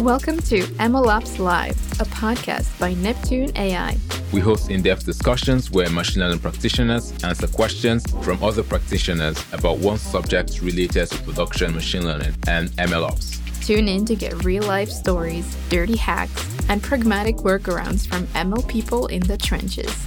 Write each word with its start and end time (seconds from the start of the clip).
Welcome 0.00 0.38
to 0.42 0.62
MLOps 0.78 1.38
Live, 1.38 1.76
a 2.00 2.04
podcast 2.04 2.78
by 2.78 2.94
Neptune 2.94 3.50
AI. 3.56 3.98
We 4.32 4.40
host 4.40 4.70
in 4.70 4.80
depth 4.80 5.04
discussions 5.04 5.70
where 5.70 5.90
machine 5.90 6.22
learning 6.22 6.38
practitioners 6.38 7.12
answer 7.24 7.46
questions 7.46 8.04
from 8.22 8.42
other 8.42 8.62
practitioners 8.62 9.36
about 9.52 9.78
one 9.78 9.98
subject 9.98 10.62
related 10.62 11.10
to 11.10 11.22
production 11.24 11.74
machine 11.74 12.04
learning 12.04 12.34
and 12.46 12.70
MLOps. 12.78 13.38
Tune 13.66 13.88
in 13.88 14.06
to 14.06 14.14
get 14.14 14.44
real 14.44 14.62
life 14.62 14.88
stories, 14.88 15.56
dirty 15.68 15.96
hacks, 15.96 16.46
and 16.70 16.82
pragmatic 16.82 17.36
workarounds 17.36 18.06
from 18.06 18.26
ML 18.28 18.66
people 18.66 19.08
in 19.08 19.20
the 19.24 19.36
trenches. 19.36 20.06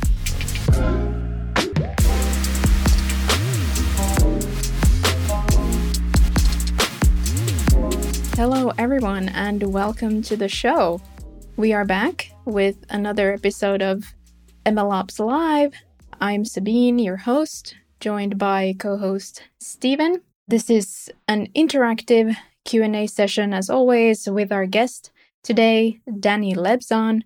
Hello, 8.41 8.72
everyone, 8.80 9.30
and 9.30 9.72
welcome 9.72 10.23
to 10.23 10.36
the 10.36 10.50
show. 10.50 11.00
We 11.58 11.73
are 11.73 11.86
back 11.86 12.31
with 12.45 12.76
another 12.90 13.34
episode 13.34 13.84
of 13.84 14.16
MLOps 14.66 15.20
Live. 15.20 15.76
I'm 16.20 16.44
Sabine, 16.44 16.98
your 16.98 17.17
host, 17.17 17.76
joined 18.00 18.40
by 18.40 18.73
co-host 18.80 19.44
Stephen. 19.59 20.23
This 20.48 20.72
is 20.72 21.12
an 21.27 21.50
interactive 21.55 22.36
Q&A 22.66 23.05
session 23.05 23.54
as 23.54 23.70
always 23.70 24.27
with 24.27 24.52
our 24.52 24.66
guest 24.66 25.12
today, 25.44 26.02
Danny 26.20 26.55
Leybzon. 26.55 27.22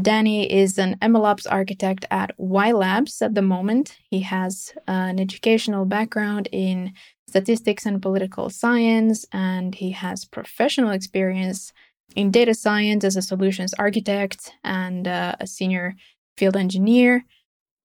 Danny 0.00 0.50
is 0.50 0.78
an 0.78 0.96
MLOps 1.02 1.46
architect 1.50 2.06
at 2.10 2.36
WhyLabs 2.38 3.20
at 3.22 3.34
the 3.34 3.42
moment. 3.42 3.98
He 4.08 4.20
has 4.20 4.72
an 4.86 5.18
educational 5.18 5.84
background 5.84 6.48
in 6.52 6.92
statistics 7.26 7.86
and 7.86 8.00
political 8.00 8.50
science, 8.50 9.26
and 9.32 9.74
he 9.74 9.90
has 9.90 10.24
professional 10.24 10.90
experience 10.90 11.72
in 12.14 12.30
data 12.30 12.54
science 12.54 13.04
as 13.04 13.16
a 13.16 13.22
solutions 13.22 13.74
architect 13.74 14.52
and 14.62 15.08
uh, 15.08 15.34
a 15.40 15.46
senior 15.46 15.96
field 16.36 16.56
engineer. 16.56 17.24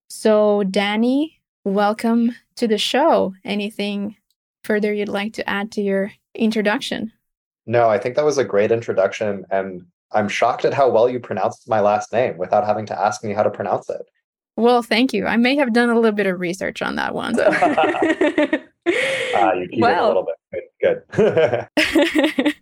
So, 0.10 0.64
Danny, 0.64 1.42
welcome 1.64 2.36
to 2.56 2.68
the 2.68 2.78
show. 2.78 3.34
Anything 3.44 4.16
further 4.64 4.94
you'd 4.94 5.10
like 5.10 5.34
to 5.34 5.50
add 5.50 5.72
to 5.74 5.82
your 5.82 6.12
introduction. 6.36 7.12
No, 7.66 7.90
I 7.90 7.98
think 7.98 8.16
that 8.16 8.26
was 8.26 8.38
a 8.38 8.44
great 8.44 8.72
introduction. 8.72 9.46
And 9.50 9.88
I'm 10.16 10.30
shocked 10.30 10.66
at 10.66 10.74
how 10.74 10.90
well 10.90 11.10
you 11.10 11.20
pronounced 11.20 11.70
my 11.70 11.82
last 11.82 12.12
name 12.14 12.38
without 12.38 12.66
having 12.66 12.86
to 12.88 13.00
ask 13.00 13.24
me 13.24 13.34
how 13.34 13.44
to 13.44 13.52
pronounce 13.52 13.90
it. 13.90 14.02
Well, 14.58 14.82
thank 14.82 15.14
you. 15.14 15.26
I 15.26 15.36
may 15.36 15.56
have 15.58 15.74
done 15.74 15.90
a 15.90 15.96
little 15.96 16.14
bit 16.14 16.28
of 16.28 16.40
research 16.40 16.82
on 16.82 16.96
that 16.96 17.14
one. 17.14 17.36
So. 17.36 17.44
uh, 17.44 18.62
you 19.56 19.68
keep 19.70 19.82
well, 19.82 20.06
it 20.06 20.06
a 20.06 20.08
little 20.08 20.26
bit. 20.26 20.72
Good. 20.82 22.56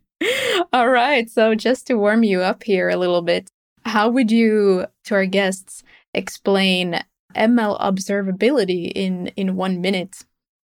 All 0.74 0.90
right. 0.90 1.30
So, 1.30 1.54
just 1.54 1.86
to 1.88 1.96
warm 1.96 2.24
you 2.24 2.42
up 2.42 2.64
here 2.64 2.90
a 2.90 2.98
little 2.98 3.22
bit, 3.22 3.48
how 3.86 4.10
would 4.10 4.32
you, 4.32 4.88
to 5.06 5.16
our 5.16 5.28
guests, 5.28 5.84
explain 6.16 7.04
ML 7.36 7.80
observability 7.80 8.92
in 8.96 9.28
in 9.36 9.56
one 9.56 9.80
minute? 9.82 10.24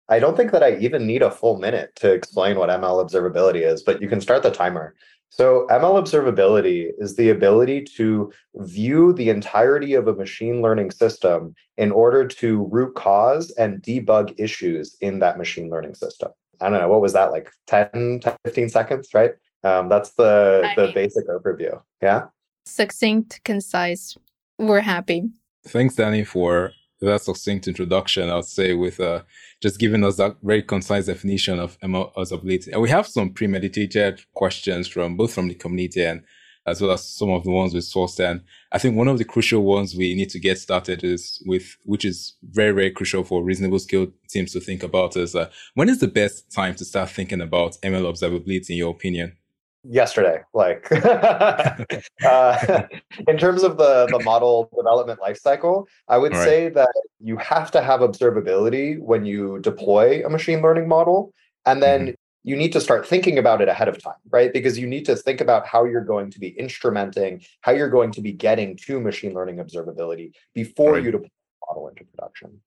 I 0.09 0.19
don't 0.19 0.35
think 0.35 0.51
that 0.51 0.63
I 0.63 0.75
even 0.77 1.05
need 1.05 1.21
a 1.21 1.31
full 1.31 1.57
minute 1.57 1.95
to 1.97 2.11
explain 2.11 2.57
what 2.57 2.69
ML 2.69 3.07
observability 3.07 3.65
is, 3.65 3.81
but 3.83 4.01
you 4.01 4.09
can 4.09 4.19
start 4.19 4.43
the 4.43 4.51
timer. 4.51 4.95
So, 5.31 5.65
ML 5.71 6.01
observability 6.03 6.91
is 6.97 7.15
the 7.15 7.29
ability 7.29 7.83
to 7.95 8.33
view 8.55 9.13
the 9.13 9.29
entirety 9.29 9.93
of 9.93 10.09
a 10.09 10.13
machine 10.13 10.61
learning 10.61 10.91
system 10.91 11.55
in 11.77 11.89
order 11.89 12.27
to 12.27 12.67
root 12.69 12.95
cause 12.95 13.49
and 13.51 13.81
debug 13.81 14.35
issues 14.37 14.97
in 14.99 15.19
that 15.19 15.37
machine 15.37 15.69
learning 15.69 15.95
system. 15.95 16.31
I 16.59 16.69
don't 16.69 16.79
know, 16.79 16.89
what 16.89 17.01
was 17.01 17.13
that 17.13 17.31
like 17.31 17.49
10, 17.67 18.19
10 18.21 18.35
15 18.43 18.69
seconds, 18.69 19.09
right? 19.13 19.31
Um, 19.63 19.87
that's 19.87 20.11
the, 20.11 20.69
the 20.75 20.91
basic 20.93 21.27
overview. 21.29 21.81
Yeah. 22.01 22.25
Succinct, 22.65 23.39
concise. 23.45 24.17
We're 24.59 24.81
happy. 24.81 25.29
Thanks, 25.65 25.95
Danny, 25.95 26.25
for 26.25 26.73
that 27.07 27.21
succinct 27.21 27.67
introduction, 27.67 28.29
I'd 28.29 28.45
say, 28.45 28.73
with 28.73 28.99
uh, 28.99 29.23
just 29.61 29.79
giving 29.79 30.03
us 30.03 30.17
that 30.17 30.37
very 30.43 30.61
concise 30.61 31.07
definition 31.07 31.59
of 31.59 31.79
ML 31.79 32.13
observability. 32.13 32.71
And 32.71 32.81
we 32.81 32.89
have 32.89 33.07
some 33.07 33.31
premeditated 33.31 34.21
questions 34.33 34.87
from 34.87 35.17
both 35.17 35.33
from 35.33 35.47
the 35.47 35.55
community 35.55 36.03
and 36.03 36.23
as 36.65 36.79
well 36.79 36.91
as 36.91 37.03
some 37.03 37.31
of 37.31 37.43
the 37.43 37.51
ones 37.51 37.73
we 37.73 37.79
sourced. 37.79 38.19
And 38.19 38.41
I 38.71 38.77
think 38.77 38.95
one 38.95 39.07
of 39.07 39.17
the 39.17 39.25
crucial 39.25 39.63
ones 39.63 39.95
we 39.95 40.13
need 40.13 40.29
to 40.29 40.39
get 40.39 40.59
started 40.59 41.03
is 41.03 41.41
with, 41.47 41.75
which 41.85 42.05
is 42.05 42.35
very, 42.43 42.71
very 42.71 42.91
crucial 42.91 43.23
for 43.23 43.43
reasonable 43.43 43.79
skilled 43.79 44.13
teams 44.29 44.53
to 44.53 44.59
think 44.59 44.83
about 44.83 45.17
is 45.17 45.35
uh, 45.35 45.49
when 45.73 45.89
is 45.89 45.99
the 45.99 46.07
best 46.07 46.51
time 46.51 46.75
to 46.75 46.85
start 46.85 47.09
thinking 47.09 47.41
about 47.41 47.77
ML 47.81 48.11
observability 48.11 48.71
in 48.71 48.77
your 48.77 48.91
opinion? 48.91 49.35
Yesterday 49.83 50.41
like 50.53 50.87
uh, 52.25 52.83
in 53.27 53.37
terms 53.37 53.63
of 53.63 53.77
the 53.77 54.07
the 54.11 54.19
model 54.23 54.69
development 54.75 55.19
lifecycle 55.19 55.85
i 56.07 56.17
would 56.17 56.33
right. 56.33 56.43
say 56.43 56.69
that 56.69 56.91
you 57.19 57.37
have 57.37 57.71
to 57.71 57.81
have 57.81 58.01
observability 58.01 58.99
when 58.99 59.25
you 59.25 59.59
deploy 59.59 60.23
a 60.25 60.29
machine 60.29 60.61
learning 60.61 60.87
model 60.87 61.33
and 61.65 61.81
then 61.81 62.01
mm-hmm. 62.01 62.13
you 62.43 62.55
need 62.55 62.71
to 62.71 62.79
start 62.79 63.07
thinking 63.07 63.39
about 63.39 63.61
it 63.61 63.67
ahead 63.67 63.87
of 63.87 64.01
time 64.01 64.13
right 64.29 64.53
because 64.53 64.77
you 64.77 64.85
need 64.85 65.05
to 65.05 65.15
think 65.15 65.41
about 65.41 65.65
how 65.65 65.83
you're 65.83 66.05
going 66.05 66.29
to 66.29 66.39
be 66.39 66.51
instrumenting 66.53 67.43
how 67.61 67.71
you're 67.71 67.89
going 67.89 68.11
to 68.11 68.21
be 68.21 68.31
getting 68.31 68.75
to 68.75 68.99
machine 68.99 69.33
learning 69.33 69.57
observability 69.57 70.31
before 70.53 70.93
right. 70.93 71.03
you 71.03 71.11
deploy 71.11 71.27
the 71.27 71.65
model 71.67 71.87
into 71.87 72.03
production 72.05 72.61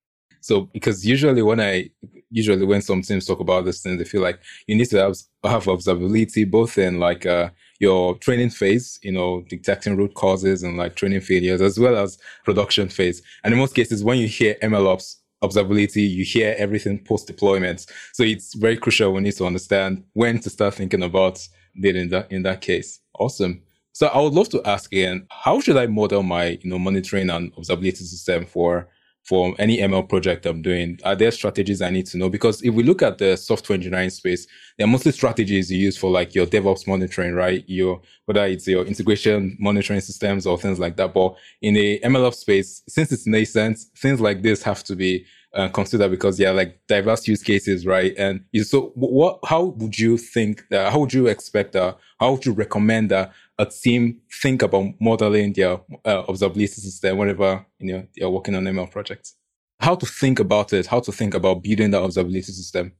so 0.44 0.68
because 0.74 1.06
usually 1.06 1.40
when 1.40 1.58
I 1.58 1.88
usually 2.28 2.66
when 2.66 2.82
some 2.82 3.00
teams 3.00 3.24
talk 3.24 3.40
about 3.40 3.64
this 3.64 3.80
thing, 3.80 3.96
they 3.96 4.04
feel 4.04 4.20
like 4.20 4.40
you 4.66 4.76
need 4.76 4.90
to 4.90 4.98
have 4.98 5.16
have 5.42 5.64
observability 5.64 6.50
both 6.50 6.76
in 6.76 7.00
like 7.00 7.24
uh, 7.24 7.48
your 7.80 8.18
training 8.18 8.50
phase, 8.50 8.98
you 9.02 9.10
know, 9.10 9.42
detecting 9.48 9.96
root 9.96 10.12
causes 10.12 10.62
and 10.62 10.76
like 10.76 10.96
training 10.96 11.22
failures, 11.22 11.62
as 11.62 11.78
well 11.78 11.96
as 11.96 12.18
production 12.44 12.90
phase. 12.90 13.22
And 13.42 13.54
in 13.54 13.58
most 13.58 13.74
cases, 13.74 14.04
when 14.04 14.18
you 14.18 14.28
hear 14.28 14.54
MLOps 14.62 15.16
observability, 15.42 16.10
you 16.10 16.26
hear 16.26 16.54
everything 16.58 17.02
post 17.02 17.26
deployment. 17.26 17.86
So 18.12 18.22
it's 18.22 18.52
very 18.52 18.76
crucial. 18.76 19.14
We 19.14 19.22
need 19.22 19.36
to 19.36 19.46
understand 19.46 20.04
when 20.12 20.40
to 20.40 20.50
start 20.50 20.74
thinking 20.74 21.04
about 21.04 21.40
it 21.74 21.96
in 21.96 22.10
that 22.10 22.30
in 22.30 22.42
that 22.42 22.60
case. 22.60 23.00
Awesome. 23.18 23.62
So 23.92 24.08
I 24.08 24.20
would 24.20 24.34
love 24.34 24.50
to 24.50 24.60
ask 24.66 24.92
again, 24.92 25.26
how 25.30 25.60
should 25.62 25.78
I 25.78 25.86
model 25.86 26.22
my 26.22 26.58
you 26.60 26.68
know 26.68 26.78
monitoring 26.78 27.30
and 27.30 27.50
observability 27.54 28.02
system 28.02 28.44
for 28.44 28.90
for 29.24 29.54
any 29.58 29.78
ML 29.78 30.08
project 30.08 30.46
I'm 30.46 30.62
doing? 30.62 30.98
Are 31.04 31.16
there 31.16 31.30
strategies 31.30 31.80
I 31.80 31.90
need 31.90 32.06
to 32.06 32.18
know? 32.18 32.28
Because 32.28 32.62
if 32.62 32.74
we 32.74 32.82
look 32.82 33.02
at 33.02 33.18
the 33.18 33.36
software 33.36 33.74
engineering 33.74 34.10
space, 34.10 34.46
there 34.76 34.86
are 34.86 34.90
mostly 34.90 35.12
strategies 35.12 35.70
you 35.70 35.78
use 35.78 35.96
for 35.96 36.10
like 36.10 36.34
your 36.34 36.46
DevOps 36.46 36.86
monitoring, 36.86 37.34
right? 37.34 37.64
Your, 37.66 38.00
whether 38.26 38.44
it's 38.44 38.66
your 38.66 38.84
integration 38.84 39.56
monitoring 39.58 40.00
systems 40.00 40.46
or 40.46 40.58
things 40.58 40.78
like 40.78 40.96
that. 40.96 41.14
But 41.14 41.36
in 41.62 41.74
the 41.74 42.00
MLOps 42.00 42.34
space, 42.34 42.82
since 42.88 43.12
it's 43.12 43.26
nascent, 43.26 43.78
things 43.96 44.20
like 44.20 44.42
this 44.42 44.62
have 44.62 44.84
to 44.84 44.96
be 44.96 45.24
uh, 45.54 45.68
considered 45.68 46.10
because 46.10 46.38
yeah, 46.38 46.50
are 46.50 46.54
like 46.54 46.80
diverse 46.88 47.26
use 47.28 47.42
cases, 47.42 47.86
right? 47.86 48.12
And 48.18 48.44
so 48.62 48.92
what, 48.94 49.38
how 49.44 49.64
would 49.64 49.98
you 49.98 50.18
think 50.18 50.64
that, 50.70 50.92
how 50.92 50.98
would 50.98 51.12
you 51.12 51.28
expect 51.28 51.72
that, 51.72 51.96
how 52.18 52.32
would 52.32 52.44
you 52.44 52.52
recommend 52.52 53.10
that 53.10 53.32
a 53.58 53.66
team 53.66 54.20
think 54.42 54.62
about 54.62 54.86
modeling 55.00 55.52
their 55.52 55.80
uh, 56.04 56.22
observability 56.24 56.68
system 56.68 57.18
whenever 57.18 57.64
you 57.78 57.92
know 57.92 58.06
they 58.16 58.24
are 58.24 58.30
working 58.30 58.54
on 58.54 58.64
ML 58.64 58.90
projects. 58.90 59.36
How 59.80 59.94
to 59.96 60.06
think 60.06 60.40
about 60.40 60.72
it, 60.72 60.86
how 60.86 61.00
to 61.00 61.12
think 61.12 61.34
about 61.34 61.62
building 61.62 61.90
the 61.90 62.00
observability 62.00 62.44
system 62.44 62.92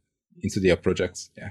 into 0.43 0.61
their 0.61 0.77
projects. 0.77 1.31
Yeah. 1.37 1.51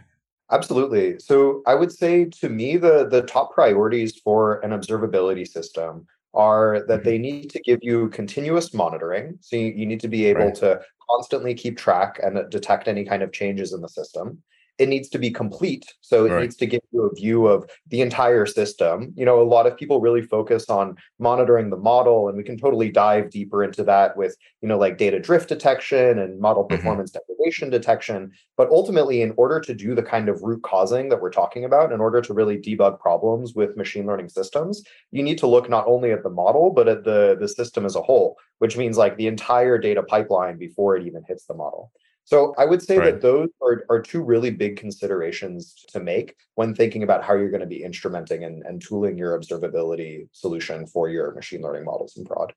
Absolutely. 0.51 1.19
So 1.19 1.63
I 1.65 1.73
would 1.73 1.91
say 1.91 2.25
to 2.41 2.49
me 2.49 2.77
the 2.77 3.07
the 3.07 3.23
top 3.23 3.53
priorities 3.53 4.17
for 4.23 4.59
an 4.59 4.71
observability 4.71 5.47
system 5.47 6.05
are 6.33 6.83
that 6.87 6.99
mm-hmm. 6.99 7.09
they 7.09 7.17
need 7.17 7.49
to 7.51 7.59
give 7.61 7.79
you 7.81 8.09
continuous 8.09 8.73
monitoring. 8.73 9.37
So 9.41 9.55
you, 9.55 9.73
you 9.75 9.85
need 9.85 9.99
to 10.01 10.07
be 10.07 10.25
able 10.25 10.45
right. 10.45 10.55
to 10.55 10.81
constantly 11.09 11.53
keep 11.53 11.77
track 11.77 12.19
and 12.21 12.49
detect 12.49 12.87
any 12.87 13.05
kind 13.05 13.23
of 13.23 13.31
changes 13.31 13.73
in 13.73 13.81
the 13.81 13.89
system 13.89 14.41
it 14.79 14.89
needs 14.89 15.07
to 15.09 15.19
be 15.19 15.29
complete. 15.29 15.93
So 16.01 16.25
it 16.25 16.31
right. 16.31 16.41
needs 16.41 16.55
to 16.57 16.65
give 16.65 16.81
you 16.91 17.03
a 17.03 17.13
view 17.13 17.45
of 17.45 17.69
the 17.87 18.01
entire 18.01 18.45
system. 18.47 19.13
You 19.15 19.25
know, 19.25 19.39
a 19.39 19.43
lot 19.43 19.67
of 19.67 19.77
people 19.77 20.01
really 20.01 20.23
focus 20.23 20.67
on 20.69 20.97
monitoring 21.19 21.69
the 21.69 21.77
model, 21.77 22.27
and 22.27 22.37
we 22.37 22.43
can 22.43 22.57
totally 22.57 22.89
dive 22.89 23.29
deeper 23.29 23.63
into 23.63 23.83
that 23.83 24.17
with, 24.17 24.35
you 24.61 24.67
know, 24.67 24.79
like 24.79 24.97
data 24.97 25.19
drift 25.19 25.49
detection 25.49 26.17
and 26.17 26.39
model 26.39 26.63
mm-hmm. 26.63 26.75
performance 26.75 27.11
mm-hmm. 27.11 27.19
degradation 27.31 27.69
detection. 27.69 28.31
But 28.57 28.69
ultimately, 28.69 29.21
in 29.21 29.33
order 29.37 29.59
to 29.59 29.73
do 29.75 29.93
the 29.93 30.03
kind 30.03 30.27
of 30.27 30.41
root 30.41 30.63
causing 30.63 31.09
that 31.09 31.21
we're 31.21 31.31
talking 31.31 31.65
about, 31.65 31.91
in 31.91 32.01
order 32.01 32.21
to 32.21 32.33
really 32.33 32.57
debug 32.57 32.99
problems 32.99 33.53
with 33.53 33.77
machine 33.77 34.07
learning 34.07 34.29
systems, 34.29 34.83
you 35.11 35.21
need 35.21 35.37
to 35.37 35.47
look 35.47 35.69
not 35.69 35.85
only 35.87 36.11
at 36.11 36.23
the 36.23 36.29
model, 36.29 36.71
but 36.71 36.87
at 36.87 37.03
the, 37.03 37.37
the 37.39 37.47
system 37.47 37.85
as 37.85 37.95
a 37.95 38.01
whole, 38.01 38.37
which 38.57 38.75
means 38.75 38.97
like 38.97 39.17
the 39.17 39.27
entire 39.27 39.77
data 39.77 40.01
pipeline 40.01 40.57
before 40.57 40.97
it 40.97 41.05
even 41.05 41.23
hits 41.27 41.45
the 41.45 41.53
model. 41.53 41.91
So 42.25 42.53
I 42.57 42.65
would 42.65 42.81
say 42.81 42.97
right. 42.97 43.11
that 43.11 43.21
those 43.21 43.49
are, 43.61 43.85
are 43.89 44.01
two 44.01 44.23
really 44.23 44.49
big 44.49 44.77
considerations 44.77 45.75
to 45.89 45.99
make 45.99 46.35
when 46.55 46.73
thinking 46.73 47.03
about 47.03 47.23
how 47.23 47.33
you're 47.33 47.49
going 47.49 47.61
to 47.61 47.67
be 47.67 47.83
instrumenting 47.83 48.45
and, 48.45 48.63
and 48.63 48.81
tooling 48.81 49.17
your 49.17 49.37
observability 49.37 50.27
solution 50.31 50.87
for 50.87 51.09
your 51.09 51.33
machine 51.33 51.61
learning 51.61 51.83
models 51.83 52.15
in 52.15 52.23
prod. 52.23 52.53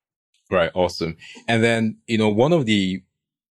Right. 0.51 0.71
Awesome. 0.75 1.17
And 1.49 1.65
then, 1.65 1.97
you 2.07 2.19
know, 2.19 2.29
one 2.29 2.53
of 2.53 2.67
the 2.67 3.03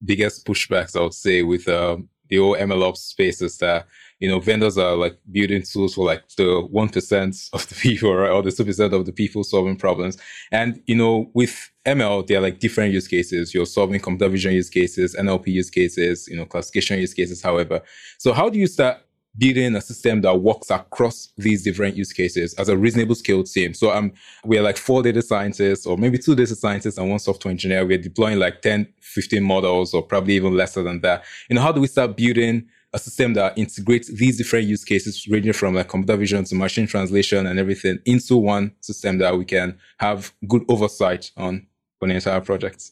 biggest 0.05 0.47
pushbacks 0.47 0.97
I 0.97 1.03
would 1.03 1.15
say 1.15 1.43
with 1.43 1.69
um, 1.69 2.09
the 2.29 2.39
whole 2.39 2.57
MLOps 2.57 2.99
space 2.99 3.41
is 3.41 3.59
that 3.59 3.87
you 4.21 4.29
know 4.29 4.39
vendors 4.39 4.79
are 4.79 4.95
like 4.95 5.19
building 5.33 5.63
tools 5.63 5.95
for 5.95 6.05
like 6.05 6.23
the 6.37 6.61
one 6.71 6.89
percent 6.89 7.37
of 7.53 7.69
the 7.69 7.75
people, 7.87 8.15
right, 8.15 8.31
or 8.31 8.43
the 8.43 8.53
two 8.53 8.65
percent 8.65 8.95
of 8.95 9.07
the 9.07 9.13
people 9.13 9.43
solving 9.43 9.77
problems. 9.77 10.17
And 10.53 10.81
you 10.87 10.95
know 10.95 11.31
with 11.35 11.71
ML, 11.87 12.27
there 12.27 12.39
are 12.39 12.43
like 12.43 12.61
different 12.61 12.93
use 12.93 13.09
cases. 13.09 13.53
You're 13.53 13.67
solving 13.67 14.01
computer 14.01 14.31
vision 14.31 14.53
use 14.53 14.71
cases, 14.71 15.17
NLP 15.17 15.49
use 15.49 15.71
cases, 15.71 16.29
you 16.29 16.37
know 16.37 16.45
classification 16.45 17.01
use 17.01 17.15
cases. 17.15 17.43
However, 17.43 17.81
so 18.19 18.33
how 18.33 18.49
do 18.49 18.59
you 18.59 18.67
start 18.67 18.99
building 19.39 19.75
a 19.77 19.81
system 19.81 20.21
that 20.23 20.41
works 20.41 20.71
across 20.71 21.33
these 21.39 21.63
different 21.63 21.97
use 21.97 22.13
cases 22.13 22.53
as 22.55 22.69
a 22.69 22.77
reasonable 22.77 23.15
scale 23.15 23.45
team. 23.45 23.75
So 23.75 23.93
um, 23.93 24.13
we're 24.45 24.63
like 24.63 24.77
four 24.77 25.03
data 25.03 25.23
scientists 25.23 25.87
or 25.87 25.97
maybe 25.97 26.19
two 26.19 26.35
data 26.35 26.57
scientists 26.57 26.99
and 26.99 27.09
one 27.09 27.19
software 27.21 27.51
engineer. 27.51 27.87
We're 27.87 27.99
deploying 27.99 28.39
like 28.39 28.63
10, 28.63 28.89
15 29.01 29.43
models 29.43 29.95
or 29.95 30.03
probably 30.03 30.35
even 30.35 30.57
lesser 30.57 30.83
than 30.83 31.01
that. 31.03 31.25
You 31.49 31.57
know, 31.57 31.63
how 31.63 31.73
do 31.73 31.81
we 31.81 31.87
start 31.87 32.17
building 32.17 32.69
a 32.93 32.99
system 32.99 33.35
that 33.35 33.57
integrates 33.57 34.09
these 34.09 34.37
different 34.37 34.67
use 34.67 34.85
cases 34.85 35.27
ranging 35.29 35.53
from 35.53 35.75
like 35.75 35.89
computer 35.89 36.17
vision 36.17 36.45
to 36.45 36.55
machine 36.55 36.87
translation 36.87 37.47
and 37.47 37.59
everything 37.59 37.99
into 38.05 38.37
one 38.37 38.73
system 38.81 39.19
that 39.19 39.37
we 39.37 39.45
can 39.45 39.79
have 39.99 40.33
good 40.49 40.65
oversight 40.69 41.31
on 41.37 41.67
for 41.99 42.09
the 42.09 42.15
entire 42.15 42.41
project? 42.41 42.91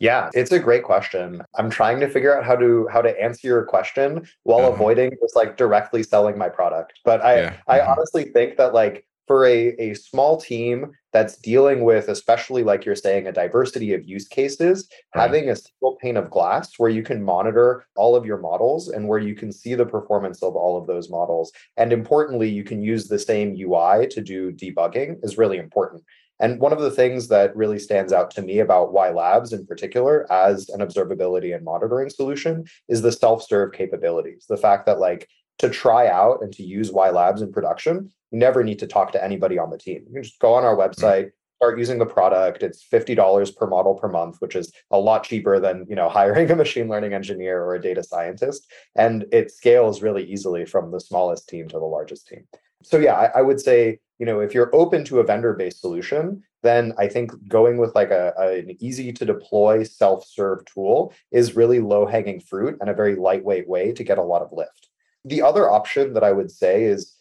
Yeah, 0.00 0.30
it's 0.34 0.52
a 0.52 0.58
great 0.58 0.82
question. 0.82 1.42
I'm 1.54 1.70
trying 1.70 2.00
to 2.00 2.08
figure 2.08 2.36
out 2.36 2.44
how 2.44 2.56
to 2.56 2.88
how 2.90 3.00
to 3.00 3.22
answer 3.22 3.46
your 3.46 3.64
question 3.64 4.26
while 4.42 4.60
uh-huh. 4.60 4.72
avoiding 4.72 5.12
just 5.20 5.36
like 5.36 5.56
directly 5.56 6.02
selling 6.02 6.36
my 6.36 6.48
product. 6.48 7.00
But 7.04 7.24
I 7.24 7.36
yeah. 7.36 7.56
I 7.68 7.80
uh-huh. 7.80 7.94
honestly 7.96 8.24
think 8.24 8.56
that 8.56 8.74
like 8.74 9.06
for 9.26 9.46
a, 9.46 9.68
a 9.78 9.94
small 9.94 10.38
team 10.38 10.92
that's 11.14 11.38
dealing 11.38 11.84
with 11.84 12.08
especially 12.08 12.62
like 12.62 12.84
you're 12.84 12.94
saying 12.94 13.26
a 13.26 13.32
diversity 13.32 13.94
of 13.94 14.06
use 14.06 14.28
cases 14.28 14.88
right. 15.14 15.22
having 15.22 15.48
a 15.48 15.56
single 15.56 15.96
pane 16.02 16.18
of 16.18 16.28
glass 16.28 16.74
where 16.76 16.90
you 16.90 17.02
can 17.02 17.22
monitor 17.22 17.86
all 17.96 18.14
of 18.14 18.26
your 18.26 18.38
models 18.38 18.88
and 18.88 19.08
where 19.08 19.20
you 19.20 19.34
can 19.34 19.50
see 19.50 19.74
the 19.74 19.86
performance 19.86 20.42
of 20.42 20.56
all 20.56 20.76
of 20.76 20.86
those 20.86 21.08
models 21.08 21.52
and 21.78 21.92
importantly 21.92 22.50
you 22.50 22.64
can 22.64 22.82
use 22.82 23.08
the 23.08 23.18
same 23.18 23.56
ui 23.58 24.06
to 24.08 24.20
do 24.20 24.52
debugging 24.52 25.16
is 25.24 25.38
really 25.38 25.56
important 25.56 26.02
and 26.40 26.58
one 26.58 26.72
of 26.72 26.80
the 26.80 26.90
things 26.90 27.28
that 27.28 27.54
really 27.54 27.78
stands 27.78 28.12
out 28.12 28.30
to 28.32 28.42
me 28.42 28.58
about 28.58 28.92
WhyLabs 28.92 29.52
in 29.52 29.64
particular 29.66 30.30
as 30.32 30.68
an 30.70 30.80
observability 30.80 31.54
and 31.54 31.64
monitoring 31.64 32.10
solution 32.10 32.64
is 32.88 33.02
the 33.02 33.12
self-serve 33.12 33.72
capabilities. 33.72 34.44
The 34.48 34.56
fact 34.56 34.86
that 34.86 34.98
like 34.98 35.28
to 35.58 35.70
try 35.70 36.08
out 36.08 36.42
and 36.42 36.52
to 36.54 36.62
use 36.62 36.90
WhyLabs 36.90 37.42
in 37.42 37.52
production, 37.52 38.10
you 38.30 38.38
never 38.38 38.64
need 38.64 38.78
to 38.80 38.86
talk 38.86 39.12
to 39.12 39.24
anybody 39.24 39.58
on 39.58 39.70
the 39.70 39.78
team. 39.78 40.04
You 40.06 40.14
can 40.14 40.22
just 40.22 40.38
go 40.38 40.54
on 40.54 40.64
our 40.64 40.76
mm. 40.76 40.88
website, 40.88 41.30
start 41.56 41.78
using 41.78 41.98
the 41.98 42.06
product. 42.06 42.62
It's 42.62 42.84
$50 42.84 43.56
per 43.56 43.66
model 43.66 43.94
per 43.94 44.08
month, 44.08 44.36
which 44.40 44.56
is 44.56 44.72
a 44.90 44.98
lot 44.98 45.24
cheaper 45.24 45.60
than, 45.60 45.86
you 45.88 45.94
know, 45.94 46.08
hiring 46.10 46.50
a 46.50 46.56
machine 46.56 46.88
learning 46.88 47.12
engineer 47.12 47.62
or 47.62 47.74
a 47.74 47.82
data 47.82 48.02
scientist. 48.02 48.70
And 48.96 49.26
it 49.32 49.50
scales 49.50 50.02
really 50.02 50.24
easily 50.24 50.64
from 50.64 50.90
the 50.90 51.00
smallest 51.00 51.48
team 51.48 51.68
to 51.68 51.78
the 51.78 51.84
largest 51.84 52.26
team. 52.26 52.44
So 52.82 52.98
yeah, 52.98 53.14
I, 53.14 53.38
I 53.38 53.42
would 53.42 53.60
say 53.60 54.00
you 54.18 54.26
know, 54.26 54.40
if 54.40 54.54
you're 54.54 54.74
open 54.74 55.04
to 55.04 55.20
a 55.20 55.24
vendor-based 55.24 55.80
solution, 55.80 56.42
then 56.62 56.92
I 56.98 57.08
think 57.08 57.32
going 57.48 57.78
with 57.78 57.94
like 57.94 58.10
a, 58.10 58.32
a 58.38 58.60
an 58.60 58.76
easy 58.80 59.12
to 59.12 59.24
deploy 59.24 59.82
self-serve 59.82 60.64
tool 60.66 61.12
is 61.32 61.56
really 61.56 61.80
low-hanging 61.80 62.40
fruit 62.40 62.78
and 62.80 62.88
a 62.88 62.94
very 62.94 63.16
lightweight 63.16 63.68
way 63.68 63.92
to 63.92 64.04
get 64.04 64.18
a 64.18 64.22
lot 64.22 64.42
of 64.42 64.52
lift. 64.52 64.83
The 65.24 65.42
other 65.42 65.70
option 65.70 66.14
that 66.14 66.24
I 66.24 66.32
would 66.32 66.50
say 66.50 66.84
is 66.84 67.14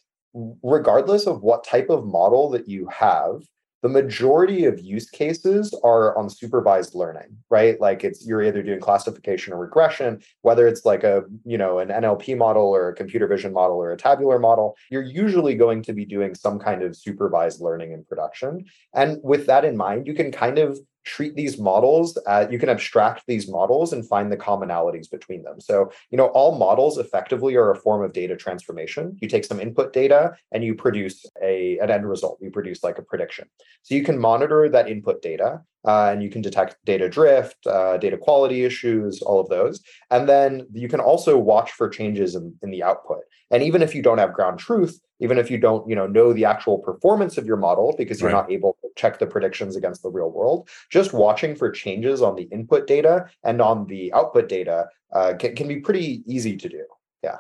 regardless 0.64 1.28
of 1.28 1.42
what 1.42 1.64
type 1.64 1.90
of 1.90 2.06
model 2.06 2.50
that 2.52 2.68
you 2.68 2.88
have, 2.88 3.44
the 3.84 3.90
majority 3.90 4.64
of 4.64 4.80
use 4.80 5.10
cases 5.10 5.78
are 5.84 6.18
on 6.18 6.30
supervised 6.30 6.96
learning 6.96 7.38
right? 7.50 7.80
Like 7.80 8.04
it's 8.04 8.26
you're 8.26 8.42
either 8.42 8.64
doing 8.64 8.80
classification 8.80 9.54
or 9.54 9.60
regression 9.60 10.22
whether 10.42 10.68
it's 10.68 10.86
like 10.86 11.04
a 11.04 11.24
you 11.44 11.58
know 11.58 11.80
an 11.80 11.90
nlp 11.90 12.36
model 12.38 12.64
or 12.64 12.90
a 12.90 12.96
computer 12.96 13.28
vision 13.28 13.54
model 13.54 13.76
or 13.76 13.92
a 13.92 13.98
tabular 13.98 14.40
model 14.40 14.76
you're 14.90 15.04
usually 15.04 15.54
going 15.54 15.84
to 15.84 15.94
be 15.94 16.06
doing 16.06 16.34
some 16.34 16.58
kind 16.58 16.82
of 16.82 16.96
supervised 16.96 17.62
learning 17.62 17.92
in 17.92 18.04
production. 18.06 18.66
And 18.96 19.20
with 19.22 19.46
that 19.48 19.66
in 19.66 19.76
mind 19.78 20.08
you 20.08 20.14
can 20.14 20.32
kind 20.32 20.58
of 20.58 20.80
treat 21.04 21.36
these 21.36 21.58
models 21.58 22.18
uh, 22.28 22.48
you 22.50 22.60
can 22.60 22.70
abstract 22.70 23.24
these 23.28 23.48
models 23.48 23.94
and 23.94 24.08
find 24.08 24.32
the 24.32 24.38
commonalities 24.38 25.10
between 25.10 25.44
them. 25.44 25.60
So 25.60 25.92
you 26.12 26.18
know 26.18 26.28
all 26.28 26.58
models 26.58 26.98
effectively 26.98 27.56
are 27.56 27.72
a 27.72 27.76
form 27.76 28.04
of 28.04 28.14
data 28.14 28.36
transformation. 28.36 29.18
You 29.22 29.28
take 29.28 29.46
some 29.46 29.60
input 29.60 29.94
data 29.94 30.36
and 30.52 30.64
you 30.64 30.76
produce 30.76 31.26
a 31.42 31.78
an 31.80 31.90
end 31.90 32.08
result. 32.08 32.40
You 32.42 32.52
produce 32.52 32.84
like 32.84 32.98
a 32.98 33.02
prediction. 33.02 33.50
So 33.84 33.96
you 33.96 34.04
can 34.04 34.18
monitor 34.18 34.70
that 34.70 34.90
input 34.90 35.22
data 35.22 35.62
uh, 35.86 36.10
and 36.12 36.24
you 36.24 36.30
can 36.30 36.42
detect 36.42 36.78
data 36.86 37.10
drift 37.10 37.66
uh, 37.68 37.98
data 37.98 38.18
quality 38.18 38.64
issues 38.64 39.22
all 39.22 39.40
of 39.40 39.50
those. 39.50 39.82
And 40.12 40.28
then 40.28 40.68
you 40.74 40.88
can 40.88 41.00
also 41.00 41.38
watch 41.38 41.72
for 41.72 41.90
changes 41.90 42.36
in, 42.36 42.56
in 42.62 42.72
the 42.72 42.84
output 42.84 43.24
and 43.52 43.64
even 43.64 43.82
if 43.82 43.94
you 43.96 44.02
don't 44.02 44.18
have 44.18 44.34
ground 44.34 44.60
truth 44.60 45.00
even 45.20 45.38
if 45.38 45.50
you 45.50 45.58
don't 45.58 45.88
you 45.88 45.96
know 45.96 46.08
know 46.08 46.34
the 46.34 46.46
actual 46.46 46.80
performance 46.80 47.38
of 47.38 47.46
your 47.46 47.58
model 47.58 47.94
because 47.98 48.20
you're 48.20 48.32
right. 48.32 48.42
not 48.42 48.52
able 48.52 48.78
to 48.82 48.90
check 48.96 49.20
the 49.20 49.28
predictions 49.28 49.76
against 49.76 50.04
the 50.04 50.10
real 50.10 50.32
world 50.32 50.68
just 50.90 51.14
watching 51.14 51.56
for 51.56 51.70
changes 51.72 52.22
on 52.22 52.36
the 52.36 52.44
input 52.44 52.88
data 52.88 53.26
and 53.44 53.62
on 53.62 53.88
the 53.88 54.12
output 54.14 54.50
data 54.50 54.86
uh, 55.14 55.34
can, 55.40 55.56
can 55.56 55.68
be 55.68 55.80
pretty 55.80 56.24
easy 56.26 56.58
to 56.58 56.68
do. 56.68 56.84
Yeah. 57.24 57.38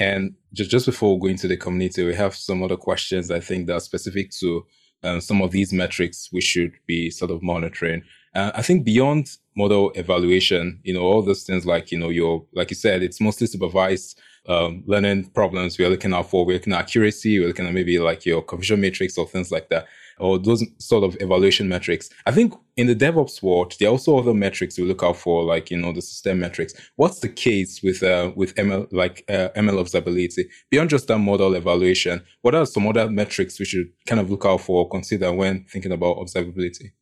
And 0.00 0.34
just, 0.52 0.70
just 0.70 0.86
before 0.86 1.16
going 1.20 1.36
to 1.36 1.48
the 1.48 1.56
community 1.56 2.04
we 2.04 2.14
have 2.14 2.34
some 2.34 2.62
other 2.62 2.76
questions 2.76 3.30
i 3.30 3.40
think 3.40 3.66
that 3.66 3.74
are 3.74 3.80
specific 3.80 4.30
to 4.40 4.66
um, 5.04 5.20
some 5.20 5.42
of 5.42 5.50
these 5.50 5.72
metrics 5.72 6.30
we 6.32 6.40
should 6.40 6.72
be 6.86 7.10
sort 7.10 7.30
of 7.30 7.42
monitoring. 7.42 8.02
Uh, 8.34 8.50
I 8.54 8.62
think 8.62 8.84
beyond 8.84 9.28
model 9.56 9.92
evaluation, 9.94 10.80
you 10.82 10.94
know, 10.94 11.02
all 11.02 11.22
those 11.22 11.44
things 11.44 11.66
like, 11.66 11.92
you 11.92 11.98
know, 11.98 12.08
your, 12.08 12.44
like 12.54 12.70
you 12.70 12.74
said, 12.74 13.02
it's 13.02 13.20
mostly 13.20 13.46
supervised 13.46 14.18
um, 14.48 14.82
learning 14.86 15.24
problems 15.30 15.78
we're 15.78 15.88
looking 15.88 16.12
out 16.12 16.30
for. 16.30 16.44
We're 16.44 16.54
looking 16.54 16.72
at 16.72 16.80
accuracy. 16.80 17.38
We're 17.38 17.48
looking 17.48 17.66
at 17.66 17.72
maybe 17.72 17.98
like 17.98 18.26
your 18.26 18.42
confusion 18.42 18.80
matrix 18.80 19.16
or 19.16 19.26
things 19.26 19.50
like 19.50 19.68
that, 19.70 19.86
or 20.18 20.38
those 20.38 20.64
sort 20.78 21.04
of 21.04 21.16
evaluation 21.20 21.68
metrics. 21.68 22.10
I 22.26 22.32
think 22.32 22.54
in 22.76 22.86
the 22.86 22.94
DevOps 22.94 23.42
world, 23.42 23.74
there 23.78 23.88
are 23.88 23.92
also 23.92 24.18
other 24.18 24.34
metrics 24.34 24.78
we 24.78 24.84
look 24.84 25.02
out 25.02 25.16
for, 25.16 25.44
like 25.44 25.70
you 25.70 25.78
know 25.78 25.92
the 25.92 26.02
system 26.02 26.40
metrics. 26.40 26.74
What's 26.96 27.20
the 27.20 27.28
case 27.28 27.82
with 27.82 28.02
uh, 28.02 28.32
with 28.36 28.54
ML 28.56 28.88
like 28.92 29.24
uh, 29.28 29.48
ML 29.56 29.82
observability 29.82 30.44
beyond 30.70 30.90
just 30.90 31.08
that 31.08 31.18
model 31.18 31.54
evaluation? 31.54 32.22
What 32.42 32.54
are 32.54 32.66
some 32.66 32.86
other 32.86 33.10
metrics 33.10 33.58
we 33.58 33.64
should 33.64 33.88
kind 34.06 34.20
of 34.20 34.30
look 34.30 34.44
out 34.44 34.60
for 34.60 34.84
or 34.84 34.88
consider 34.88 35.32
when 35.32 35.64
thinking 35.64 35.92
about 35.92 36.18
observability? 36.18 36.92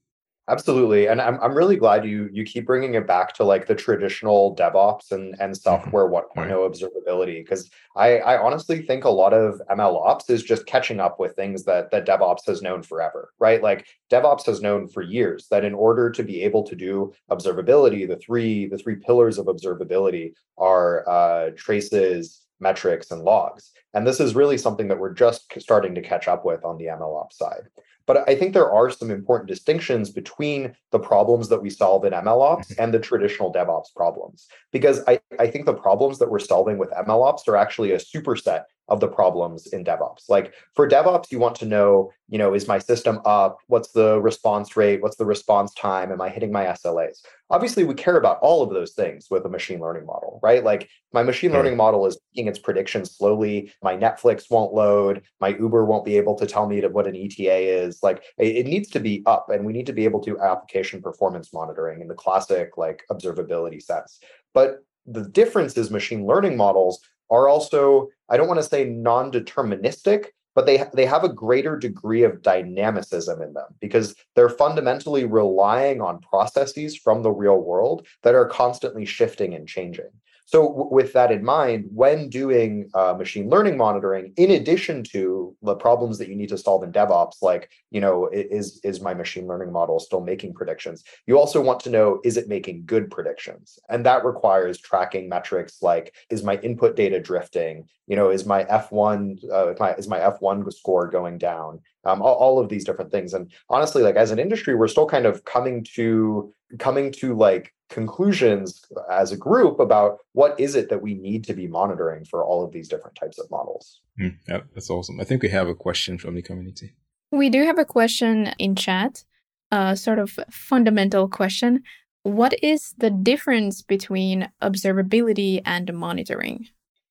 Absolutely. 0.48 1.06
And 1.06 1.20
I'm, 1.20 1.38
I'm 1.40 1.54
really 1.54 1.76
glad 1.76 2.04
you 2.04 2.28
you 2.32 2.42
keep 2.42 2.66
bringing 2.66 2.94
it 2.94 3.06
back 3.06 3.32
to 3.34 3.44
like 3.44 3.66
the 3.66 3.76
traditional 3.76 4.56
DevOps 4.56 5.12
and, 5.12 5.36
and 5.38 5.52
mm-hmm. 5.52 5.54
software 5.54 6.08
1.0 6.08 6.34
right. 6.36 6.50
observability. 6.50 7.44
Because 7.44 7.70
I, 7.94 8.18
I 8.18 8.42
honestly 8.42 8.82
think 8.82 9.04
a 9.04 9.10
lot 9.10 9.32
of 9.32 9.62
ML 9.70 10.04
ops 10.04 10.28
is 10.30 10.42
just 10.42 10.66
catching 10.66 10.98
up 10.98 11.20
with 11.20 11.36
things 11.36 11.62
that, 11.64 11.92
that 11.92 12.06
DevOps 12.06 12.44
has 12.46 12.60
known 12.60 12.82
forever, 12.82 13.32
right? 13.38 13.62
Like 13.62 13.86
DevOps 14.10 14.44
has 14.46 14.60
known 14.60 14.88
for 14.88 15.02
years 15.02 15.46
that 15.50 15.64
in 15.64 15.74
order 15.74 16.10
to 16.10 16.24
be 16.24 16.42
able 16.42 16.64
to 16.64 16.74
do 16.74 17.12
observability, 17.30 18.08
the 18.08 18.16
three 18.16 18.66
the 18.66 18.78
three 18.78 18.96
pillars 18.96 19.38
of 19.38 19.46
observability 19.46 20.32
are 20.58 21.08
uh, 21.08 21.50
traces, 21.56 22.42
metrics, 22.58 23.12
and 23.12 23.22
logs. 23.22 23.70
And 23.94 24.04
this 24.04 24.18
is 24.18 24.34
really 24.34 24.58
something 24.58 24.88
that 24.88 24.98
we're 24.98 25.14
just 25.14 25.52
starting 25.60 25.94
to 25.94 26.02
catch 26.02 26.26
up 26.26 26.44
with 26.44 26.64
on 26.64 26.78
the 26.78 26.86
MLOps 26.86 27.34
side. 27.34 27.68
But 28.06 28.28
I 28.28 28.34
think 28.34 28.52
there 28.52 28.70
are 28.70 28.90
some 28.90 29.10
important 29.10 29.48
distinctions 29.48 30.10
between 30.10 30.74
the 30.90 30.98
problems 30.98 31.48
that 31.48 31.62
we 31.62 31.70
solve 31.70 32.04
in 32.04 32.12
MLOps 32.12 32.68
mm-hmm. 32.68 32.82
and 32.82 32.92
the 32.92 32.98
traditional 32.98 33.52
DevOps 33.52 33.94
problems. 33.94 34.46
Because 34.72 35.02
I, 35.06 35.20
I 35.38 35.46
think 35.46 35.66
the 35.66 35.74
problems 35.74 36.18
that 36.18 36.30
we're 36.30 36.38
solving 36.38 36.78
with 36.78 36.90
MLOps 36.90 37.48
are 37.48 37.56
actually 37.56 37.92
a 37.92 37.98
superset 37.98 38.64
of 38.88 39.00
the 39.00 39.08
problems 39.08 39.68
in 39.68 39.84
DevOps. 39.84 40.28
Like 40.28 40.54
for 40.74 40.88
DevOps, 40.88 41.30
you 41.30 41.38
want 41.38 41.54
to 41.56 41.64
know, 41.64 42.10
you 42.28 42.36
know, 42.36 42.52
is 42.52 42.68
my 42.68 42.78
system 42.78 43.20
up? 43.24 43.58
What's 43.68 43.92
the 43.92 44.20
response 44.20 44.76
rate? 44.76 45.00
What's 45.02 45.16
the 45.16 45.24
response 45.24 45.72
time? 45.74 46.10
Am 46.10 46.20
I 46.20 46.28
hitting 46.28 46.52
my 46.52 46.64
SLAs? 46.64 47.20
Obviously, 47.50 47.84
we 47.84 47.94
care 47.94 48.16
about 48.16 48.38
all 48.40 48.62
of 48.62 48.70
those 48.70 48.92
things 48.92 49.28
with 49.30 49.44
a 49.44 49.48
machine 49.48 49.80
learning 49.80 50.06
model, 50.06 50.40
right? 50.42 50.64
Like 50.64 50.88
my 51.12 51.22
machine 51.22 51.52
learning 51.52 51.76
model 51.76 52.06
is 52.06 52.18
making 52.34 52.48
its 52.48 52.58
predictions 52.58 53.14
slowly. 53.16 53.72
My 53.82 53.96
Netflix 53.96 54.50
won't 54.50 54.74
load. 54.74 55.22
My 55.40 55.48
Uber 55.48 55.84
won't 55.84 56.04
be 56.04 56.16
able 56.16 56.34
to 56.38 56.46
tell 56.46 56.66
me 56.66 56.80
what 56.80 57.06
an 57.06 57.14
ETA 57.14 57.84
is. 57.84 58.02
Like 58.02 58.24
it 58.38 58.66
needs 58.66 58.88
to 58.90 59.00
be 59.00 59.22
up, 59.26 59.48
and 59.50 59.64
we 59.64 59.72
need 59.72 59.86
to 59.86 59.92
be 59.92 60.04
able 60.04 60.20
to 60.24 60.40
application 60.40 61.00
performance 61.02 61.52
monitoring 61.52 62.00
in 62.00 62.08
the 62.08 62.14
classic 62.14 62.76
like 62.76 63.04
observability 63.10 63.82
sense. 63.82 64.18
But 64.54 64.84
the 65.06 65.28
difference 65.28 65.76
is 65.76 65.90
machine 65.90 66.26
learning 66.26 66.56
models 66.56 67.00
are 67.32 67.48
also 67.48 68.08
I 68.28 68.36
don't 68.36 68.48
want 68.48 68.60
to 68.60 68.68
say 68.68 68.84
non-deterministic, 68.84 70.26
but 70.54 70.66
they 70.66 70.84
they 70.94 71.06
have 71.06 71.24
a 71.24 71.32
greater 71.32 71.76
degree 71.76 72.22
of 72.22 72.42
dynamicism 72.42 73.42
in 73.42 73.54
them 73.54 73.74
because 73.80 74.14
they're 74.36 74.48
fundamentally 74.48 75.24
relying 75.24 76.00
on 76.00 76.20
processes 76.20 76.96
from 76.96 77.22
the 77.22 77.32
real 77.32 77.58
world 77.58 78.06
that 78.22 78.34
are 78.34 78.46
constantly 78.46 79.04
shifting 79.04 79.54
and 79.54 79.66
changing. 79.66 80.10
So, 80.44 80.68
w- 80.68 80.88
with 80.90 81.12
that 81.12 81.30
in 81.30 81.44
mind, 81.44 81.88
when 81.92 82.28
doing 82.28 82.90
uh, 82.94 83.14
machine 83.14 83.48
learning 83.48 83.76
monitoring, 83.76 84.32
in 84.36 84.50
addition 84.50 85.02
to 85.04 85.56
the 85.62 85.74
problems 85.74 86.18
that 86.18 86.28
you 86.28 86.36
need 86.36 86.48
to 86.50 86.58
solve 86.58 86.82
in 86.82 86.92
DevOps, 86.92 87.42
like 87.42 87.70
you 87.90 88.00
know, 88.00 88.28
is 88.32 88.80
is 88.84 89.00
my 89.00 89.14
machine 89.14 89.46
learning 89.46 89.72
model 89.72 89.98
still 89.98 90.20
making 90.20 90.54
predictions? 90.54 91.04
You 91.26 91.38
also 91.38 91.60
want 91.60 91.80
to 91.80 91.90
know 91.90 92.20
is 92.24 92.36
it 92.36 92.48
making 92.48 92.84
good 92.86 93.10
predictions, 93.10 93.78
and 93.88 94.04
that 94.06 94.24
requires 94.24 94.78
tracking 94.78 95.28
metrics 95.28 95.82
like 95.82 96.14
is 96.30 96.42
my 96.42 96.56
input 96.56 96.96
data 96.96 97.20
drifting? 97.20 97.88
You 98.06 98.16
know, 98.16 98.30
is 98.30 98.44
my 98.44 98.64
F1 98.64 99.50
uh, 99.50 99.74
my, 99.78 99.94
is 99.94 100.08
my 100.08 100.18
F1 100.18 100.70
score 100.72 101.08
going 101.08 101.38
down? 101.38 101.80
Um, 102.04 102.20
all, 102.20 102.34
all 102.34 102.58
of 102.58 102.68
these 102.68 102.84
different 102.84 103.12
things, 103.12 103.32
and 103.32 103.50
honestly, 103.68 104.02
like 104.02 104.16
as 104.16 104.32
an 104.32 104.40
industry, 104.40 104.74
we're 104.74 104.88
still 104.88 105.06
kind 105.06 105.24
of 105.24 105.44
coming 105.44 105.84
to 105.94 106.52
coming 106.78 107.12
to 107.12 107.34
like 107.34 107.72
conclusions 107.92 108.84
as 109.10 109.32
a 109.32 109.36
group 109.36 109.78
about 109.78 110.18
what 110.32 110.58
is 110.58 110.74
it 110.74 110.88
that 110.88 111.02
we 111.02 111.14
need 111.14 111.44
to 111.44 111.54
be 111.54 111.66
monitoring 111.66 112.24
for 112.24 112.44
all 112.44 112.64
of 112.64 112.72
these 112.72 112.88
different 112.88 113.16
types 113.16 113.38
of 113.38 113.50
models. 113.50 114.00
Mm, 114.20 114.36
yeah, 114.48 114.60
that's 114.74 114.90
awesome. 114.90 115.20
I 115.20 115.24
think 115.24 115.42
we 115.42 115.48
have 115.50 115.68
a 115.68 115.74
question 115.74 116.18
from 116.18 116.34
the 116.34 116.42
community. 116.42 116.94
We 117.30 117.48
do 117.48 117.64
have 117.64 117.78
a 117.78 117.84
question 117.84 118.52
in 118.58 118.76
chat, 118.76 119.24
a 119.70 119.96
sort 119.96 120.18
of 120.18 120.38
fundamental 120.50 121.28
question. 121.28 121.82
What 122.24 122.54
is 122.62 122.94
the 122.98 123.10
difference 123.10 123.82
between 123.82 124.48
observability 124.62 125.60
and 125.64 125.92
monitoring? 125.92 126.68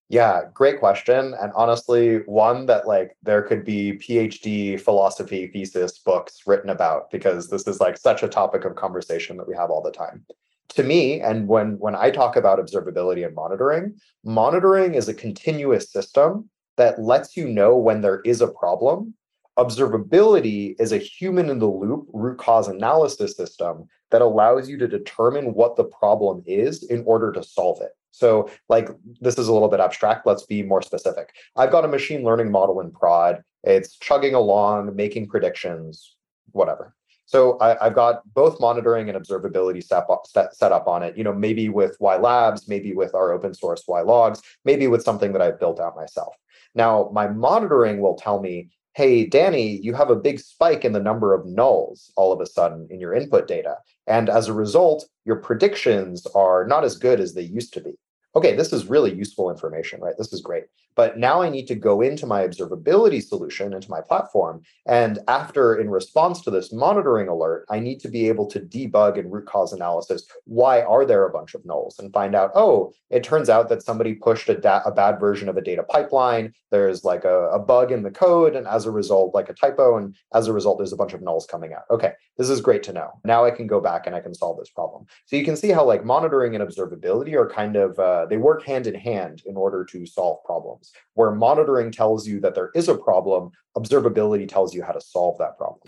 Yeah, 0.10 0.42
great 0.54 0.80
question. 0.80 1.34
And 1.40 1.54
honestly, 1.56 2.18
one 2.26 2.66
that 2.66 2.86
like 2.86 3.16
there 3.24 3.42
could 3.42 3.64
be 3.64 3.94
PhD 3.94 4.80
philosophy 4.80 5.48
thesis 5.48 6.00
books 6.00 6.42
written 6.46 6.70
about 6.70 7.10
because 7.12 7.50
this 7.50 7.66
is 7.66 7.80
like 7.80 7.98
such 7.98 8.22
a 8.22 8.28
topic 8.28 8.66
of 8.66 8.76
conversation 8.76 9.38
that 9.38 9.48
we 9.48 9.56
have 9.56 9.70
all 9.70 9.82
the 9.82 9.92
time 9.92 10.26
to 10.74 10.84
me 10.84 11.20
and 11.22 11.48
when 11.48 11.78
when 11.80 11.96
i 11.96 12.10
talk 12.10 12.36
about 12.36 12.60
observability 12.60 13.26
and 13.26 13.36
monitoring 13.36 13.96
monitoring 14.24 14.96
is 14.96 15.08
a 15.08 15.14
continuous 15.14 15.92
system 15.92 16.50
that 16.78 17.00
lets 17.00 17.38
you 17.38 17.48
know 17.48 17.78
when 17.78 18.02
there 18.02 18.22
is 18.22 18.42
a 18.42 18.48
problem. 18.48 19.14
Observability 19.60 20.76
is 20.80 20.92
a 20.92 20.98
human 20.98 21.50
in 21.50 21.60
the 21.60 21.68
loop 21.68 22.08
root 22.14 22.38
cause 22.38 22.68
analysis 22.68 23.36
system 23.36 23.88
that 24.10 24.22
allows 24.22 24.70
you 24.70 24.78
to 24.78 24.88
determine 24.88 25.54
what 25.54 25.76
the 25.76 25.84
problem 25.84 26.42
is 26.46 26.84
in 26.84 27.04
order 27.06 27.32
to 27.34 27.44
solve 27.44 27.82
it. 27.82 27.92
So 28.12 28.50
like 28.68 28.90
this 29.20 29.38
is 29.38 29.48
a 29.48 29.54
little 29.54 29.68
bit 29.68 29.80
abstract 29.80 30.26
let's 30.26 30.46
be 30.46 30.64
more 30.64 30.82
specific. 30.82 31.34
I've 31.56 31.72
got 31.72 31.86
a 31.86 31.90
machine 31.90 32.24
learning 32.24 32.52
model 32.52 32.80
in 32.80 32.92
prod. 32.92 33.44
It's 33.64 33.98
chugging 33.98 34.34
along 34.34 34.96
making 34.96 35.28
predictions 35.28 36.16
whatever 36.52 36.96
so 37.32 37.58
I, 37.62 37.82
have 37.82 37.96
got 37.96 38.24
both 38.34 38.60
monitoring 38.60 39.08
and 39.08 39.18
observability 39.18 39.82
set 39.82 40.04
up, 40.10 40.28
set, 40.28 40.54
set 40.54 40.74
up 40.74 40.86
on 40.90 41.02
it, 41.02 41.18
you 41.18 41.24
know, 41.24 41.32
maybe 41.32 41.70
with 41.70 41.98
WhyLabs, 42.00 42.68
maybe 42.68 42.94
with 42.94 43.16
our 43.16 43.32
open 43.32 43.54
source 43.54 43.84
whylogs, 43.88 44.42
maybe 44.66 44.88
with 44.88 45.02
something 45.02 45.32
that 45.32 45.42
I've 45.42 45.58
built 45.58 45.80
out 45.80 45.96
myself. 45.96 46.36
Now, 46.76 47.10
my 47.14 47.30
monitoring 47.30 48.02
will 48.02 48.18
tell 48.18 48.42
me, 48.42 48.68
hey, 48.96 49.26
Danny, 49.26 49.78
you 49.78 49.94
have 49.94 50.10
a 50.10 50.16
big 50.18 50.42
spike 50.42 50.84
in 50.84 50.92
the 50.92 51.00
number 51.00 51.34
of 51.34 51.46
nulls 51.46 52.10
all 52.18 52.34
of 52.34 52.42
a 52.42 52.46
sudden 52.46 52.86
in 52.90 53.00
your 53.00 53.14
input 53.14 53.48
data. 53.48 53.78
And 54.08 54.28
as 54.28 54.50
a 54.50 54.54
result, 54.54 55.08
your 55.24 55.38
predictions 55.38 56.28
are 56.36 56.68
not 56.68 56.84
as 56.84 56.98
good 56.98 57.22
as 57.22 57.34
they 57.34 57.44
used 57.44 57.74
to 57.76 57.80
be. 57.80 57.94
Okay, 58.36 58.58
this 58.58 58.74
is 58.74 58.88
really 58.88 59.14
useful 59.14 59.50
information, 59.50 60.02
right? 60.02 60.16
This 60.18 60.34
is 60.34 60.42
great. 60.42 60.66
But 60.96 61.18
now 61.18 61.42
I 61.42 61.50
need 61.50 61.68
to 61.68 61.76
go 61.76 62.02
into 62.02 62.26
my 62.26 62.46
observability 62.46 63.24
solution, 63.24 63.74
into 63.74 63.90
my 63.90 64.02
platform. 64.02 64.62
And 64.86 65.20
after, 65.28 65.76
in 65.76 65.90
response 65.90 66.42
to 66.42 66.52
this 66.52 66.74
monitoring 66.74 67.28
alert, 67.28 67.66
I 67.70 67.80
need 67.80 68.00
to 68.02 68.10
be 68.10 68.28
able 68.28 68.48
to 68.48 68.60
debug 68.60 69.18
and 69.18 69.32
root 69.32 69.46
cause 69.46 69.74
analysis. 69.74 70.28
Why 70.46 70.82
are 70.82 71.06
there 71.06 71.26
a 71.26 71.32
bunch 71.32 71.54
of 71.54 71.64
nulls? 71.64 72.00
And 72.00 72.12
find 72.12 72.36
out, 72.36 72.52
oh, 72.56 72.92
it 73.10 73.24
turns 73.24 73.50
out 73.50 73.70
that 73.70 73.84
somebody 73.84 74.14
pushed 74.14 74.50
a, 74.50 74.56
da- 74.56 74.84
a 74.86 74.92
bad 74.92 75.20
version 75.20 75.50
of 75.50 75.58
a 75.58 75.62
data 75.62 75.84
pipeline. 75.84 76.54
There's 76.72 77.04
like 77.04 77.24
a, 77.24 77.50
a 77.50 77.60
bug 77.60 77.92
in 77.92 78.04
the 78.04 78.12
code. 78.12 78.56
And 78.56 78.68
as 78.68 78.86
a 78.86 78.92
result, 78.92 79.34
like 79.34 79.50
a 79.50 79.54
typo. 79.54 79.98
And 79.98 80.16
as 80.34 80.48
a 80.48 80.54
result, 80.54 80.78
there's 80.78 80.94
a 80.94 80.98
bunch 80.98 81.14
of 81.14 81.22
nulls 81.22 81.48
coming 81.48 81.74
out. 81.74 81.84
Okay, 81.90 82.14
this 82.38 82.50
is 82.50 82.62
great 82.62 82.84
to 82.84 82.94
know. 82.94 83.12
Now 83.24 83.46
I 83.46 83.52
can 83.52 83.68
go 83.68 83.80
back 83.80 84.08
and 84.08 84.16
I 84.16 84.20
can 84.20 84.34
solve 84.34 84.58
this 84.60 84.70
problem. 84.70 85.06
So 85.26 85.36
you 85.36 85.46
can 85.46 85.56
see 85.56 85.70
how 85.70 85.86
like 85.86 86.04
monitoring 86.04 86.56
and 86.56 86.68
observability 86.68 87.34
are 87.34 87.50
kind 87.50 87.76
of, 87.76 87.98
uh, 88.00 88.26
they 88.26 88.38
work 88.38 88.64
hand 88.64 88.88
in 88.88 88.96
hand 88.96 89.44
in 89.46 89.56
order 89.56 89.86
to 89.86 90.06
solve 90.06 90.44
problems 90.44 90.81
problems. 90.82 90.92
Where 91.14 91.32
monitoring 91.32 91.92
tells 91.92 92.28
you 92.28 92.40
that 92.42 92.56
there 92.56 92.72
is 92.76 92.88
a 92.88 92.96
problem, 92.96 93.52
observability 93.78 94.48
tells 94.48 94.74
you 94.74 94.84
how 94.84 94.94
to 94.94 95.02
solve 95.02 95.38
that 95.40 95.58
problem. 95.58 95.82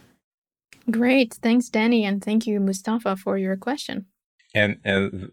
Great. 0.92 1.34
Thanks, 1.36 1.70
Danny. 1.70 2.04
And 2.06 2.24
thank 2.24 2.46
you, 2.46 2.60
Mustafa, 2.60 3.16
for 3.16 3.38
your 3.38 3.56
question. 3.56 4.06
And, 4.54 4.78
and 4.84 5.32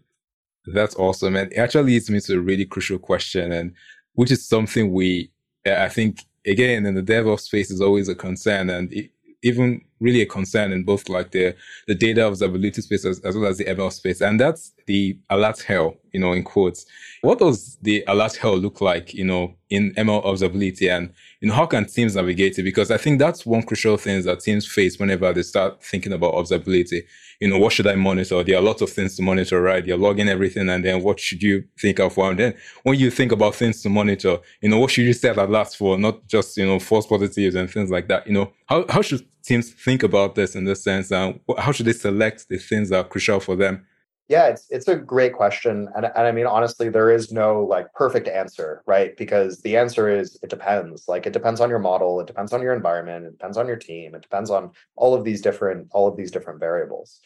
that's 0.65 0.95
awesome. 0.95 1.35
And 1.35 1.51
it 1.51 1.57
actually 1.57 1.83
leads 1.83 2.09
me 2.09 2.19
to 2.21 2.37
a 2.37 2.39
really 2.39 2.65
crucial 2.65 2.99
question, 2.99 3.51
and 3.51 3.73
which 4.13 4.31
is 4.31 4.47
something 4.47 4.93
we, 4.93 5.31
I 5.65 5.89
think, 5.89 6.19
again, 6.45 6.85
in 6.85 6.95
the 6.95 7.03
DevOps 7.03 7.41
space 7.41 7.69
is 7.69 7.81
always 7.81 8.07
a 8.07 8.15
concern. 8.15 8.69
And 8.69 8.91
it, 8.93 9.11
even 9.43 9.81
really 10.01 10.21
a 10.21 10.25
concern 10.25 10.71
in 10.71 10.83
both 10.83 11.07
like 11.07 11.31
the 11.31 11.55
the 11.87 11.95
data 11.95 12.21
observability 12.21 12.81
space 12.81 13.05
as, 13.05 13.19
as 13.21 13.35
well 13.35 13.49
as 13.49 13.57
the 13.57 13.65
ML 13.65 13.91
space, 13.93 14.19
and 14.19 14.39
that's 14.39 14.73
the 14.87 15.17
alert 15.29 15.61
hell, 15.61 15.95
you 16.11 16.19
know, 16.19 16.33
in 16.33 16.43
quotes. 16.43 16.85
What 17.21 17.39
does 17.39 17.77
the 17.81 18.03
alert 18.07 18.35
hell 18.35 18.57
look 18.57 18.81
like, 18.81 19.13
you 19.13 19.23
know, 19.23 19.55
in 19.69 19.93
ML 19.93 20.25
observability, 20.25 20.89
and 20.89 21.13
you 21.39 21.47
know 21.47 21.53
how 21.53 21.67
can 21.67 21.85
teams 21.85 22.15
navigate 22.15 22.59
it? 22.59 22.63
Because 22.63 22.91
I 22.91 22.97
think 22.97 23.19
that's 23.19 23.45
one 23.45 23.63
crucial 23.63 23.97
thing 23.97 24.21
that 24.23 24.41
teams 24.41 24.67
face 24.67 24.99
whenever 24.99 25.31
they 25.31 25.43
start 25.43 25.83
thinking 25.83 26.11
about 26.11 26.33
observability 26.33 27.03
you 27.41 27.47
know, 27.47 27.57
what 27.57 27.73
should 27.73 27.87
I 27.87 27.95
monitor? 27.95 28.43
There 28.43 28.55
are 28.55 28.59
a 28.59 28.65
lot 28.65 28.83
of 28.83 28.91
things 28.91 29.15
to 29.15 29.23
monitor, 29.23 29.59
right? 29.59 29.83
You're 29.83 29.97
logging 29.97 30.29
everything 30.29 30.69
and 30.69 30.85
then 30.85 31.01
what 31.01 31.19
should 31.19 31.41
you 31.41 31.63
think 31.79 31.99
of? 31.99 32.15
And 32.19 32.37
then 32.37 32.53
when 32.83 32.99
you 32.99 33.09
think 33.09 33.31
about 33.31 33.55
things 33.55 33.81
to 33.81 33.89
monitor, 33.89 34.37
you 34.61 34.69
know, 34.69 34.77
what 34.77 34.91
should 34.91 35.05
you 35.05 35.13
set 35.13 35.39
at 35.39 35.49
last 35.49 35.75
for? 35.75 35.97
Not 35.97 36.27
just, 36.27 36.55
you 36.55 36.67
know, 36.67 36.77
false 36.77 37.07
positives 37.07 37.55
and 37.55 37.69
things 37.69 37.89
like 37.89 38.07
that. 38.09 38.27
You 38.27 38.33
know, 38.33 38.53
how, 38.67 38.85
how 38.89 39.01
should 39.01 39.25
teams 39.43 39.71
think 39.71 40.03
about 40.03 40.35
this 40.35 40.55
in 40.55 40.65
this 40.65 40.83
sense? 40.83 41.11
And 41.11 41.39
how 41.57 41.71
should 41.71 41.85
they 41.85 41.93
select 41.93 42.49
the 42.49 42.57
things 42.57 42.89
that 42.89 42.97
are 42.97 43.07
crucial 43.07 43.39
for 43.39 43.55
them? 43.55 43.85
Yeah, 44.27 44.47
it's 44.47 44.65
it's 44.69 44.87
a 44.87 44.95
great 44.95 45.33
question, 45.33 45.89
and 45.93 46.05
and 46.05 46.25
I 46.25 46.31
mean 46.31 46.45
honestly, 46.45 46.87
there 46.87 47.11
is 47.11 47.33
no 47.33 47.65
like 47.65 47.91
perfect 47.93 48.29
answer, 48.29 48.81
right? 48.87 49.17
Because 49.17 49.61
the 49.61 49.75
answer 49.75 50.07
is 50.07 50.39
it 50.41 50.49
depends. 50.49 51.09
Like 51.09 51.25
it 51.25 51.33
depends 51.33 51.59
on 51.59 51.69
your 51.69 51.79
model, 51.79 52.21
it 52.21 52.27
depends 52.27 52.53
on 52.53 52.61
your 52.61 52.73
environment, 52.73 53.25
it 53.25 53.31
depends 53.31 53.57
on 53.57 53.67
your 53.67 53.75
team, 53.75 54.15
it 54.15 54.21
depends 54.21 54.49
on 54.49 54.71
all 54.95 55.13
of 55.13 55.25
these 55.25 55.41
different 55.41 55.89
all 55.91 56.07
of 56.07 56.15
these 56.15 56.31
different 56.31 56.61
variables. 56.61 57.19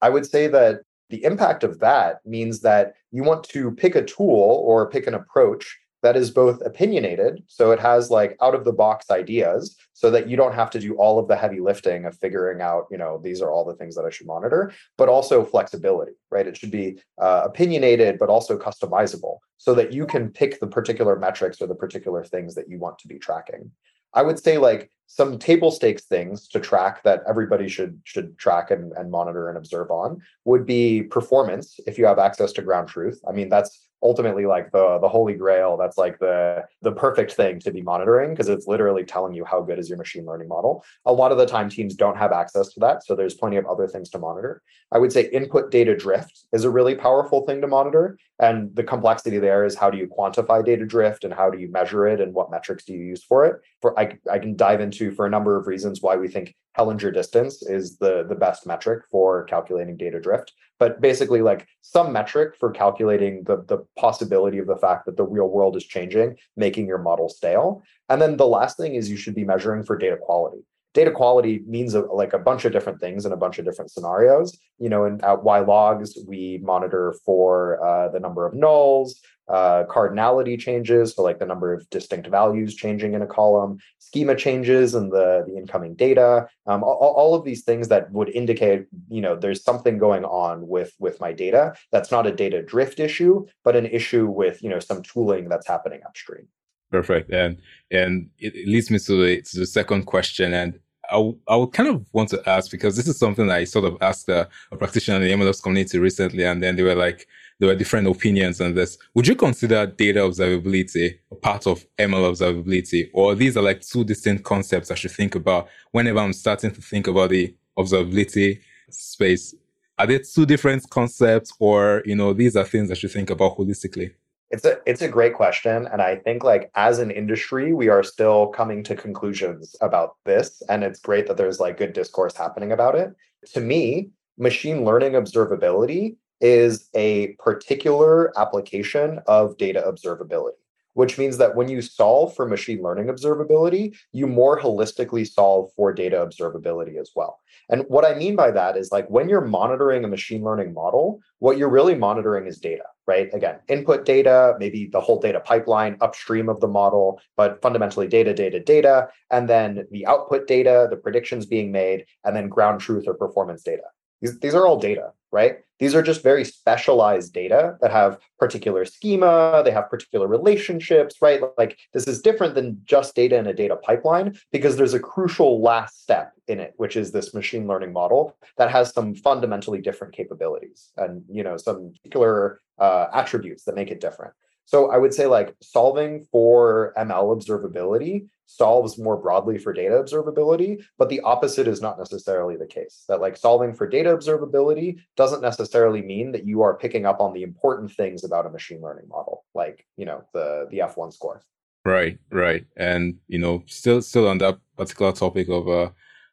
I 0.00 0.10
would 0.10 0.26
say 0.26 0.46
that 0.46 0.82
the 1.10 1.24
impact 1.24 1.64
of 1.64 1.80
that 1.80 2.24
means 2.24 2.60
that 2.60 2.94
you 3.10 3.24
want 3.24 3.42
to 3.44 3.72
pick 3.72 3.96
a 3.96 4.04
tool 4.04 4.62
or 4.64 4.88
pick 4.88 5.08
an 5.08 5.14
approach 5.14 5.76
that 6.04 6.16
is 6.16 6.30
both 6.30 6.60
opinionated 6.60 7.42
so 7.46 7.72
it 7.72 7.80
has 7.80 8.10
like 8.10 8.36
out 8.42 8.54
of 8.54 8.64
the 8.64 8.72
box 8.72 9.10
ideas 9.10 9.74
so 9.94 10.10
that 10.10 10.28
you 10.28 10.36
don't 10.36 10.54
have 10.54 10.70
to 10.70 10.78
do 10.78 10.94
all 10.96 11.18
of 11.18 11.26
the 11.28 11.34
heavy 11.34 11.60
lifting 11.60 12.04
of 12.04 12.16
figuring 12.18 12.60
out 12.60 12.86
you 12.90 12.98
know 12.98 13.18
these 13.24 13.40
are 13.40 13.50
all 13.50 13.64
the 13.64 13.74
things 13.74 13.94
that 13.96 14.04
i 14.04 14.10
should 14.10 14.26
monitor 14.26 14.70
but 14.98 15.08
also 15.08 15.44
flexibility 15.44 16.12
right 16.30 16.46
it 16.46 16.56
should 16.56 16.70
be 16.70 17.00
uh, 17.20 17.42
opinionated 17.44 18.18
but 18.18 18.28
also 18.28 18.58
customizable 18.58 19.38
so 19.56 19.74
that 19.74 19.92
you 19.94 20.06
can 20.06 20.28
pick 20.28 20.60
the 20.60 20.66
particular 20.66 21.18
metrics 21.18 21.60
or 21.60 21.66
the 21.66 21.74
particular 21.74 22.22
things 22.22 22.54
that 22.54 22.68
you 22.68 22.78
want 22.78 22.98
to 22.98 23.08
be 23.08 23.18
tracking 23.18 23.70
I 24.14 24.22
would 24.22 24.38
say 24.38 24.58
like 24.58 24.90
some 25.06 25.38
table 25.38 25.70
stakes 25.70 26.04
things 26.04 26.48
to 26.48 26.60
track 26.60 27.02
that 27.02 27.22
everybody 27.28 27.68
should 27.68 28.00
should 28.04 28.38
track 28.38 28.70
and, 28.70 28.92
and 28.92 29.10
monitor 29.10 29.48
and 29.48 29.58
observe 29.58 29.90
on 29.90 30.22
would 30.44 30.64
be 30.64 31.02
performance 31.02 31.78
if 31.86 31.98
you 31.98 32.06
have 32.06 32.18
access 32.18 32.52
to 32.52 32.62
ground 32.62 32.88
truth. 32.88 33.20
I 33.28 33.32
mean, 33.32 33.48
that's 33.48 33.88
ultimately 34.04 34.44
like 34.44 34.70
the 34.70 34.98
the 34.98 35.08
holy 35.08 35.34
grail 35.34 35.76
that's 35.76 35.96
like 35.96 36.18
the 36.18 36.62
the 36.82 36.92
perfect 36.92 37.32
thing 37.32 37.58
to 37.58 37.72
be 37.72 37.80
monitoring 37.80 38.30
because 38.30 38.48
it's 38.48 38.66
literally 38.66 39.02
telling 39.02 39.32
you 39.32 39.44
how 39.44 39.60
good 39.62 39.78
is 39.78 39.88
your 39.88 39.98
machine 39.98 40.26
learning 40.26 40.46
model. 40.46 40.84
A 41.06 41.12
lot 41.12 41.32
of 41.32 41.38
the 41.38 41.46
time 41.46 41.70
teams 41.70 41.94
don't 41.94 42.16
have 42.16 42.30
access 42.30 42.68
to 42.74 42.80
that 42.80 43.04
so 43.04 43.16
there's 43.16 43.34
plenty 43.34 43.56
of 43.56 43.66
other 43.66 43.88
things 43.88 44.10
to 44.10 44.18
monitor. 44.18 44.62
I 44.92 44.98
would 44.98 45.12
say 45.12 45.28
input 45.30 45.70
data 45.70 45.96
drift 45.96 46.44
is 46.52 46.64
a 46.64 46.70
really 46.70 46.94
powerful 46.94 47.46
thing 47.46 47.62
to 47.62 47.66
monitor 47.66 48.18
and 48.38 48.74
the 48.76 48.84
complexity 48.84 49.38
there 49.38 49.64
is 49.64 49.74
how 49.74 49.90
do 49.90 49.96
you 49.96 50.06
quantify 50.06 50.64
data 50.64 50.84
drift 50.84 51.24
and 51.24 51.32
how 51.32 51.48
do 51.48 51.58
you 51.58 51.70
measure 51.72 52.06
it 52.06 52.20
and 52.20 52.34
what 52.34 52.50
metrics 52.50 52.84
do 52.84 52.92
you 52.92 53.00
use 53.00 53.24
for 53.24 53.46
it? 53.46 53.56
For 53.80 53.98
i, 53.98 54.18
I 54.30 54.38
can 54.38 54.54
dive 54.54 54.82
into 54.82 55.12
for 55.12 55.24
a 55.24 55.30
number 55.30 55.56
of 55.56 55.66
reasons 55.66 56.02
why 56.02 56.16
we 56.16 56.28
think 56.28 56.54
Hellinger 56.78 57.12
distance 57.12 57.62
is 57.62 57.98
the, 57.98 58.24
the 58.28 58.34
best 58.34 58.66
metric 58.66 59.04
for 59.10 59.44
calculating 59.44 59.96
data 59.96 60.20
drift. 60.20 60.52
But 60.78 61.00
basically, 61.00 61.40
like 61.40 61.66
some 61.82 62.12
metric 62.12 62.56
for 62.58 62.70
calculating 62.70 63.44
the, 63.44 63.64
the 63.68 63.86
possibility 63.96 64.58
of 64.58 64.66
the 64.66 64.76
fact 64.76 65.06
that 65.06 65.16
the 65.16 65.24
real 65.24 65.48
world 65.48 65.76
is 65.76 65.84
changing, 65.84 66.36
making 66.56 66.86
your 66.86 66.98
model 66.98 67.28
stale. 67.28 67.82
And 68.08 68.20
then 68.20 68.36
the 68.36 68.46
last 68.46 68.76
thing 68.76 68.96
is 68.96 69.10
you 69.10 69.16
should 69.16 69.34
be 69.34 69.44
measuring 69.44 69.84
for 69.84 69.96
data 69.96 70.16
quality 70.20 70.64
data 70.94 71.10
quality 71.10 71.62
means 71.66 71.94
a, 71.94 72.00
like 72.00 72.32
a 72.32 72.38
bunch 72.38 72.64
of 72.64 72.72
different 72.72 73.00
things 73.00 73.26
in 73.26 73.32
a 73.32 73.36
bunch 73.36 73.58
of 73.58 73.64
different 73.64 73.90
scenarios. 73.90 74.56
You 74.78 74.88
know, 74.88 75.04
in 75.04 75.22
at 75.22 75.42
whylogs, 75.42 76.16
we 76.26 76.60
monitor 76.62 77.14
for 77.24 77.84
uh, 77.84 78.08
the 78.08 78.20
number 78.20 78.46
of 78.46 78.54
nulls, 78.54 79.10
uh, 79.48 79.84
cardinality 79.90 80.58
changes, 80.58 81.14
so 81.14 81.22
like 81.22 81.38
the 81.38 81.46
number 81.46 81.74
of 81.74 81.88
distinct 81.90 82.28
values 82.28 82.74
changing 82.74 83.12
in 83.12 83.20
a 83.20 83.26
column, 83.26 83.78
schema 83.98 84.34
changes 84.34 84.94
in 84.94 85.10
the, 85.10 85.44
the 85.46 85.56
incoming 85.56 85.94
data, 85.94 86.48
um, 86.66 86.82
all, 86.82 87.14
all, 87.16 87.34
of 87.34 87.44
these 87.44 87.62
things 87.62 87.88
that 87.88 88.10
would 88.12 88.30
indicate, 88.30 88.86
you 89.08 89.20
know, 89.20 89.36
there's 89.36 89.62
something 89.62 89.98
going 89.98 90.24
on 90.24 90.66
with, 90.66 90.94
with 90.98 91.20
my 91.20 91.32
data. 91.32 91.74
That's 91.92 92.10
not 92.10 92.26
a 92.26 92.32
data 92.32 92.62
drift 92.62 93.00
issue, 93.00 93.44
but 93.64 93.76
an 93.76 93.86
issue 93.86 94.26
with, 94.26 94.62
you 94.62 94.70
know, 94.70 94.78
some 94.78 95.02
tooling 95.02 95.48
that's 95.50 95.66
happening 95.66 96.00
upstream. 96.06 96.48
Perfect. 96.90 97.32
And 97.32 97.58
and 97.90 98.30
it, 98.38 98.68
leads 98.68 98.90
me 98.90 99.00
to 99.00 99.24
the, 99.24 99.42
to 99.42 99.58
the 99.58 99.66
second 99.66 100.04
question. 100.04 100.54
And 100.54 100.78
I, 101.10 101.32
I 101.48 101.56
would 101.56 101.72
kind 101.72 101.88
of 101.88 102.06
want 102.12 102.30
to 102.30 102.48
ask 102.48 102.70
because 102.70 102.96
this 102.96 103.06
is 103.08 103.18
something 103.18 103.50
I 103.50 103.64
sort 103.64 103.84
of 103.84 103.96
asked 104.00 104.28
a, 104.28 104.48
a 104.72 104.76
practitioner 104.76 105.22
in 105.22 105.38
the 105.38 105.44
MLOps 105.44 105.62
community 105.62 105.98
recently, 105.98 106.44
and 106.44 106.62
then 106.62 106.76
they 106.76 106.82
were 106.82 106.94
like, 106.94 107.26
there 107.58 107.68
were 107.68 107.74
different 107.74 108.08
opinions 108.08 108.60
on 108.60 108.74
this. 108.74 108.98
Would 109.14 109.26
you 109.26 109.36
consider 109.36 109.86
data 109.86 110.20
observability 110.20 111.18
a 111.30 111.34
part 111.34 111.66
of 111.66 111.86
ML 111.98 112.32
observability, 112.32 113.10
or 113.12 113.34
these 113.34 113.56
are 113.56 113.62
like 113.62 113.80
two 113.80 114.04
distinct 114.04 114.44
concepts 114.44 114.90
I 114.90 114.94
should 114.94 115.12
think 115.12 115.34
about 115.34 115.68
whenever 115.92 116.18
I'm 116.18 116.32
starting 116.32 116.72
to 116.72 116.80
think 116.80 117.06
about 117.06 117.30
the 117.30 117.54
observability 117.78 118.60
space? 118.90 119.54
Are 119.98 120.06
they 120.06 120.18
two 120.18 120.46
different 120.46 120.88
concepts, 120.90 121.52
or 121.60 122.02
you 122.04 122.16
know, 122.16 122.32
these 122.32 122.56
are 122.56 122.64
things 122.64 122.90
I 122.90 122.94
should 122.94 123.12
think 123.12 123.30
about 123.30 123.56
holistically? 123.56 124.14
It's 124.54 124.64
a 124.64 124.78
it's 124.86 125.02
a 125.02 125.08
great 125.08 125.34
question, 125.34 125.88
and 125.90 126.00
I 126.00 126.14
think 126.14 126.44
like 126.44 126.70
as 126.76 127.00
an 127.00 127.10
industry, 127.10 127.72
we 127.72 127.88
are 127.88 128.04
still 128.04 128.46
coming 128.46 128.84
to 128.84 128.94
conclusions 128.94 129.74
about 129.80 130.14
this, 130.24 130.62
and 130.68 130.84
it's 130.84 131.00
great 131.00 131.26
that 131.26 131.36
there's 131.36 131.58
like 131.58 131.76
good 131.76 131.92
discourse 131.92 132.36
happening 132.36 132.70
about 132.70 132.94
it. 132.94 133.10
To 133.54 133.60
me, 133.60 134.10
machine 134.38 134.84
learning 134.84 135.14
observability 135.14 136.14
is 136.40 136.88
a 136.94 137.32
particular 137.40 138.32
application 138.38 139.18
of 139.26 139.56
data 139.56 139.82
observability, 139.84 140.60
which 140.94 141.18
means 141.18 141.36
that 141.38 141.54
when 141.54 141.68
you 141.68 141.82
solve 141.82 142.34
for 142.34 142.48
machine 142.48 142.82
learning 142.82 143.06
observability, 143.06 143.96
you 144.12 144.26
more 144.26 144.58
holistically 144.58 145.26
solve 145.26 145.70
for 145.76 145.92
data 145.92 146.16
observability 146.16 147.00
as 147.00 147.10
well. 147.14 147.38
And 147.68 147.84
what 147.88 148.04
I 148.04 148.14
mean 148.14 148.36
by 148.36 148.50
that 148.50 148.76
is 148.76 148.90
like 148.90 149.08
when 149.08 149.28
you're 149.28 149.40
monitoring 149.44 150.04
a 150.04 150.08
machine 150.08 150.42
learning 150.42 150.74
model, 150.74 151.20
what 151.38 151.58
you're 151.58 151.68
really 151.68 151.94
monitoring 151.94 152.46
is 152.46 152.58
data, 152.58 152.84
right? 153.06 153.28
Again, 153.32 153.58
input 153.68 154.04
data, 154.04 154.54
maybe 154.58 154.88
the 154.90 155.00
whole 155.00 155.20
data 155.20 155.40
pipeline 155.40 155.96
upstream 156.00 156.48
of 156.48 156.60
the 156.60 156.68
model, 156.68 157.20
but 157.36 157.60
fundamentally 157.62 158.08
data, 158.08 158.34
data, 158.34 158.60
data, 158.60 159.08
and 159.30 159.48
then 159.48 159.86
the 159.90 160.06
output 160.06 160.46
data, 160.46 160.88
the 160.90 160.96
predictions 160.96 161.46
being 161.46 161.72
made, 161.72 162.06
and 162.24 162.34
then 162.34 162.48
ground 162.48 162.80
truth 162.80 163.04
or 163.06 163.14
performance 163.14 163.62
data. 163.62 163.82
These, 164.24 164.40
these 164.40 164.54
are 164.54 164.66
all 164.66 164.78
data, 164.78 165.12
right? 165.32 165.58
These 165.78 165.94
are 165.94 166.02
just 166.02 166.22
very 166.22 166.46
specialized 166.46 167.34
data 167.34 167.76
that 167.82 167.90
have 167.90 168.18
particular 168.38 168.86
schema, 168.86 169.60
they 169.62 169.70
have 169.70 169.90
particular 169.90 170.26
relationships, 170.26 171.16
right? 171.20 171.42
Like 171.58 171.76
this 171.92 172.06
is 172.06 172.22
different 172.22 172.54
than 172.54 172.80
just 172.84 173.14
data 173.14 173.36
in 173.36 173.46
a 173.46 173.52
data 173.52 173.76
pipeline 173.76 174.38
because 174.50 174.78
there's 174.78 174.94
a 174.94 175.00
crucial 175.00 175.60
last 175.60 176.00
step 176.02 176.32
in 176.48 176.58
it, 176.58 176.72
which 176.78 176.96
is 176.96 177.12
this 177.12 177.34
machine 177.34 177.66
learning 177.66 177.92
model 177.92 178.34
that 178.56 178.70
has 178.70 178.94
some 178.94 179.14
fundamentally 179.14 179.82
different 179.82 180.14
capabilities 180.14 180.90
and 180.96 181.22
you 181.28 181.42
know 181.42 181.58
some 181.58 181.92
particular 181.92 182.60
uh, 182.78 183.08
attributes 183.12 183.64
that 183.64 183.74
make 183.74 183.90
it 183.90 184.00
different. 184.00 184.32
So 184.66 184.90
I 184.90 184.98
would 184.98 185.14
say 185.14 185.26
like 185.26 185.54
solving 185.62 186.26
for 186.32 186.94
ML 186.96 187.36
observability 187.36 188.28
solves 188.46 188.98
more 188.98 189.16
broadly 189.16 189.58
for 189.58 189.72
data 189.72 189.94
observability, 189.94 190.82
but 190.98 191.08
the 191.08 191.20
opposite 191.20 191.66
is 191.66 191.80
not 191.80 191.98
necessarily 191.98 192.56
the 192.56 192.66
case. 192.66 193.04
That 193.08 193.20
like 193.20 193.36
solving 193.36 193.74
for 193.74 193.86
data 193.86 194.10
observability 194.10 194.98
doesn't 195.16 195.42
necessarily 195.42 196.02
mean 196.02 196.32
that 196.32 196.46
you 196.46 196.62
are 196.62 196.76
picking 196.76 197.06
up 197.06 197.20
on 197.20 197.32
the 197.32 197.42
important 197.42 197.92
things 197.92 198.24
about 198.24 198.46
a 198.46 198.50
machine 198.50 198.80
learning 198.80 199.08
model, 199.08 199.44
like, 199.54 199.86
you 199.96 200.04
know, 200.04 200.24
the 200.32 200.66
the 200.70 200.78
F1 200.78 201.12
score. 201.12 201.42
Right, 201.84 202.18
right. 202.30 202.64
And 202.76 203.18
you 203.28 203.38
know, 203.38 203.62
still 203.66 204.00
still 204.02 204.28
on 204.28 204.38
that 204.38 204.58
particular 204.76 205.12
topic 205.12 205.48
of 205.48 205.68
uh 205.68 205.90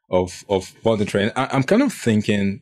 of 0.09 0.43
of 0.49 0.73
monitoring, 0.85 1.31
I, 1.35 1.47
I'm 1.51 1.63
kind 1.63 1.81
of 1.81 1.93
thinking 1.93 2.61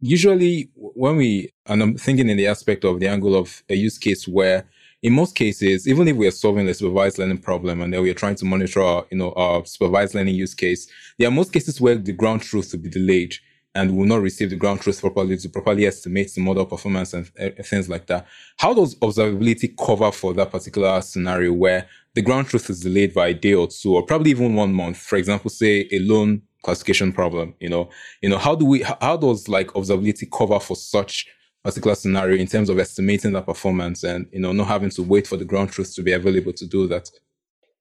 usually 0.00 0.70
when 0.74 1.16
we 1.16 1.52
and 1.66 1.82
I'm 1.82 1.96
thinking 1.96 2.28
in 2.28 2.36
the 2.36 2.46
aspect 2.46 2.84
of 2.84 3.00
the 3.00 3.08
angle 3.08 3.34
of 3.36 3.62
a 3.68 3.74
use 3.74 3.98
case 3.98 4.26
where 4.26 4.64
in 5.02 5.12
most 5.12 5.34
cases, 5.34 5.86
even 5.86 6.08
if 6.08 6.16
we 6.16 6.26
are 6.26 6.32
solving 6.32 6.68
a 6.68 6.74
supervised 6.74 7.18
learning 7.18 7.38
problem 7.38 7.82
and 7.82 7.92
then 7.92 8.02
we 8.02 8.10
are 8.10 8.14
trying 8.14 8.34
to 8.36 8.44
monitor 8.44 8.82
our, 8.82 9.06
you 9.10 9.18
know, 9.18 9.32
our 9.32 9.64
supervised 9.64 10.14
learning 10.14 10.34
use 10.34 10.54
case, 10.54 10.88
there 11.18 11.28
are 11.28 11.32
most 11.32 11.52
cases 11.52 11.80
where 11.80 11.94
the 11.94 12.12
ground 12.12 12.42
truth 12.42 12.72
will 12.72 12.80
be 12.80 12.88
delayed 12.88 13.36
and 13.74 13.96
will 13.96 14.06
not 14.06 14.20
receive 14.20 14.50
the 14.50 14.56
ground 14.56 14.80
truth 14.80 15.00
properly 15.00 15.36
to 15.36 15.48
properly 15.48 15.86
estimate 15.86 16.32
the 16.34 16.40
model 16.40 16.66
performance 16.66 17.14
and 17.14 17.30
uh, 17.40 17.50
things 17.62 17.88
like 17.88 18.06
that. 18.06 18.26
How 18.56 18.74
does 18.74 18.96
observability 18.96 19.76
cover 19.76 20.10
for 20.10 20.34
that 20.34 20.50
particular 20.50 21.00
scenario 21.00 21.52
where 21.52 21.86
the 22.14 22.22
ground 22.22 22.48
truth 22.48 22.68
is 22.70 22.80
delayed 22.80 23.14
by 23.14 23.28
a 23.28 23.34
day 23.34 23.54
or 23.54 23.68
two, 23.68 23.94
or 23.94 24.02
probably 24.02 24.32
even 24.32 24.54
one 24.54 24.72
month? 24.72 24.96
For 24.96 25.16
example, 25.16 25.50
say 25.50 25.88
a 25.92 26.00
loan 26.00 26.42
classification 26.62 27.12
problem. 27.12 27.54
You 27.60 27.68
know, 27.68 27.90
you 28.20 28.30
know, 28.30 28.38
how 28.38 28.56
do 28.56 28.64
we? 28.64 28.82
How 28.82 29.16
does 29.16 29.48
like 29.48 29.68
observability 29.68 30.28
cover 30.30 30.58
for 30.58 30.74
such 30.74 31.28
particular 31.68 31.94
scenario 31.94 32.36
in 32.36 32.46
terms 32.46 32.68
of 32.70 32.78
estimating 32.78 33.32
that 33.32 33.46
performance 33.46 34.02
and 34.04 34.26
you 34.32 34.40
know 34.40 34.52
not 34.52 34.68
having 34.68 34.90
to 34.90 35.02
wait 35.02 35.26
for 35.26 35.36
the 35.36 35.44
ground 35.44 35.70
truth 35.70 35.94
to 35.94 36.02
be 36.02 36.12
available 36.12 36.52
to 36.52 36.66
do 36.66 36.86
that? 36.86 37.10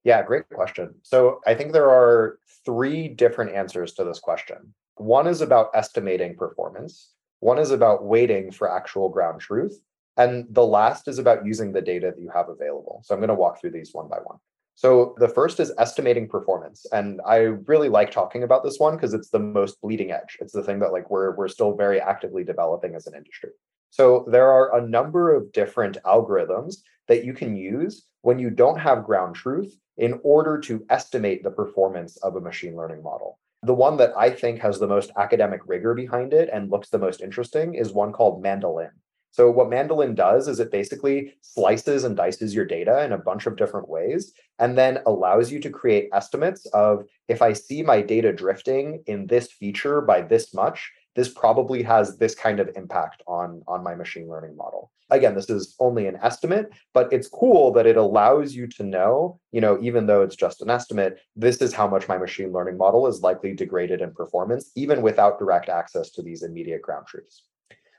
Yeah 0.04 0.21
great 0.23 0.47
question. 0.50 0.95
So 1.04 1.41
i 1.45 1.54
think 1.56 1.71
there 1.71 1.89
are 1.89 2.39
three 2.65 3.08
different 3.08 3.52
answers 3.62 3.93
to 3.93 4.04
this 4.04 4.19
question. 4.19 4.73
One 4.95 5.28
is 5.28 5.41
about 5.41 5.67
estimating 5.73 6.36
performance. 6.36 7.13
One 7.39 7.60
is 7.60 7.71
about 7.71 8.04
waiting 8.04 8.52
for 8.52 8.65
actual 8.80 9.08
ground 9.10 9.39
truth. 9.39 9.80
And 10.17 10.47
the 10.50 10.65
last 10.65 11.08
is 11.08 11.19
about 11.19 11.45
using 11.45 11.71
the 11.71 11.82
data 11.82 12.08
that 12.13 12.21
you 12.21 12.32
have 12.34 12.50
available. 12.50 13.02
So 13.04 13.13
i'm 13.13 13.21
going 13.21 13.36
to 13.36 13.43
walk 13.45 13.62
through 13.62 13.71
these 13.71 13.91
one 13.93 14.08
by 14.10 14.17
one. 14.23 14.38
So 14.78 15.15
the 15.17 15.28
first 15.28 15.60
is 15.60 15.73
estimating 15.80 16.28
performance. 16.28 16.86
And 16.91 17.19
I 17.26 17.38
really 17.71 17.89
like 17.89 18.12
talking 18.12 18.43
about 18.43 18.63
this 18.63 18.78
one 18.78 18.95
because 18.95 19.15
it's 19.15 19.30
the 19.30 19.39
most 19.39 19.82
bleeding 19.82 20.12
edge. 20.12 20.38
It's 20.39 20.54
the 20.54 20.62
thing 20.62 20.78
that 20.80 20.91
like 20.91 21.10
we're 21.10 21.36
we're 21.36 21.47
still 21.47 21.76
very 21.76 22.00
actively 22.00 22.43
developing 22.43 22.93
as 22.93 23.08
an 23.08 23.15
industry. 23.15 23.50
So 23.89 24.26
there 24.30 24.52
are 24.52 24.78
a 24.78 24.88
number 24.88 25.34
of 25.34 25.52
different 25.52 25.97
algorithms 26.06 26.78
that 27.08 27.23
you 27.23 27.34
can 27.34 27.56
use 27.56 28.06
when 28.21 28.39
you 28.39 28.50
don't 28.50 28.80
have 28.80 29.06
ground 29.06 29.36
truth 29.36 29.73
in 29.97 30.19
order 30.23 30.60
to 30.60 30.86
estimate 30.89 31.43
the 31.43 31.52
performance 31.52 32.17
of 32.17 32.36
a 32.36 32.41
machine 32.41 32.76
learning 32.76 33.02
model. 33.02 33.39
The 33.63 33.73
one 33.73 33.97
that 33.97 34.13
I 34.15 34.30
think 34.30 34.60
has 34.60 34.80
the 34.80 34.88
most 34.88 35.12
academic 35.17 35.62
rigor 35.65 35.93
behind 35.93 36.34
it 36.34 36.50
and 36.54 36.69
looks 36.69 36.89
the 36.89 37.00
most 37.00 37.21
interesting 37.21 37.73
is 37.73 37.91
one 37.91 38.13
called 38.13 38.43
Mandoline. 38.43 38.91
So 39.32 39.52
what 39.52 39.69
Mandoline 39.69 40.15
does 40.15 40.47
is 40.47 40.60
it 40.60 40.71
basically 40.71 41.36
slices 41.41 42.04
and 42.04 42.15
dices 42.15 42.56
your 42.56 42.65
data 42.65 43.04
in 43.04 43.12
a 43.12 43.17
bunch 43.17 43.45
of 43.45 43.56
different 43.56 43.88
ways 43.88 44.34
and 44.58 44.78
then 44.78 45.00
allows 45.06 45.52
you 45.52 45.60
to 45.60 45.69
create 45.69 46.10
estimates 46.13 46.65
of 46.67 47.06
if 47.28 47.41
I 47.41 47.54
see 47.54 47.84
my 47.84 48.02
data 48.02 48.34
drifting 48.34 49.04
in 49.06 49.28
this 49.28 49.52
feature 49.52 50.02
by 50.02 50.21
this 50.21 50.54
much, 50.54 50.91
this 51.17 51.27
probably 51.27 51.82
has 51.82 52.17
this 52.17 52.36
kind 52.36 52.62
of 52.62 52.69
impact 52.75 53.23
on 53.27 53.63
on 53.67 53.84
my 53.84 53.95
machine 53.95 54.30
learning 54.30 54.56
model. 54.56 54.91
Again 55.10 55.36
this 55.36 55.49
is 55.49 55.75
only 55.80 56.06
an 56.08 56.17
estimate 56.21 56.71
but 56.93 57.12
it's 57.12 57.27
cool 57.27 57.71
that 57.73 57.88
it 57.88 57.97
allows 57.97 58.53
you 58.53 58.67
to 58.67 58.84
know 58.84 59.39
you 59.51 59.62
know 59.62 59.77
even 59.82 60.06
though 60.06 60.21
it's 60.21 60.36
just 60.36 60.62
an 60.62 60.69
estimate 60.69 61.19
this 61.36 61.62
is 61.62 61.73
how 61.73 61.88
much 61.88 62.08
my 62.08 62.17
machine 62.17 62.51
learning 62.51 62.77
model 62.77 63.08
is 63.08 63.21
likely 63.21 63.53
degraded 63.53 64.01
in 64.01 64.12
performance 64.13 64.71
even 64.75 65.01
without 65.01 65.39
direct 65.39 65.69
access 65.69 66.10
to 66.12 66.21
these 66.21 66.43
immediate 66.43 66.82
ground 66.82 67.08
truths 67.08 67.43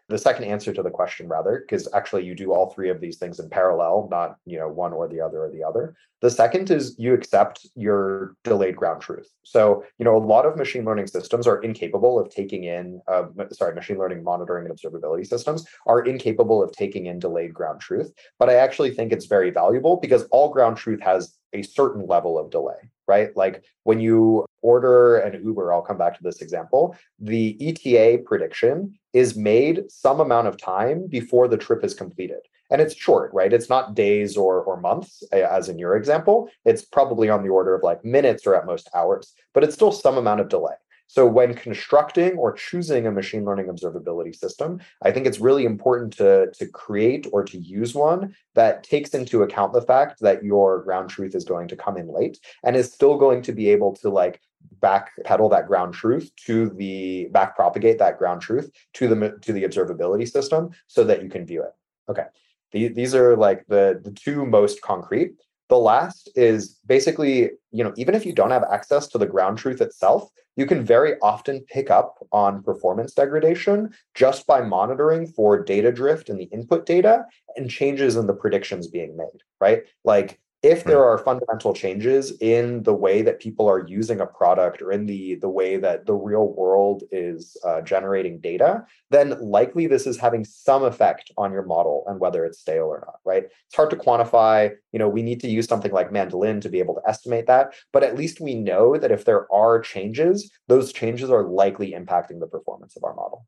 the 0.09 0.19
second 0.19 0.45
answer 0.45 0.73
to 0.73 0.83
the 0.83 0.91
question 0.91 1.29
rather 1.29 1.65
because 1.67 1.89
actually 1.93 2.25
you 2.25 2.35
do 2.35 2.53
all 2.53 2.71
three 2.71 2.89
of 2.89 3.01
these 3.01 3.19
things 3.19 3.39
in 3.39 3.49
parallel 3.51 4.09
not 4.11 4.37
you 4.47 4.59
know 4.59 4.69
one 4.69 4.93
or 4.93 5.09
the 5.09 5.21
other 5.21 5.45
or 5.45 5.51
the 5.51 5.63
other. 5.63 5.95
The 6.21 6.31
second 6.31 6.71
is 6.71 6.97
you 6.99 7.15
accept 7.15 7.67
your 7.77 8.35
delayed 8.43 8.75
ground 8.77 9.03
truth. 9.03 9.29
So 9.45 9.85
you 9.99 10.05
know 10.05 10.17
a 10.17 10.19
lot 10.19 10.47
of 10.47 10.57
machine 10.57 10.85
learning 10.85 11.09
systems 11.09 11.47
are 11.47 11.61
incapable 11.63 12.19
of 12.19 12.31
taking 12.31 12.65
in 12.65 13.01
uh, 13.07 13.25
sorry 13.53 13.75
machine 13.75 13.99
learning 13.99 14.25
monitoring 14.25 14.67
and 14.67 14.77
observability 14.77 15.27
systems 15.27 15.67
are 15.87 16.01
incapable 16.01 16.63
of 16.63 16.73
taking 16.73 17.07
in 17.07 17.19
delayed 17.19 17.53
ground 17.53 17.81
truth. 17.81 18.13
But 18.39 18.49
i 18.49 18.55
actually 18.55 18.93
think 18.95 19.13
it's 19.13 19.27
very 19.27 19.51
valuable 19.51 19.97
because 19.97 20.25
all 20.31 20.51
ground 20.51 20.77
truth 20.77 21.01
has 21.03 21.37
a 21.53 21.63
certain 21.63 22.07
level 22.07 22.39
of 22.39 22.51
delay 22.51 22.91
right? 23.09 23.35
Like 23.35 23.65
when 23.83 23.99
you 23.99 24.45
order 24.61 25.17
an 25.17 25.43
Uber, 25.43 25.73
I'll 25.73 25.83
come 25.83 25.99
back 25.99 26.17
to 26.19 26.23
this 26.23 26.43
example, 26.43 26.95
the 27.19 27.57
ETA 27.61 28.23
prediction 28.25 28.98
is 29.19 29.37
made 29.37 29.91
some 29.91 30.21
amount 30.21 30.47
of 30.47 30.57
time 30.57 31.09
before 31.09 31.49
the 31.49 31.57
trip 31.57 31.85
is 31.85 31.93
completed. 31.93 32.41
And 32.71 32.81
it's 32.81 32.95
short, 32.95 33.33
right? 33.33 33.53
It's 33.53 33.69
not 33.69 33.95
days 33.95 34.37
or, 34.37 34.63
or 34.63 34.81
months, 34.81 35.23
as 35.33 35.69
in 35.69 35.79
your 35.79 35.97
example. 35.97 36.49
It's 36.65 36.85
probably 36.85 37.29
on 37.29 37.43
the 37.43 37.49
order 37.49 37.75
of 37.75 37.83
like 37.83 38.05
minutes 38.05 38.47
or 38.47 38.55
at 38.55 38.67
most 38.67 38.89
hours, 38.95 39.35
but 39.55 39.65
it's 39.65 39.75
still 39.75 39.93
some 39.93 40.19
amount 40.19 40.41
of 40.41 40.49
delay. 40.49 40.75
So 41.11 41.27
when 41.27 41.55
constructing 41.55 42.37
or 42.37 42.53
choosing 42.53 43.07
a 43.07 43.11
machine 43.11 43.47
learning 43.47 43.69
observability 43.69 44.37
system, 44.37 44.81
I 45.03 45.11
think 45.11 45.27
it's 45.27 45.41
really 45.41 45.65
important 45.65 46.13
to, 46.19 46.53
to 46.53 46.67
create 46.67 47.27
or 47.33 47.43
to 47.45 47.59
use 47.59 47.95
one 47.95 48.35
that 48.55 48.85
takes 48.85 49.15
into 49.15 49.43
account 49.43 49.73
the 49.73 49.81
fact 49.81 50.21
that 50.21 50.45
your 50.45 50.83
ground 50.83 51.09
truth 51.09 51.35
is 51.35 51.47
going 51.47 51.69
to 51.69 51.77
come 51.77 51.97
in 51.97 52.13
late 52.13 52.39
and 52.63 52.77
is 52.77 52.93
still 52.93 53.17
going 53.17 53.41
to 53.43 53.53
be 53.53 53.71
able 53.71 53.97
to 53.97 54.11
like 54.11 54.43
backpedal 54.81 55.51
that 55.51 55.67
ground 55.67 55.95
truth 55.95 56.31
to 56.47 56.71
the 56.71 57.29
back 57.33 57.57
propagate 57.57 57.99
that 57.99 58.19
ground 58.19 58.41
truth 58.41 58.71
to 58.95 59.09
the 59.09 59.39
to 59.43 59.53
the 59.53 59.65
observability 59.65 60.29
system 60.29 60.71
so 60.87 61.05
that 61.05 61.23
you 61.23 61.29
can 61.29 61.45
view 61.45 61.63
it. 61.63 61.73
Okay. 62.09 62.25
The, 62.73 62.89
these 62.89 63.15
are 63.15 63.37
like 63.37 63.67
the 63.67 64.01
the 64.03 64.13
two 64.13 64.47
most 64.47 64.83
concrete. 64.83 65.33
The 65.69 65.79
last 65.79 66.31
is 66.35 66.79
basically, 66.87 67.51
you 67.73 67.85
know, 67.85 67.93
even 67.97 68.15
if 68.15 68.25
you 68.25 68.33
don't 68.33 68.51
have 68.51 68.65
access 68.73 69.07
to 69.09 69.19
the 69.19 69.27
ground 69.27 69.59
truth 69.59 69.83
itself, 69.83 70.31
you 70.57 70.67
can 70.67 70.83
very 70.83 71.15
often 71.21 71.61
pick 71.69 71.91
up 71.91 72.27
on 72.33 72.63
performance 72.63 73.13
degradation 73.13 73.91
just 74.15 74.47
by 74.47 74.63
monitoring 74.63 75.27
for 75.27 75.63
data 75.63 75.93
drift 75.93 76.31
in 76.31 76.39
the 76.39 76.45
input 76.45 76.87
data 76.87 77.25
and 77.57 77.71
changes 77.71 78.17
in 78.17 78.27
the 78.27 78.35
predictions 78.35 78.89
being 78.89 79.17
made, 79.17 79.43
right? 79.61 79.83
Like 80.05 80.41
if 80.63 80.83
there 80.83 81.05
are 81.05 81.19
fundamental 81.19 81.73
changes 81.73 82.33
in 82.41 82.83
the 82.83 82.93
way 82.93 83.23
that 83.23 83.39
people 83.39 83.69
are 83.69 83.87
using 83.87 84.21
a 84.21 84.27
product 84.27 84.83
or 84.83 84.91
in 84.91 85.07
the 85.07 85.37
the 85.37 85.49
way 85.49 85.77
that 85.77 86.05
the 86.05 86.15
real 86.15 86.53
world 86.55 87.05
is 87.13 87.57
uh, 87.65 87.81
generating 87.83 88.41
data 88.41 88.85
then 89.11 89.39
likely 89.41 89.87
this 89.87 90.07
is 90.07 90.19
having 90.19 90.45
some 90.45 90.83
effect 90.83 91.31
on 91.37 91.53
your 91.53 91.65
model 91.65 92.05
and 92.09 92.19
whether 92.19 92.45
it's 92.45 92.59
stale 92.59 92.87
or 92.87 93.05
not 93.07 93.21
right? 93.25 93.45
It's 93.45 93.77
hard 93.77 93.91
to 93.91 93.97
quantify. 93.97 94.71
You 94.93 94.99
know 94.99 95.09
we 95.09 95.23
need 95.23 95.41
to 95.41 95.49
use 95.49 95.67
something 95.67 95.93
like 95.93 96.11
Mandoline 96.11 96.61
to 96.63 96.69
be 96.69 96.81
able 96.81 96.95
to 96.95 97.09
estimate 97.09 97.47
that 97.47 97.75
but 97.93 98.03
at 98.03 98.17
least 98.17 98.41
we 98.41 98.55
know 98.55 98.97
that 98.97 99.13
if 99.13 99.25
there 99.25 99.53
are 99.53 99.81
changes 99.81 100.51
those 100.67 100.93
changes 100.93 101.31
are 101.31 101.45
likely 101.45 101.93
impacting 101.93 102.41
the 102.41 102.47
performance 102.47 102.97
of 102.97 103.05
our 103.05 103.15
model 103.15 103.47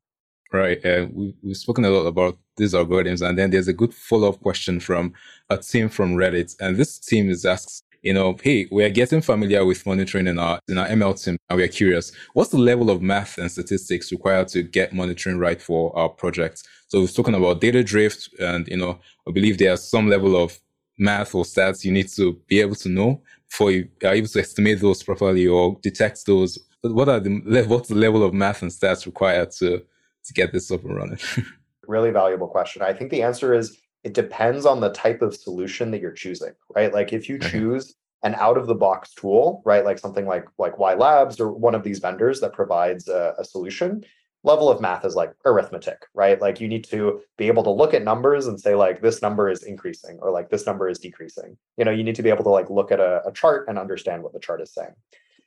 Right. 0.53 0.85
Uh, 0.85 1.07
we, 1.13 1.33
we've 1.41 1.55
spoken 1.55 1.85
a 1.85 1.89
lot 1.89 2.05
about 2.07 2.37
these 2.57 2.73
algorithms. 2.73 3.25
And 3.25 3.37
then 3.37 3.51
there's 3.51 3.69
a 3.69 3.73
good 3.73 3.93
follow 3.93 4.29
up 4.29 4.41
question 4.41 4.79
from 4.81 5.13
a 5.49 5.57
team 5.57 5.87
from 5.87 6.15
Reddit. 6.15 6.55
And 6.59 6.75
this 6.75 6.99
team 6.99 7.29
is 7.29 7.45
asks, 7.45 7.83
you 8.01 8.13
know, 8.13 8.35
hey, 8.43 8.67
we 8.71 8.83
are 8.83 8.89
getting 8.89 9.21
familiar 9.21 9.63
with 9.63 9.85
monitoring 9.85 10.27
in 10.27 10.39
our, 10.39 10.59
in 10.67 10.77
our 10.77 10.87
ML 10.87 11.23
team. 11.23 11.37
And 11.49 11.57
we 11.57 11.63
are 11.63 11.69
curious, 11.69 12.11
what's 12.33 12.49
the 12.49 12.57
level 12.57 12.89
of 12.89 13.01
math 13.01 13.37
and 13.37 13.49
statistics 13.49 14.11
required 14.11 14.49
to 14.49 14.63
get 14.63 14.93
monitoring 14.93 15.37
right 15.37 15.61
for 15.61 15.95
our 15.97 16.09
projects? 16.09 16.63
So 16.87 16.99
we've 16.99 17.09
spoken 17.09 17.35
about 17.35 17.61
data 17.61 17.83
drift. 17.83 18.29
And, 18.39 18.67
you 18.67 18.77
know, 18.77 18.99
I 19.27 19.31
believe 19.31 19.57
there's 19.57 19.83
some 19.83 20.09
level 20.09 20.35
of 20.35 20.59
math 20.97 21.33
or 21.33 21.45
stats 21.45 21.85
you 21.85 21.91
need 21.91 22.09
to 22.09 22.33
be 22.47 22.59
able 22.59 22.75
to 22.75 22.89
know 22.89 23.21
before 23.49 23.71
you 23.71 23.87
are 24.03 24.13
able 24.13 24.27
to 24.27 24.39
estimate 24.39 24.81
those 24.81 25.01
properly 25.01 25.47
or 25.47 25.77
detect 25.81 26.25
those. 26.25 26.59
But 26.83 26.93
what 26.93 27.07
are 27.07 27.19
the, 27.19 27.65
what's 27.67 27.89
the 27.89 27.95
level 27.95 28.23
of 28.23 28.33
math 28.33 28.63
and 28.63 28.71
stats 28.71 29.05
required 29.05 29.51
to 29.59 29.83
to 30.25 30.33
get 30.33 30.51
this 30.51 30.71
up 30.71 30.83
and 30.83 30.95
running? 30.95 31.19
really 31.87 32.11
valuable 32.11 32.47
question. 32.47 32.81
I 32.81 32.93
think 32.93 33.11
the 33.11 33.23
answer 33.23 33.53
is 33.53 33.77
it 34.03 34.13
depends 34.13 34.65
on 34.65 34.79
the 34.79 34.91
type 34.91 35.21
of 35.21 35.35
solution 35.35 35.91
that 35.91 36.01
you're 36.01 36.11
choosing, 36.11 36.53
right? 36.75 36.93
Like 36.93 37.13
if 37.13 37.29
you 37.29 37.37
choose 37.37 37.95
an 38.23 38.35
out 38.35 38.57
of 38.57 38.67
the 38.67 38.75
box 38.75 39.13
tool, 39.13 39.61
right, 39.65 39.83
like 39.83 39.99
something 39.99 40.25
like 40.25 40.45
like 40.57 40.75
WhyLabs 40.77 41.39
or 41.39 41.51
one 41.51 41.75
of 41.75 41.83
these 41.83 41.99
vendors 41.99 42.39
that 42.39 42.53
provides 42.53 43.07
a, 43.07 43.35
a 43.37 43.43
solution, 43.43 44.03
level 44.43 44.69
of 44.69 44.81
math 44.81 45.05
is 45.05 45.15
like 45.15 45.33
arithmetic, 45.45 46.05
right? 46.13 46.41
Like 46.41 46.59
you 46.59 46.67
need 46.67 46.83
to 46.85 47.21
be 47.37 47.47
able 47.47 47.63
to 47.63 47.69
look 47.69 47.93
at 47.93 48.03
numbers 48.03 48.47
and 48.47 48.59
say 48.59 48.75
like 48.75 49.01
this 49.01 49.21
number 49.21 49.49
is 49.49 49.63
increasing 49.63 50.17
or 50.21 50.31
like 50.31 50.49
this 50.49 50.65
number 50.65 50.89
is 50.89 50.99
decreasing. 50.99 51.57
You 51.77 51.85
know, 51.85 51.91
you 51.91 52.03
need 52.03 52.15
to 52.15 52.23
be 52.23 52.29
able 52.29 52.43
to 52.43 52.49
like 52.49 52.69
look 52.69 52.91
at 52.91 52.99
a, 52.99 53.21
a 53.25 53.31
chart 53.31 53.67
and 53.67 53.77
understand 53.77 54.23
what 54.23 54.33
the 54.33 54.39
chart 54.39 54.61
is 54.61 54.73
saying. 54.73 54.93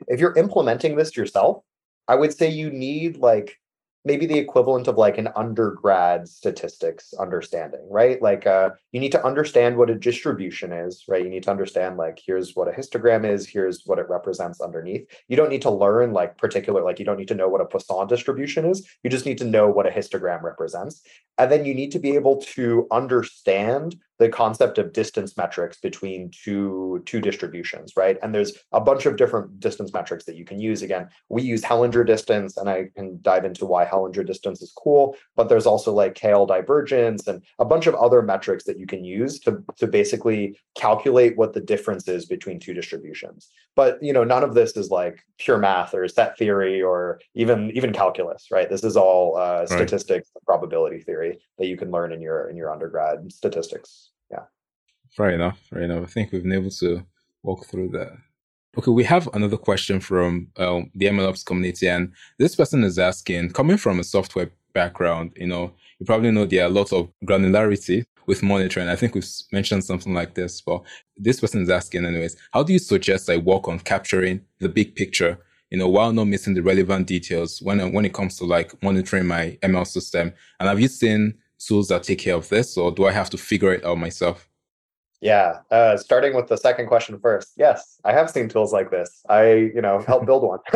If 0.06 0.20
you're 0.20 0.36
implementing 0.36 0.96
this 0.96 1.16
yourself, 1.16 1.64
I 2.06 2.14
would 2.14 2.36
say 2.36 2.50
you 2.50 2.70
need 2.70 3.16
like 3.16 3.58
maybe 4.04 4.26
the 4.26 4.38
equivalent 4.38 4.86
of 4.86 4.98
like 4.98 5.16
an 5.16 5.28
undergrad 5.34 6.28
statistics 6.28 7.14
understanding, 7.14 7.86
right? 7.90 8.20
Like 8.20 8.46
uh, 8.46 8.70
you 8.92 9.00
need 9.00 9.12
to 9.12 9.24
understand 9.24 9.76
what 9.76 9.90
a 9.90 9.94
distribution 9.94 10.72
is, 10.72 11.04
right? 11.08 11.22
You 11.22 11.30
need 11.30 11.44
to 11.44 11.50
understand 11.50 11.96
like 11.96 12.20
here's 12.24 12.54
what 12.54 12.68
a 12.68 12.72
histogram 12.72 13.24
is, 13.24 13.46
here's 13.46 13.82
what 13.86 13.98
it 13.98 14.08
represents 14.08 14.60
underneath. 14.60 15.06
You 15.28 15.36
don't 15.36 15.48
need 15.48 15.62
to 15.62 15.70
learn 15.70 16.12
like 16.12 16.36
particular, 16.36 16.82
like 16.82 16.98
you 16.98 17.04
don't 17.04 17.18
need 17.18 17.28
to 17.28 17.34
know 17.34 17.48
what 17.48 17.60
a 17.60 17.66
Poisson 17.66 18.06
distribution 18.06 18.66
is. 18.66 18.86
You 19.02 19.10
just 19.10 19.26
need 19.26 19.38
to 19.38 19.44
know 19.44 19.68
what 19.68 19.86
a 19.86 19.90
histogram 19.90 20.42
represents. 20.42 21.02
And 21.38 21.50
then 21.50 21.64
you 21.64 21.74
need 21.74 21.92
to 21.92 21.98
be 21.98 22.14
able 22.14 22.36
to 22.54 22.86
understand 22.90 23.96
the 24.18 24.28
concept 24.28 24.78
of 24.78 24.92
distance 24.92 25.36
metrics 25.36 25.78
between 25.80 26.30
two 26.30 27.02
two 27.06 27.20
distributions 27.20 27.92
right 27.96 28.18
and 28.22 28.34
there's 28.34 28.52
a 28.72 28.80
bunch 28.80 29.06
of 29.06 29.16
different 29.16 29.58
distance 29.60 29.92
metrics 29.92 30.24
that 30.24 30.36
you 30.36 30.44
can 30.44 30.60
use 30.60 30.82
again 30.82 31.08
we 31.28 31.42
use 31.42 31.62
hellinger 31.62 32.06
distance 32.06 32.56
and 32.56 32.68
i 32.68 32.88
can 32.96 33.18
dive 33.22 33.44
into 33.44 33.66
why 33.66 33.84
hellinger 33.84 34.26
distance 34.26 34.62
is 34.62 34.72
cool 34.76 35.16
but 35.36 35.48
there's 35.48 35.66
also 35.66 35.92
like 35.92 36.14
kl 36.14 36.44
divergence 36.44 37.26
and 37.26 37.42
a 37.58 37.64
bunch 37.64 37.86
of 37.86 37.94
other 37.94 38.22
metrics 38.22 38.64
that 38.64 38.78
you 38.78 38.86
can 38.86 39.04
use 39.04 39.38
to 39.40 39.62
to 39.76 39.86
basically 39.86 40.58
calculate 40.76 41.36
what 41.36 41.52
the 41.52 41.60
difference 41.60 42.08
is 42.08 42.26
between 42.26 42.58
two 42.58 42.74
distributions 42.74 43.50
but 43.76 44.02
you 44.02 44.12
know 44.12 44.24
none 44.24 44.44
of 44.44 44.54
this 44.54 44.76
is 44.76 44.90
like 44.90 45.24
pure 45.38 45.58
math 45.58 45.94
or 45.94 46.06
set 46.08 46.36
theory 46.38 46.82
or 46.82 47.20
even 47.34 47.70
even 47.72 47.92
calculus 47.92 48.48
right 48.50 48.70
this 48.70 48.84
is 48.84 48.96
all 48.96 49.36
uh, 49.36 49.66
statistics 49.66 50.30
right. 50.34 50.44
probability 50.44 51.00
theory 51.00 51.38
that 51.58 51.66
you 51.66 51.76
can 51.76 51.90
learn 51.90 52.12
in 52.12 52.20
your 52.20 52.48
in 52.48 52.56
your 52.56 52.70
undergrad 52.72 53.30
statistics. 53.32 54.03
Fair 55.14 55.30
enough. 55.30 55.60
Fair 55.70 55.82
enough. 55.82 56.02
I 56.02 56.06
think 56.06 56.32
we've 56.32 56.42
been 56.42 56.52
able 56.52 56.70
to 56.70 57.04
walk 57.42 57.66
through 57.66 57.90
that. 57.90 58.16
Okay, 58.76 58.90
we 58.90 59.04
have 59.04 59.28
another 59.32 59.56
question 59.56 60.00
from 60.00 60.48
um, 60.56 60.90
the 60.96 61.06
MLOps 61.06 61.46
community, 61.46 61.86
and 61.86 62.12
this 62.40 62.56
person 62.56 62.82
is 62.82 62.98
asking, 62.98 63.50
coming 63.50 63.76
from 63.76 64.00
a 64.00 64.04
software 64.04 64.50
background, 64.72 65.32
you 65.36 65.46
know, 65.46 65.72
you 66.00 66.06
probably 66.06 66.32
know 66.32 66.44
there 66.44 66.64
are 66.64 66.68
lots 66.68 66.92
of 66.92 67.08
granularity 67.24 68.04
with 68.26 68.42
monitoring. 68.42 68.88
I 68.88 68.96
think 68.96 69.14
we've 69.14 69.28
mentioned 69.52 69.84
something 69.84 70.12
like 70.12 70.34
this, 70.34 70.60
but 70.60 70.82
this 71.16 71.38
person 71.38 71.62
is 71.62 71.70
asking, 71.70 72.04
anyways, 72.04 72.36
how 72.52 72.64
do 72.64 72.72
you 72.72 72.80
suggest 72.80 73.30
I 73.30 73.36
work 73.36 73.68
on 73.68 73.78
capturing 73.78 74.40
the 74.58 74.68
big 74.68 74.96
picture, 74.96 75.38
you 75.70 75.78
know, 75.78 75.88
while 75.88 76.12
not 76.12 76.24
missing 76.24 76.54
the 76.54 76.62
relevant 76.62 77.06
details 77.06 77.62
when 77.62 77.92
when 77.92 78.04
it 78.04 78.14
comes 78.14 78.36
to 78.38 78.44
like 78.44 78.82
monitoring 78.82 79.26
my 79.26 79.56
ML 79.62 79.86
system? 79.86 80.32
And 80.58 80.68
have 80.68 80.80
you 80.80 80.88
seen 80.88 81.34
tools 81.60 81.88
that 81.88 82.02
take 82.02 82.18
care 82.18 82.34
of 82.34 82.48
this, 82.48 82.76
or 82.76 82.90
do 82.90 83.06
I 83.06 83.12
have 83.12 83.30
to 83.30 83.38
figure 83.38 83.72
it 83.72 83.84
out 83.84 83.98
myself? 83.98 84.48
Yeah, 85.24 85.60
uh, 85.70 85.96
starting 85.96 86.36
with 86.36 86.48
the 86.48 86.58
second 86.58 86.86
question 86.86 87.18
first. 87.18 87.54
Yes, 87.56 87.98
I 88.04 88.12
have 88.12 88.28
seen 88.28 88.46
tools 88.46 88.74
like 88.74 88.90
this. 88.90 89.24
I, 89.26 89.54
you 89.74 89.80
know, 89.80 90.00
help 90.00 90.26
build 90.26 90.42
one. 90.42 90.58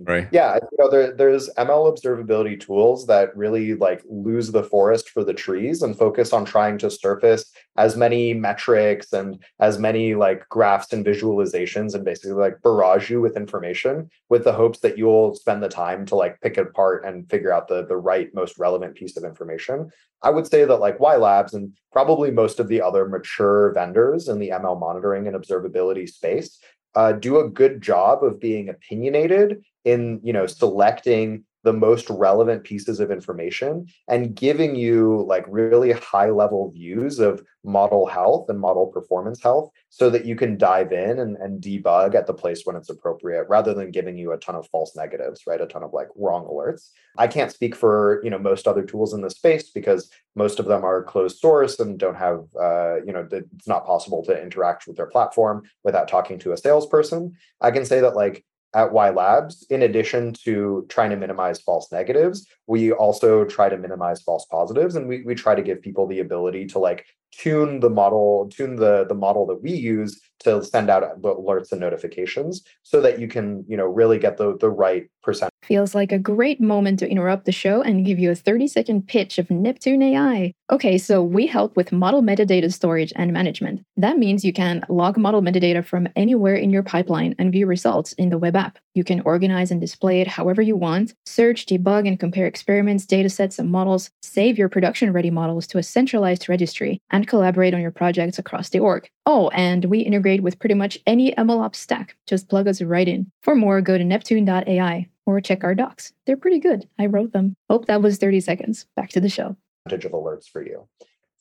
right. 0.00 0.26
Yeah, 0.32 0.56
you 0.56 0.76
know, 0.76 0.90
there, 0.90 1.14
there's 1.14 1.48
ML 1.50 1.96
observability 1.96 2.58
tools 2.58 3.06
that 3.06 3.34
really 3.36 3.74
like 3.74 4.02
lose 4.10 4.50
the 4.50 4.64
forest 4.64 5.10
for 5.10 5.22
the 5.22 5.32
trees 5.32 5.82
and 5.82 5.96
focus 5.96 6.32
on 6.32 6.44
trying 6.44 6.78
to 6.78 6.90
surface 6.90 7.48
as 7.76 7.96
many 7.96 8.34
metrics 8.34 9.12
and 9.12 9.40
as 9.60 9.78
many 9.78 10.16
like 10.16 10.48
graphs 10.48 10.92
and 10.92 11.06
visualizations 11.06 11.94
and 11.94 12.04
basically 12.04 12.32
like 12.32 12.60
barrage 12.62 13.08
you 13.08 13.20
with 13.20 13.36
information 13.36 14.10
with 14.28 14.42
the 14.42 14.52
hopes 14.52 14.80
that 14.80 14.98
you'll 14.98 15.36
spend 15.36 15.62
the 15.62 15.68
time 15.68 16.04
to 16.06 16.16
like 16.16 16.40
pick 16.40 16.58
it 16.58 16.66
apart 16.66 17.04
and 17.04 17.30
figure 17.30 17.52
out 17.52 17.68
the 17.68 17.86
the 17.86 17.96
right 17.96 18.34
most 18.34 18.58
relevant 18.58 18.96
piece 18.96 19.16
of 19.16 19.22
information. 19.22 19.88
I 20.22 20.30
would 20.30 20.46
say 20.46 20.64
that 20.64 20.76
like 20.76 20.98
WhyLabs 20.98 21.54
and 21.54 21.72
probably 21.92 22.30
most 22.30 22.60
of 22.60 22.68
the 22.68 22.82
other 22.82 23.08
mature 23.08 23.59
vendors 23.68 24.28
in 24.28 24.38
the 24.38 24.50
ML 24.50 24.78
monitoring 24.80 25.26
and 25.26 25.36
observability 25.36 26.08
space 26.08 26.58
uh, 26.94 27.12
do 27.12 27.38
a 27.40 27.48
good 27.48 27.80
job 27.80 28.24
of 28.24 28.40
being 28.40 28.68
opinionated 28.68 29.62
in 29.84 30.20
you 30.22 30.32
know 30.32 30.46
selecting 30.46 31.44
the 31.62 31.72
most 31.72 32.08
relevant 32.08 32.64
pieces 32.64 33.00
of 33.00 33.10
information 33.10 33.86
and 34.08 34.34
giving 34.34 34.74
you 34.74 35.24
like 35.28 35.44
really 35.48 35.92
high 35.92 36.30
level 36.30 36.70
views 36.70 37.18
of 37.18 37.42
model 37.62 38.06
health 38.06 38.48
and 38.48 38.58
model 38.58 38.86
performance 38.86 39.42
health 39.42 39.70
so 39.90 40.08
that 40.08 40.24
you 40.24 40.34
can 40.34 40.56
dive 40.56 40.92
in 40.92 41.18
and, 41.18 41.36
and 41.36 41.62
debug 41.62 42.14
at 42.14 42.26
the 42.26 42.32
place 42.32 42.62
when 42.64 42.76
it's 42.76 42.88
appropriate 42.88 43.46
rather 43.48 43.74
than 43.74 43.90
giving 43.90 44.16
you 44.16 44.32
a 44.32 44.38
ton 44.38 44.54
of 44.54 44.66
false 44.68 44.96
negatives 44.96 45.42
right? 45.46 45.60
A 45.60 45.66
ton 45.66 45.82
of 45.82 45.92
like 45.92 46.08
wrong 46.16 46.46
alerts. 46.46 46.90
I 47.18 47.26
can't 47.26 47.52
speak 47.52 47.74
for 47.74 48.20
you 48.24 48.30
know 48.30 48.38
most 48.38 48.66
other 48.66 48.84
tools 48.84 49.12
in 49.12 49.20
the 49.20 49.30
space 49.30 49.70
because 49.70 50.10
most 50.36 50.58
of 50.58 50.66
them 50.66 50.84
are 50.84 51.02
closed 51.02 51.38
source 51.38 51.78
and 51.80 51.98
don't 51.98 52.16
have 52.16 52.44
uh, 52.60 52.96
you 53.04 53.12
know 53.12 53.26
it's 53.30 53.68
not 53.68 53.86
possible 53.86 54.24
to 54.24 54.42
interact 54.42 54.86
with 54.86 54.96
their 54.96 55.06
platform 55.06 55.62
without 55.84 56.08
talking 56.08 56.38
to 56.40 56.52
a 56.52 56.56
salesperson. 56.56 57.34
I 57.60 57.70
can 57.70 57.84
say 57.84 58.00
that 58.00 58.16
like 58.16 58.44
at 58.74 58.90
WhyLabs, 58.90 59.64
in 59.70 59.82
addition 59.82 60.32
to 60.44 60.86
trying 60.88 61.10
to 61.10 61.16
minimize 61.16 61.60
false 61.60 61.90
negatives, 61.90 62.46
we 62.66 62.92
also 62.92 63.44
try 63.44 63.68
to 63.68 63.76
minimize 63.76 64.22
false 64.22 64.46
positives. 64.46 64.94
And 64.94 65.08
we, 65.08 65.22
we 65.22 65.34
try 65.34 65.54
to 65.54 65.62
give 65.62 65.82
people 65.82 66.06
the 66.06 66.20
ability 66.20 66.66
to 66.68 66.78
like 66.78 67.04
tune 67.32 67.80
the 67.80 67.90
model, 67.90 68.48
tune 68.52 68.76
the 68.76 69.04
the 69.08 69.14
model 69.14 69.46
that 69.46 69.62
we 69.62 69.72
use 69.72 70.20
to 70.40 70.64
send 70.64 70.88
out 70.88 71.02
alerts 71.22 71.70
and 71.70 71.80
notifications 71.80 72.62
so 72.82 73.00
that 73.00 73.18
you 73.18 73.28
can, 73.28 73.64
you 73.68 73.76
know, 73.76 73.86
really 73.86 74.18
get 74.18 74.36
the 74.36 74.56
the 74.58 74.70
right 74.70 75.08
percent. 75.22 75.50
Feels 75.62 75.94
like 75.94 76.12
a 76.12 76.18
great 76.18 76.60
moment 76.60 76.98
to 76.98 77.08
interrupt 77.08 77.44
the 77.44 77.52
show 77.52 77.82
and 77.82 78.06
give 78.06 78.18
you 78.18 78.30
a 78.30 78.34
30 78.34 78.66
second 78.66 79.06
pitch 79.06 79.38
of 79.38 79.50
Neptune 79.50 80.02
AI. 80.02 80.54
Okay, 80.70 80.96
so 80.98 81.22
we 81.22 81.46
help 81.46 81.76
with 81.76 81.92
model 81.92 82.22
metadata 82.22 82.72
storage 82.72 83.12
and 83.16 83.32
management. 83.32 83.82
That 83.96 84.18
means 84.18 84.44
you 84.44 84.52
can 84.52 84.82
log 84.88 85.18
model 85.18 85.42
metadata 85.42 85.84
from 85.84 86.08
anywhere 86.16 86.54
in 86.54 86.70
your 86.70 86.82
pipeline 86.82 87.34
and 87.38 87.52
view 87.52 87.66
results 87.66 88.12
in 88.14 88.30
the 88.30 88.38
web 88.38 88.56
app. 88.56 88.78
You 88.94 89.04
can 89.04 89.20
organize 89.20 89.70
and 89.70 89.80
display 89.80 90.20
it 90.20 90.26
however 90.26 90.62
you 90.62 90.76
want, 90.76 91.14
search, 91.26 91.66
debug, 91.66 92.08
and 92.08 92.18
compare 92.18 92.46
experiments, 92.46 93.04
datasets, 93.04 93.58
and 93.58 93.70
models, 93.70 94.10
save 94.22 94.58
your 94.58 94.68
production 94.68 95.12
ready 95.12 95.30
models 95.30 95.66
to 95.68 95.78
a 95.78 95.82
centralized 95.82 96.48
registry, 96.48 97.00
and 97.10 97.19
collaborate 97.26 97.74
on 97.74 97.80
your 97.80 97.90
projects 97.90 98.38
across 98.38 98.68
the 98.68 98.78
org. 98.78 99.08
Oh, 99.26 99.48
and 99.50 99.84
we 99.86 100.00
integrate 100.00 100.42
with 100.42 100.58
pretty 100.58 100.74
much 100.74 100.98
any 101.06 101.32
MLOps 101.32 101.76
stack. 101.76 102.16
Just 102.26 102.48
plug 102.48 102.68
us 102.68 102.82
right 102.82 103.08
in. 103.08 103.30
For 103.42 103.54
more, 103.54 103.80
go 103.80 103.98
to 103.98 104.04
neptune.ai 104.04 105.08
or 105.26 105.40
check 105.40 105.64
our 105.64 105.74
docs. 105.74 106.12
They're 106.26 106.36
pretty 106.36 106.58
good. 106.58 106.88
I 106.98 107.06
wrote 107.06 107.32
them. 107.32 107.54
Hope 107.68 107.86
that 107.86 108.02
was 108.02 108.18
30 108.18 108.40
seconds. 108.40 108.86
Back 108.96 109.10
to 109.10 109.20
the 109.20 109.28
show. 109.28 109.56
Of 109.86 110.00
alerts 110.00 110.48
for 110.48 110.64
you. 110.64 110.86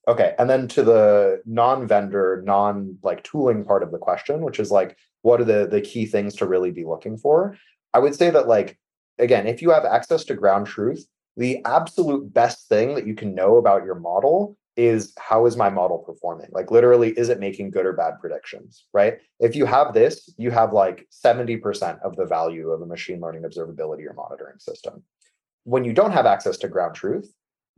Okay, 0.07 0.33
and 0.39 0.49
then 0.49 0.67
to 0.69 0.83
the 0.83 1.41
non-vendor, 1.45 2.41
non 2.45 2.97
like 3.03 3.23
tooling 3.23 3.63
part 3.63 3.83
of 3.83 3.91
the 3.91 3.97
question, 3.97 4.41
which 4.41 4.59
is 4.59 4.71
like, 4.71 4.97
what 5.21 5.41
are 5.41 5.45
the 5.45 5.67
the 5.67 5.81
key 5.81 6.05
things 6.05 6.35
to 6.35 6.47
really 6.47 6.71
be 6.71 6.85
looking 6.85 7.17
for? 7.17 7.57
I 7.93 7.99
would 7.99 8.15
say 8.15 8.29
that 8.29 8.47
like 8.47 8.79
again, 9.19 9.45
if 9.45 9.61
you 9.61 9.69
have 9.71 9.85
access 9.85 10.23
to 10.25 10.33
ground 10.33 10.67
truth, 10.67 11.05
the 11.37 11.63
absolute 11.65 12.33
best 12.33 12.67
thing 12.67 12.95
that 12.95 13.05
you 13.05 13.13
can 13.13 13.35
know 13.35 13.57
about 13.57 13.85
your 13.85 13.95
model 13.95 14.57
is 14.79 15.13
how 15.19 15.45
is 15.45 15.57
my 15.57 15.69
model 15.69 15.97
performing? 15.99 16.47
Like 16.51 16.71
literally, 16.71 17.11
is 17.11 17.27
it 17.27 17.39
making 17.39 17.71
good 17.71 17.85
or 17.85 17.93
bad 17.93 18.13
predictions? 18.21 18.85
Right. 18.93 19.17
If 19.39 19.55
you 19.55 19.65
have 19.65 19.93
this, 19.93 20.33
you 20.37 20.51
have 20.51 20.71
like 20.71 21.05
70% 21.11 22.01
of 22.01 22.15
the 22.15 22.25
value 22.25 22.69
of 22.69 22.81
a 22.81 22.85
machine 22.85 23.19
learning 23.19 23.43
observability 23.43 24.05
or 24.07 24.13
monitoring 24.13 24.57
system. 24.57 25.03
When 25.65 25.83
you 25.83 25.91
don't 25.91 26.13
have 26.13 26.25
access 26.25 26.57
to 26.59 26.69
ground 26.69 26.95
truth, 26.95 27.31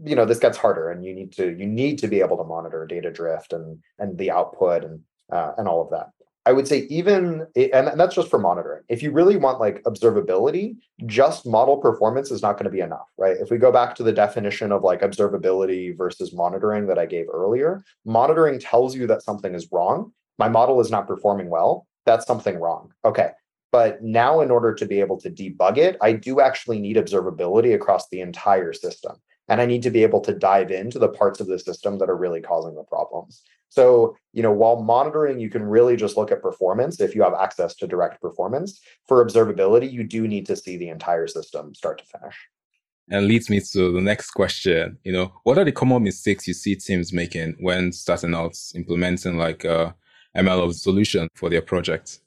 you 0.03 0.15
know, 0.15 0.25
this 0.25 0.39
gets 0.39 0.57
harder 0.57 0.91
and 0.91 1.03
you 1.03 1.13
need 1.13 1.31
to 1.33 1.55
you 1.57 1.65
need 1.65 1.97
to 1.99 2.07
be 2.07 2.21
able 2.21 2.37
to 2.37 2.43
monitor 2.43 2.85
data 2.85 3.11
drift 3.11 3.51
and 3.51 3.79
and 3.97 4.17
the 4.17 4.31
output 4.31 4.83
and 4.83 5.01
uh, 5.31 5.53
and 5.57 5.67
all 5.67 5.81
of 5.81 5.89
that. 5.89 6.09
I 6.45 6.53
would 6.53 6.67
say 6.67 6.87
even 6.89 7.45
and 7.55 7.99
that's 7.99 8.15
just 8.15 8.29
for 8.29 8.39
monitoring. 8.39 8.83
If 8.89 9.03
you 9.03 9.11
really 9.11 9.37
want 9.37 9.59
like 9.59 9.83
observability, 9.83 10.75
just 11.05 11.45
model 11.45 11.77
performance 11.77 12.31
is 12.31 12.41
not 12.41 12.53
going 12.53 12.65
to 12.65 12.71
be 12.71 12.79
enough, 12.79 13.07
right? 13.17 13.37
If 13.37 13.51
we 13.51 13.57
go 13.57 13.71
back 13.71 13.93
to 13.95 14.03
the 14.03 14.11
definition 14.11 14.71
of 14.71 14.81
like 14.81 15.01
observability 15.01 15.95
versus 15.95 16.33
monitoring 16.33 16.87
that 16.87 16.97
I 16.97 17.05
gave 17.05 17.27
earlier, 17.31 17.83
monitoring 18.05 18.59
tells 18.59 18.95
you 18.95 19.05
that 19.07 19.21
something 19.21 19.53
is 19.53 19.67
wrong. 19.71 20.11
My 20.39 20.49
model 20.49 20.81
is 20.81 20.89
not 20.89 21.07
performing 21.07 21.49
well. 21.49 21.85
That's 22.07 22.25
something 22.25 22.59
wrong. 22.59 22.91
Okay. 23.05 23.29
But 23.71 24.03
now, 24.03 24.41
in 24.41 24.51
order 24.51 24.73
to 24.73 24.85
be 24.85 24.99
able 24.99 25.17
to 25.21 25.29
debug 25.29 25.77
it, 25.77 25.95
I 26.01 26.11
do 26.13 26.41
actually 26.41 26.79
need 26.79 26.97
observability 26.97 27.73
across 27.73 28.09
the 28.09 28.19
entire 28.19 28.73
system. 28.73 29.15
And 29.51 29.59
I 29.59 29.65
need 29.65 29.83
to 29.83 29.89
be 29.89 30.01
able 30.03 30.21
to 30.21 30.33
dive 30.33 30.71
into 30.71 30.97
the 30.97 31.09
parts 31.09 31.41
of 31.41 31.47
the 31.47 31.59
system 31.59 31.97
that 31.97 32.09
are 32.09 32.15
really 32.15 32.39
causing 32.39 32.73
the 32.73 32.85
problems. 32.85 33.43
So, 33.67 34.15
you 34.31 34.41
know, 34.41 34.51
while 34.53 34.81
monitoring, 34.81 35.41
you 35.41 35.49
can 35.49 35.63
really 35.63 35.97
just 35.97 36.15
look 36.15 36.31
at 36.31 36.41
performance 36.41 37.01
if 37.01 37.13
you 37.13 37.21
have 37.21 37.33
access 37.33 37.75
to 37.75 37.85
direct 37.85 38.21
performance. 38.21 38.79
For 39.09 39.25
observability, 39.25 39.91
you 39.91 40.05
do 40.05 40.25
need 40.25 40.45
to 40.45 40.55
see 40.55 40.77
the 40.77 40.87
entire 40.87 41.27
system 41.27 41.75
start 41.75 41.97
to 41.97 42.05
finish. 42.05 42.37
And 43.09 43.27
leads 43.27 43.49
me 43.49 43.59
to 43.73 43.91
the 43.91 43.99
next 43.99 44.31
question. 44.31 44.97
You 45.03 45.11
know, 45.11 45.33
what 45.43 45.57
are 45.57 45.65
the 45.65 45.73
common 45.73 46.03
mistakes 46.03 46.47
you 46.47 46.53
see 46.53 46.75
teams 46.75 47.11
making 47.11 47.57
when 47.59 47.91
starting 47.91 48.33
out 48.33 48.57
implementing 48.73 49.37
like 49.37 49.65
uh, 49.65 49.91
a 50.33 50.43
ML 50.43 50.73
solution 50.73 51.27
for 51.35 51.49
their 51.49 51.61
project? 51.61 52.19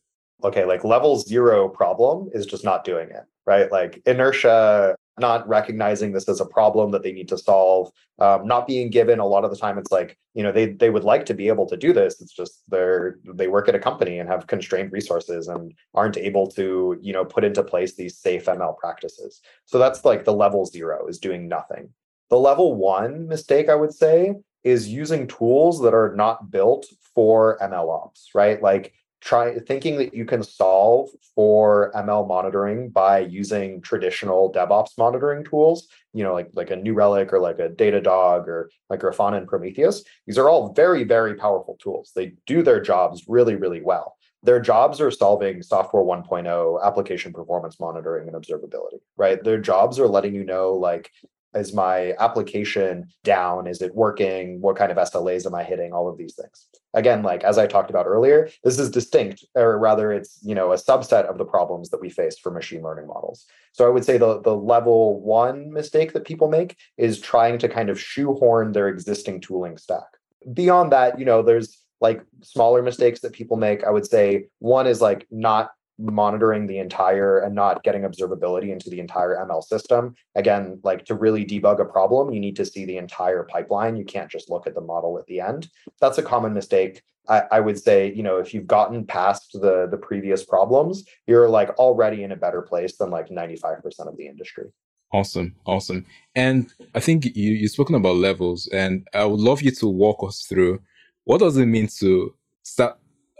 Okay, 0.43 0.67
like 0.67 0.85
level 0.85 1.19
zero 1.19 1.71
problem 1.71 2.29
is 2.35 2.45
just 2.45 2.65
not 2.65 2.85
doing 2.85 3.09
it, 3.09 3.25
right? 3.47 3.71
Like 3.71 4.03
inertia, 4.07 4.97
not 5.19 5.47
recognizing 5.49 6.13
this 6.13 6.29
as 6.29 6.41
a 6.41 6.47
problem 6.47 6.91
that 6.91 7.03
they 7.03 7.13
need 7.13 7.29
to 7.29 7.39
solve 7.39 7.93
um, 8.19 8.47
not 8.47 8.67
being 8.67 8.91
given 8.91 9.19
a 9.19 9.27
lot 9.27 9.45
of 9.45 9.51
the 9.51 9.57
time 9.57 9.79
it's 9.79 9.91
like 9.91 10.17
you 10.35 10.43
know 10.43 10.53
they 10.53 10.67
they 10.67 10.91
would 10.91 11.05
like 11.05 11.27
to 11.27 11.35
be 11.35 11.49
able 11.49 11.67
to 11.67 11.77
do 11.77 11.93
this. 11.93 12.21
It's 12.21 12.33
just 12.33 12.63
they're 12.69 13.19
they 13.25 13.49
work 13.49 13.69
at 13.69 13.75
a 13.75 13.79
company 13.81 14.19
and 14.19 14.29
have 14.29 14.47
constrained 14.47 14.93
resources 14.93 15.49
and 15.49 15.75
aren't 15.95 16.17
able 16.17 16.49
to 16.53 16.99
you 17.01 17.13
know 17.13 17.25
put 17.25 17.45
into 17.45 17.63
place 17.63 17.95
these 17.95 18.19
safe 18.19 18.47
ml 18.47 18.77
practices. 18.79 19.41
So 19.65 19.79
that's 19.79 20.05
like 20.05 20.25
the 20.25 20.33
level 20.33 20.65
zero 20.65 21.07
is 21.09 21.19
doing 21.19 21.49
nothing. 21.49 21.91
The 22.31 22.39
level 22.39 22.75
one 22.75 23.29
mistake 23.29 23.69
i 23.69 23.75
would 23.75 23.93
say 23.93 24.35
is 24.63 24.89
using 24.89 25.27
tools 25.27 25.81
that 25.83 25.95
are 25.95 26.15
not 26.17 26.51
built 26.51 26.87
for 27.15 27.59
ml 27.61 27.89
ops 27.91 28.31
right? 28.35 28.63
Like 28.63 28.93
try 29.25 29.59
thinking 29.61 29.97
that 29.97 30.13
you 30.13 30.27
can 30.27 30.43
solve 30.43 31.09
for 31.35 31.91
ML 31.95 32.29
monitoring 32.29 32.91
by 32.91 33.21
using 33.21 33.81
traditional 33.81 34.53
DevOps 34.53 34.99
monitoring 34.99 35.43
tools, 35.43 35.89
you 36.13 36.23
know, 36.23 36.35
like 36.35 36.51
like 36.53 36.71
a 36.71 36.77
New 36.77 36.93
Relic 36.93 37.33
or 37.33 37.41
like 37.41 37.59
a 37.59 37.71
Datadog 37.71 38.47
or 38.47 38.71
like 38.91 39.01
Grafana 39.01 39.39
and 39.39 39.49
Prometheus. 39.49 40.05
These 40.27 40.37
are 40.37 40.51
all 40.51 40.75
very, 40.75 41.05
very 41.05 41.37
powerful 41.37 41.79
tools. 41.83 42.13
They 42.15 42.35
do 42.47 42.63
their 42.63 42.83
jobs 42.83 43.25
really, 43.27 43.57
really 43.57 43.81
well. 43.81 44.15
Their 44.43 44.61
jobs 44.61 45.01
are 45.01 45.11
solving 45.11 45.63
software 45.63 46.03
1.0 46.03 46.85
application 46.85 47.33
performance 47.33 47.81
monitoring 47.81 48.29
and 48.29 48.37
observability, 48.37 49.01
right? 49.17 49.43
Their 49.43 49.59
jobs 49.59 49.99
are 49.99 50.07
letting 50.07 50.35
you 50.35 50.45
know 50.45 50.75
like 50.75 51.11
is 51.55 51.73
my 51.73 52.15
application 52.19 53.09
down? 53.23 53.67
Is 53.67 53.83
it 53.83 53.95
working? 53.95 54.61
What 54.61 54.77
kind 54.77 54.91
of 54.91 54.99
SLAs 54.99 55.47
am 55.47 55.55
I 55.55 55.65
hitting? 55.65 55.93
All 55.93 56.09
of 56.09 56.19
these 56.19 56.35
things. 56.35 56.67
Again, 56.95 57.23
like 57.23 57.43
as 57.45 57.59
I 57.59 57.67
talked 57.67 57.91
about 57.91 58.07
earlier, 58.07 58.49
this 58.63 58.79
is 58.79 58.91
distinct, 58.91 59.45
or 59.55 59.79
rather, 59.79 60.13
it's 60.13 60.39
you 60.43 60.55
know 60.55 60.73
a 60.73 60.77
subset 60.77 61.25
of 61.25 61.39
the 61.39 61.45
problems 61.45 61.91
that 61.91 62.01
we 62.01 62.11
face 62.11 62.39
for 62.39 62.51
machine 62.51 62.83
learning 62.83 63.07
models. 63.07 63.47
So 63.73 63.87
I 63.87 63.91
would 63.91 64.05
say 64.05 64.19
the 64.19 64.41
the 64.41 64.57
level 64.57 65.21
one 65.21 65.73
mistake 65.73 66.13
that 66.13 66.25
people 66.25 66.49
make 66.49 66.77
is 66.97 67.21
trying 67.21 67.59
to 67.59 67.69
kind 67.69 67.91
of 67.91 68.01
shoehorn 68.01 68.73
their 68.73 68.89
existing 68.89 69.41
tooling 69.41 69.77
stack. 69.79 70.07
Beyond 70.53 70.93
that, 70.93 71.19
you 71.19 71.25
know, 71.25 71.43
there's 71.43 71.81
like 72.01 72.23
smaller 72.43 72.83
mistakes 72.83 73.21
that 73.21 73.33
people 73.33 73.57
make. 73.57 73.83
I 73.83 73.91
would 73.91 74.07
say 74.07 74.47
one 74.59 74.87
is 74.87 75.01
like 75.01 75.27
not 75.31 75.71
monitoring 75.99 76.67
the 76.67 76.79
entire 76.79 77.39
and 77.39 77.55
not 77.55 77.83
getting 77.85 78.03
observability 78.03 78.71
into 78.71 78.91
the 78.91 79.01
entire 79.01 79.37
ML 79.37 79.63
system. 79.63 80.15
Again, 80.35 80.81
like 80.83 81.05
to 81.07 81.15
really 81.15 81.45
debug 81.45 81.81
a 81.81 81.85
problem, 81.85 82.33
you 82.33 82.41
need 82.41 82.57
to 82.57 82.65
see 82.65 82.85
the 82.85 82.97
entire 82.97 83.45
pipeline. 83.45 83.97
You 83.97 84.05
can't 84.05 84.31
just 84.31 84.51
look 84.51 84.67
at 84.67 84.75
the 84.75 84.81
model 84.81 85.19
at 85.19 85.27
the 85.27 85.41
end. 85.41 85.69
That's 86.01 86.19
a 86.19 86.23
common 86.23 86.53
mistake. 86.53 87.03
I, 87.29 87.45
I 87.53 87.61
would 87.61 87.79
say, 87.79 88.13
you 88.13 88.23
know, 88.23 88.37
if 88.39 88.53
you've 88.53 88.67
gotten 88.67 89.07
past 89.07 89.53
the 89.53 89.89
the 89.91 89.97
previous 89.97 90.45
problems, 90.45 91.05
you're 91.27 91.49
like 91.49 91.71
already 91.79 92.23
in 92.23 92.33
a 92.33 92.37
better 92.37 92.61
place 92.61 92.97
than 92.97 93.11
like 93.11 93.29
95% 93.29 93.83
of 94.01 94.17
the 94.17 94.27
industry. 94.27 94.67
Awesome, 95.13 95.55
awesome. 95.65 96.05
And 96.35 96.73
I 96.95 97.01
think 97.01 97.25
you 97.25 97.53
you've 97.53 97.71
spoken 97.71 97.95
about 97.95 98.17
levels, 98.17 98.69
and 98.73 99.07
I 99.15 99.25
would 99.25 99.41
love 99.41 99.63
you 99.63 99.71
to 99.71 99.87
walk 99.87 100.23
us 100.27 100.45
through 100.49 100.81
what 101.25 101.39
does 101.39 101.57
it 101.57 101.67
mean 101.67 101.89
to 102.01 102.35
start 102.63 102.99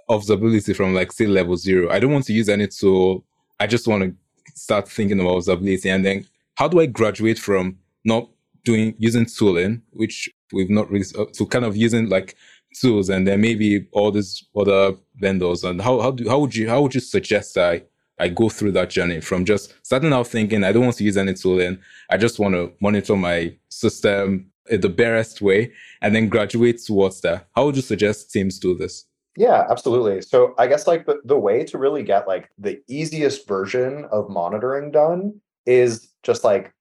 observability 0.09 0.75
from 0.75 0.95
like 0.95 1.13
say 1.13 1.27
level 1.27 1.57
zero. 1.57 1.91
I 1.91 1.99
don't 1.99 2.13
want 2.13 2.27
to 2.27 2.33
use 2.33 2.49
any 2.49 2.67
tool. 2.67 3.25
I 3.61 3.67
just 3.67 3.87
want 3.87 4.03
to 4.03 4.15
start 4.55 4.89
thinking 4.89 5.21
about 5.21 5.37
observability. 5.37 5.87
And 5.87 6.05
then 6.05 6.27
how 6.57 6.69
do 6.69 6.81
I 6.81 6.87
graduate 6.87 7.39
from 7.39 7.79
not 8.05 8.29
doing 8.65 8.95
using 8.99 9.27
tooling, 9.27 9.83
which 9.91 10.29
we've 10.53 10.71
not 10.71 10.91
really 10.91 11.07
uh, 11.19 11.27
to 11.35 11.47
kind 11.47 11.65
of 11.65 11.77
using 11.77 12.09
like 12.09 12.37
tools 12.75 13.09
and 13.09 13.27
then 13.27 13.41
maybe 13.41 13.87
all 13.93 14.11
these 14.11 14.45
other 14.57 14.97
vendors 15.17 15.63
and 15.63 15.81
how 15.81 16.01
how 16.01 16.11
do 16.11 16.29
how 16.29 16.41
would 16.41 16.55
you 16.55 16.69
how 16.69 16.83
would 16.83 16.95
you 16.95 17.01
suggest 17.01 17.57
I 17.57 17.83
I 18.19 18.29
go 18.29 18.49
through 18.49 18.73
that 18.73 18.91
journey 18.91 19.21
from 19.21 19.45
just 19.45 19.75
starting 19.83 20.13
out 20.13 20.27
thinking 20.27 20.65
I 20.65 20.73
don't 20.73 20.85
want 20.85 20.97
to 20.97 21.05
use 21.05 21.17
any 21.17 21.35
tooling. 21.35 21.79
I 22.11 22.17
just 22.17 22.39
want 22.39 22.55
to 22.55 22.73
monitor 22.81 23.17
my 23.17 23.55
system 23.69 24.51
in 24.71 24.81
the 24.81 24.89
barest 24.89 25.43
way 25.43 25.73
and 26.01 26.15
then 26.15 26.29
graduate 26.29 26.81
towards 26.85 27.21
that. 27.23 27.49
How 27.55 27.67
would 27.67 27.77
you 27.77 27.83
suggest 27.83 28.31
teams 28.31 28.59
do 28.59 28.77
this? 28.77 29.05
Yeah, 29.37 29.67
absolutely. 29.69 30.23
So 30.23 30.55
I 30.59 30.67
guess 30.67 30.87
like 30.87 31.07
the, 31.07 31.21
the 31.25 31.39
way 31.39 31.65
to 31.65 31.79
really 31.79 32.03
get 32.03 32.29
like 32.29 32.51
the 32.59 32.81
easiest 32.89 33.49
version 33.49 34.07
of 34.13 34.31
monitoring 34.31 34.93
done 34.93 35.41
is 35.67 36.09
just 36.23 36.45
like 36.45 36.73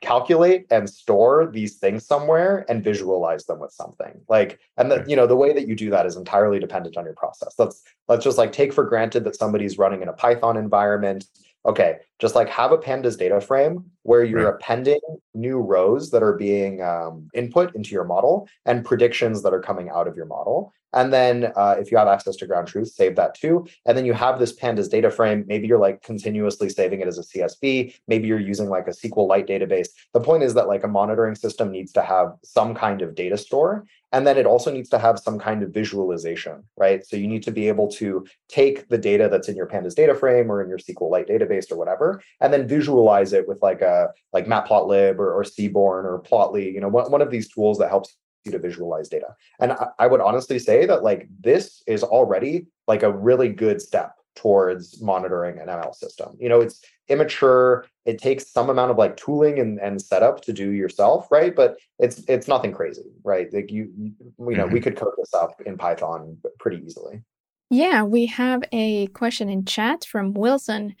calculate 0.00 0.66
and 0.70 0.90
store 0.90 1.50
these 1.50 1.76
things 1.76 2.04
somewhere 2.04 2.66
and 2.68 2.84
visualize 2.84 3.46
them 3.46 3.60
with 3.60 3.72
something. 3.72 4.20
Like 4.28 4.58
and 4.76 4.90
the 4.90 5.04
you 5.06 5.16
know 5.16 5.26
the 5.26 5.36
way 5.36 5.52
that 5.52 5.68
you 5.68 5.76
do 5.76 5.90
that 5.90 6.06
is 6.06 6.16
entirely 6.16 6.58
dependent 6.58 6.96
on 6.96 7.04
your 7.04 7.14
process. 7.14 7.54
Let's 7.58 7.82
let's 8.08 8.24
just 8.24 8.38
like 8.38 8.52
take 8.52 8.72
for 8.72 8.84
granted 8.84 9.24
that 9.24 9.36
somebody's 9.36 9.78
running 9.78 10.02
in 10.02 10.08
a 10.08 10.12
python 10.12 10.56
environment 10.56 11.24
okay 11.66 11.96
just 12.18 12.34
like 12.34 12.48
have 12.48 12.72
a 12.72 12.78
pandas 12.78 13.18
data 13.18 13.40
frame 13.40 13.84
where 14.02 14.24
you're 14.24 14.44
Right. 14.44 14.54
appending 14.54 15.00
new 15.34 15.58
rows 15.58 16.10
that 16.12 16.22
are 16.22 16.34
being 16.34 16.80
um, 16.82 17.28
input 17.34 17.74
into 17.74 17.90
your 17.90 18.04
model 18.04 18.48
and 18.64 18.84
predictions 18.84 19.42
that 19.42 19.52
are 19.52 19.60
coming 19.60 19.88
out 19.90 20.06
of 20.08 20.16
your 20.16 20.26
model. 20.26 20.72
And 20.92 21.12
then 21.12 21.52
uh, 21.56 21.74
if 21.78 21.90
you 21.90 21.98
have 21.98 22.08
access 22.08 22.36
to 22.36 22.46
ground 22.46 22.68
truth, 22.68 22.88
save 22.88 23.16
that 23.16 23.34
too. 23.34 23.66
And 23.84 23.98
then 23.98 24.06
you 24.06 24.14
have 24.14 24.38
this 24.38 24.54
pandas 24.56 24.88
data 24.88 25.10
frame. 25.10 25.44
Maybe 25.46 25.66
you're 25.66 25.78
like 25.88 26.02
continuously 26.02 26.70
saving 26.70 27.00
it 27.00 27.08
as 27.08 27.18
a 27.18 27.22
CSV. 27.22 27.94
Maybe 28.08 28.28
you're 28.28 28.40
using 28.40 28.68
like 28.70 28.86
a 28.86 28.92
SQLite 28.92 29.46
database. 29.46 29.88
The 30.14 30.20
point 30.20 30.42
is 30.42 30.54
that 30.54 30.68
like 30.68 30.84
a 30.84 30.88
monitoring 30.88 31.34
system 31.34 31.70
needs 31.70 31.92
to 31.92 32.02
have 32.02 32.28
some 32.44 32.74
kind 32.74 33.02
of 33.02 33.14
data 33.14 33.36
store. 33.36 33.84
And 34.16 34.26
then 34.26 34.38
it 34.38 34.46
also 34.46 34.72
needs 34.72 34.88
to 34.88 34.98
have 34.98 35.18
some 35.18 35.38
kind 35.38 35.62
of 35.62 35.74
visualization, 35.74 36.62
right? 36.78 37.06
So 37.06 37.18
you 37.18 37.28
need 37.28 37.42
to 37.42 37.50
be 37.50 37.68
able 37.68 37.86
to 38.00 38.26
take 38.48 38.88
the 38.88 38.96
data 38.96 39.28
that's 39.30 39.46
in 39.50 39.56
your 39.56 39.66
pandas 39.66 39.94
data 39.94 40.14
frame 40.14 40.50
or 40.50 40.62
in 40.62 40.70
your 40.70 40.78
SQLite 40.78 41.28
database 41.28 41.70
or 41.70 41.76
whatever, 41.76 42.22
and 42.40 42.50
then 42.50 42.66
visualize 42.66 43.34
it 43.34 43.46
with 43.46 43.60
like 43.60 43.82
a 43.82 44.08
like 44.32 44.46
Matplotlib 44.46 45.18
or, 45.18 45.34
or 45.34 45.44
Seaborn 45.44 46.06
or 46.06 46.22
Plotly, 46.22 46.72
you 46.72 46.80
know, 46.80 46.88
one, 46.88 47.10
one 47.10 47.20
of 47.20 47.30
these 47.30 47.46
tools 47.46 47.76
that 47.76 47.90
helps 47.90 48.16
you 48.44 48.52
to 48.52 48.58
visualize 48.58 49.10
data. 49.10 49.36
And 49.60 49.72
I, 49.72 49.88
I 49.98 50.06
would 50.06 50.22
honestly 50.22 50.58
say 50.58 50.86
that 50.86 51.02
like 51.02 51.28
this 51.38 51.82
is 51.86 52.02
already 52.02 52.68
like 52.88 53.02
a 53.02 53.12
really 53.12 53.50
good 53.50 53.82
step 53.82 54.15
towards 54.36 55.02
monitoring 55.02 55.58
an 55.58 55.66
ML 55.66 55.94
system. 55.94 56.36
You 56.38 56.48
know, 56.48 56.60
it's 56.60 56.80
immature. 57.08 57.86
It 58.04 58.18
takes 58.18 58.50
some 58.50 58.70
amount 58.70 58.90
of 58.90 58.98
like 58.98 59.16
tooling 59.16 59.58
and, 59.58 59.80
and 59.80 60.00
setup 60.00 60.42
to 60.42 60.52
do 60.52 60.70
yourself, 60.70 61.28
right? 61.30 61.54
But 61.54 61.78
it's 61.98 62.22
it's 62.28 62.46
nothing 62.46 62.72
crazy, 62.72 63.10
right? 63.24 63.52
Like 63.52 63.70
you 63.72 63.90
you, 63.96 64.12
you 64.38 64.56
know, 64.56 64.66
we 64.66 64.80
could 64.80 64.96
code 64.96 65.14
this 65.16 65.34
up 65.34 65.60
in 65.64 65.76
Python 65.76 66.38
pretty 66.58 66.84
easily. 66.84 67.22
Yeah, 67.70 68.04
we 68.04 68.26
have 68.26 68.62
a 68.70 69.08
question 69.08 69.48
in 69.48 69.64
chat 69.64 70.04
from 70.04 70.34
Wilson 70.34 70.94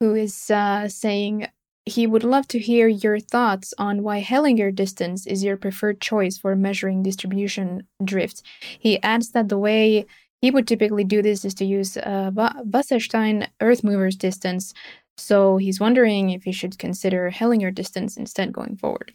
who 0.00 0.16
is 0.16 0.50
uh, 0.50 0.88
saying 0.88 1.46
he 1.84 2.06
would 2.06 2.24
love 2.24 2.46
to 2.48 2.58
hear 2.58 2.88
your 2.88 3.18
thoughts 3.18 3.74
on 3.78 4.02
why 4.02 4.22
Hellinger 4.22 4.74
distance 4.74 5.26
is 5.26 5.44
your 5.44 5.56
preferred 5.56 6.00
choice 6.00 6.38
for 6.38 6.54
measuring 6.54 7.02
distribution 7.02 7.86
drift. 8.02 8.42
He 8.78 9.02
adds 9.02 9.30
that 9.30 9.48
the 9.48 9.58
way 9.58 10.06
he 10.42 10.50
would 10.50 10.66
typically 10.66 11.04
do 11.04 11.22
this 11.22 11.44
is 11.44 11.54
to 11.54 11.64
use 11.64 11.96
uh, 11.96 12.30
Wasserstein 12.34 13.48
Earth 13.60 13.82
movers 13.82 14.16
distance. 14.16 14.74
So 15.16 15.56
he's 15.56 15.78
wondering 15.78 16.30
if 16.30 16.42
he 16.42 16.52
should 16.52 16.78
consider 16.78 17.30
Hellinger 17.30 17.72
distance 17.72 18.16
instead 18.16 18.52
going 18.52 18.76
forward. 18.76 19.12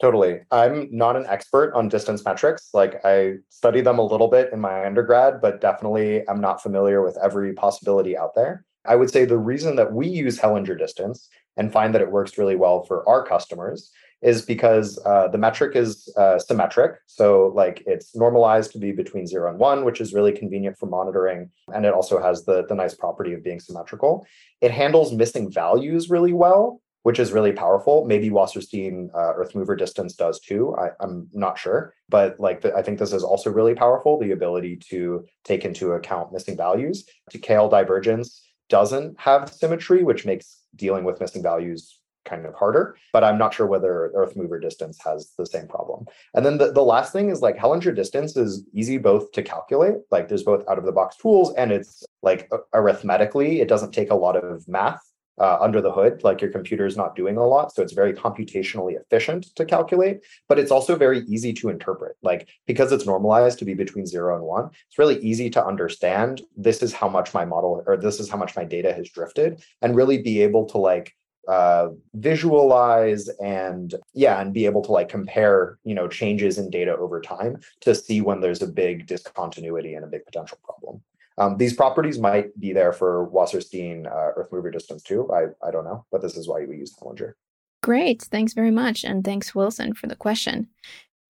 Totally. 0.00 0.40
I'm 0.50 0.88
not 0.90 1.16
an 1.16 1.26
expert 1.26 1.74
on 1.74 1.90
distance 1.90 2.24
metrics. 2.24 2.70
Like 2.72 3.04
I 3.04 3.34
studied 3.50 3.84
them 3.84 3.98
a 3.98 4.04
little 4.04 4.28
bit 4.28 4.50
in 4.52 4.58
my 4.58 4.86
undergrad, 4.86 5.42
but 5.42 5.60
definitely 5.60 6.26
I'm 6.26 6.40
not 6.40 6.62
familiar 6.62 7.02
with 7.04 7.18
every 7.22 7.52
possibility 7.52 8.16
out 8.16 8.34
there. 8.34 8.64
I 8.86 8.96
would 8.96 9.10
say 9.10 9.26
the 9.26 9.36
reason 9.36 9.76
that 9.76 9.92
we 9.92 10.08
use 10.08 10.38
Hellinger 10.38 10.78
distance 10.78 11.28
and 11.58 11.70
find 11.70 11.94
that 11.94 12.00
it 12.00 12.10
works 12.10 12.38
really 12.38 12.56
well 12.56 12.84
for 12.84 13.06
our 13.06 13.22
customers 13.22 13.92
is 14.22 14.42
because 14.42 14.98
uh, 15.06 15.28
the 15.28 15.38
metric 15.38 15.74
is 15.74 16.12
uh, 16.16 16.38
symmetric. 16.38 16.96
So, 17.06 17.52
like, 17.54 17.82
it's 17.86 18.14
normalized 18.14 18.72
to 18.72 18.78
be 18.78 18.92
between 18.92 19.26
zero 19.26 19.50
and 19.50 19.58
one, 19.58 19.84
which 19.84 20.00
is 20.00 20.12
really 20.12 20.32
convenient 20.32 20.78
for 20.78 20.86
monitoring. 20.86 21.50
And 21.74 21.86
it 21.86 21.94
also 21.94 22.20
has 22.20 22.44
the, 22.44 22.66
the 22.66 22.74
nice 22.74 22.94
property 22.94 23.32
of 23.32 23.42
being 23.42 23.60
symmetrical. 23.60 24.26
It 24.60 24.70
handles 24.70 25.12
missing 25.12 25.50
values 25.50 26.10
really 26.10 26.34
well, 26.34 26.82
which 27.02 27.18
is 27.18 27.32
really 27.32 27.52
powerful. 27.52 28.04
Maybe 28.04 28.28
Wasserstein 28.28 29.08
uh, 29.14 29.32
Earth 29.36 29.54
Mover 29.54 29.74
distance 29.74 30.14
does 30.14 30.38
too. 30.38 30.76
I, 30.76 30.90
am 31.02 31.28
not 31.32 31.58
sure. 31.58 31.94
But, 32.10 32.38
like, 32.38 32.60
the, 32.60 32.74
I 32.74 32.82
think 32.82 32.98
this 32.98 33.14
is 33.14 33.24
also 33.24 33.50
really 33.50 33.74
powerful 33.74 34.18
the 34.18 34.32
ability 34.32 34.76
to 34.90 35.24
take 35.44 35.64
into 35.64 35.92
account 35.92 36.30
missing 36.30 36.58
values. 36.58 37.06
To 37.30 37.38
KL 37.38 37.70
divergence 37.70 38.46
doesn't 38.68 39.18
have 39.18 39.50
symmetry, 39.50 40.02
which 40.02 40.26
makes 40.26 40.58
dealing 40.76 41.04
with 41.04 41.20
missing 41.20 41.42
values 41.42 41.99
kind 42.30 42.46
of 42.46 42.54
harder, 42.54 42.96
but 43.12 43.24
I'm 43.24 43.36
not 43.36 43.52
sure 43.52 43.66
whether 43.66 44.10
Earth 44.14 44.36
mover 44.36 44.58
distance 44.58 44.98
has 45.04 45.32
the 45.36 45.44
same 45.44 45.66
problem. 45.66 46.06
And 46.34 46.46
then 46.46 46.58
the, 46.58 46.72
the 46.72 46.82
last 46.82 47.12
thing 47.12 47.28
is 47.28 47.42
like 47.42 47.56
Hellinger 47.56 47.94
distance 47.94 48.36
is 48.36 48.64
easy 48.72 48.98
both 48.98 49.32
to 49.32 49.42
calculate, 49.42 49.96
like 50.10 50.28
there's 50.28 50.44
both 50.44 50.64
out 50.68 50.78
of 50.78 50.84
the 50.84 50.92
box 50.92 51.16
tools 51.16 51.52
and 51.54 51.72
it's 51.72 52.04
like 52.22 52.50
arithmetically, 52.72 53.60
it 53.60 53.68
doesn't 53.68 53.92
take 53.92 54.10
a 54.10 54.14
lot 54.14 54.36
of 54.36 54.66
math 54.68 55.02
uh, 55.40 55.56
under 55.58 55.80
the 55.80 55.90
hood, 55.90 56.22
like 56.22 56.42
your 56.42 56.50
computer 56.50 56.84
is 56.84 56.98
not 56.98 57.16
doing 57.16 57.38
a 57.38 57.46
lot. 57.46 57.74
So 57.74 57.82
it's 57.82 57.94
very 57.94 58.12
computationally 58.12 59.00
efficient 59.00 59.46
to 59.56 59.64
calculate, 59.64 60.20
but 60.48 60.58
it's 60.58 60.70
also 60.70 60.96
very 60.96 61.20
easy 61.20 61.54
to 61.54 61.70
interpret. 61.70 62.16
Like 62.22 62.48
because 62.66 62.92
it's 62.92 63.06
normalized 63.06 63.58
to 63.60 63.64
be 63.64 63.72
between 63.72 64.06
zero 64.06 64.36
and 64.36 64.44
one, 64.44 64.68
it's 64.88 64.98
really 64.98 65.18
easy 65.20 65.48
to 65.50 65.64
understand 65.64 66.42
this 66.56 66.82
is 66.82 66.92
how 66.92 67.08
much 67.08 67.32
my 67.32 67.46
model 67.46 67.82
or 67.86 67.96
this 67.96 68.20
is 68.20 68.28
how 68.28 68.36
much 68.36 68.54
my 68.54 68.64
data 68.64 68.92
has 68.92 69.08
drifted 69.08 69.62
and 69.80 69.96
really 69.96 70.20
be 70.20 70.42
able 70.42 70.66
to 70.66 70.78
like 70.78 71.14
uh, 71.48 71.88
visualize 72.14 73.28
and 73.42 73.94
yeah 74.12 74.40
and 74.40 74.52
be 74.52 74.66
able 74.66 74.82
to 74.82 74.92
like 74.92 75.08
compare 75.08 75.78
you 75.84 75.94
know 75.94 76.06
changes 76.08 76.58
in 76.58 76.70
data 76.70 76.96
over 76.96 77.20
time 77.20 77.60
to 77.80 77.94
see 77.94 78.20
when 78.20 78.40
there's 78.40 78.62
a 78.62 78.66
big 78.66 79.06
discontinuity 79.06 79.94
and 79.94 80.04
a 80.04 80.08
big 80.08 80.24
potential 80.24 80.58
problem. 80.64 81.00
Um, 81.38 81.56
these 81.56 81.72
properties 81.72 82.18
might 82.18 82.58
be 82.60 82.72
there 82.74 82.92
for 82.92 83.26
wasserstein 83.30 84.06
uh, 84.06 84.32
earth 84.36 84.52
mover 84.52 84.70
distance 84.70 85.02
too. 85.02 85.30
I, 85.32 85.46
I 85.66 85.70
don't 85.70 85.84
know 85.84 86.04
but 86.10 86.22
this 86.22 86.36
is 86.36 86.48
why 86.48 86.64
we 86.64 86.76
use 86.76 86.94
hellinger 86.94 87.34
great. 87.82 88.22
Thanks 88.22 88.52
very 88.52 88.70
much 88.70 89.04
and 89.04 89.24
thanks 89.24 89.54
wilson 89.54 89.94
for 89.94 90.06
the 90.06 90.16
question. 90.16 90.68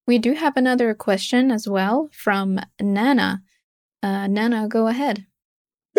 We 0.06 0.18
do 0.18 0.32
have 0.32 0.56
another 0.56 0.94
question 0.94 1.52
as 1.52 1.68
well 1.68 2.08
from 2.12 2.58
nana. 2.80 3.42
Uh, 4.02 4.26
nana 4.26 4.66
go 4.68 4.88
ahead 4.88 5.26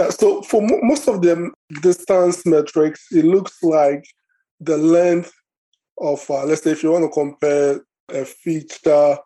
yeah, 0.01 0.09
so 0.09 0.41
for 0.41 0.61
mo- 0.61 0.79
most 0.81 1.07
of 1.07 1.21
the 1.21 1.51
distance 1.81 2.45
metrics, 2.45 3.05
it 3.11 3.25
looks 3.25 3.61
like 3.61 4.03
the 4.59 4.77
length 4.77 5.31
of, 5.99 6.25
uh, 6.29 6.45
let's 6.45 6.63
say, 6.63 6.71
if 6.71 6.83
you 6.83 6.91
want 6.91 7.03
to 7.03 7.09
compare 7.09 7.81
a 8.09 8.25
feature 8.25 9.17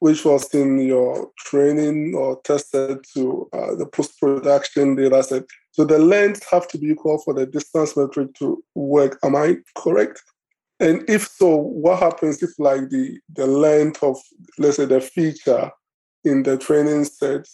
which 0.00 0.24
was 0.24 0.54
in 0.54 0.78
your 0.78 1.30
training 1.38 2.14
or 2.14 2.40
tested 2.42 2.98
to 3.14 3.48
uh, 3.52 3.74
the 3.74 3.86
post-production 3.86 4.94
data 4.94 5.22
set. 5.22 5.44
So 5.72 5.84
the 5.84 5.98
length 5.98 6.46
have 6.50 6.68
to 6.68 6.78
be 6.78 6.88
equal 6.88 7.18
for 7.18 7.34
the 7.34 7.46
distance 7.46 7.96
metric 7.96 8.34
to 8.34 8.62
work. 8.74 9.18
Am 9.24 9.34
I 9.34 9.56
correct? 9.76 10.22
And 10.78 11.08
if 11.08 11.26
so, 11.26 11.56
what 11.56 11.98
happens 11.98 12.42
if 12.42 12.50
like 12.58 12.90
the, 12.90 13.18
the 13.34 13.46
length 13.46 14.02
of, 14.04 14.16
let's 14.58 14.76
say, 14.76 14.84
the 14.84 15.00
feature 15.00 15.70
in 16.24 16.44
the 16.44 16.56
training 16.56 17.04
set 17.04 17.46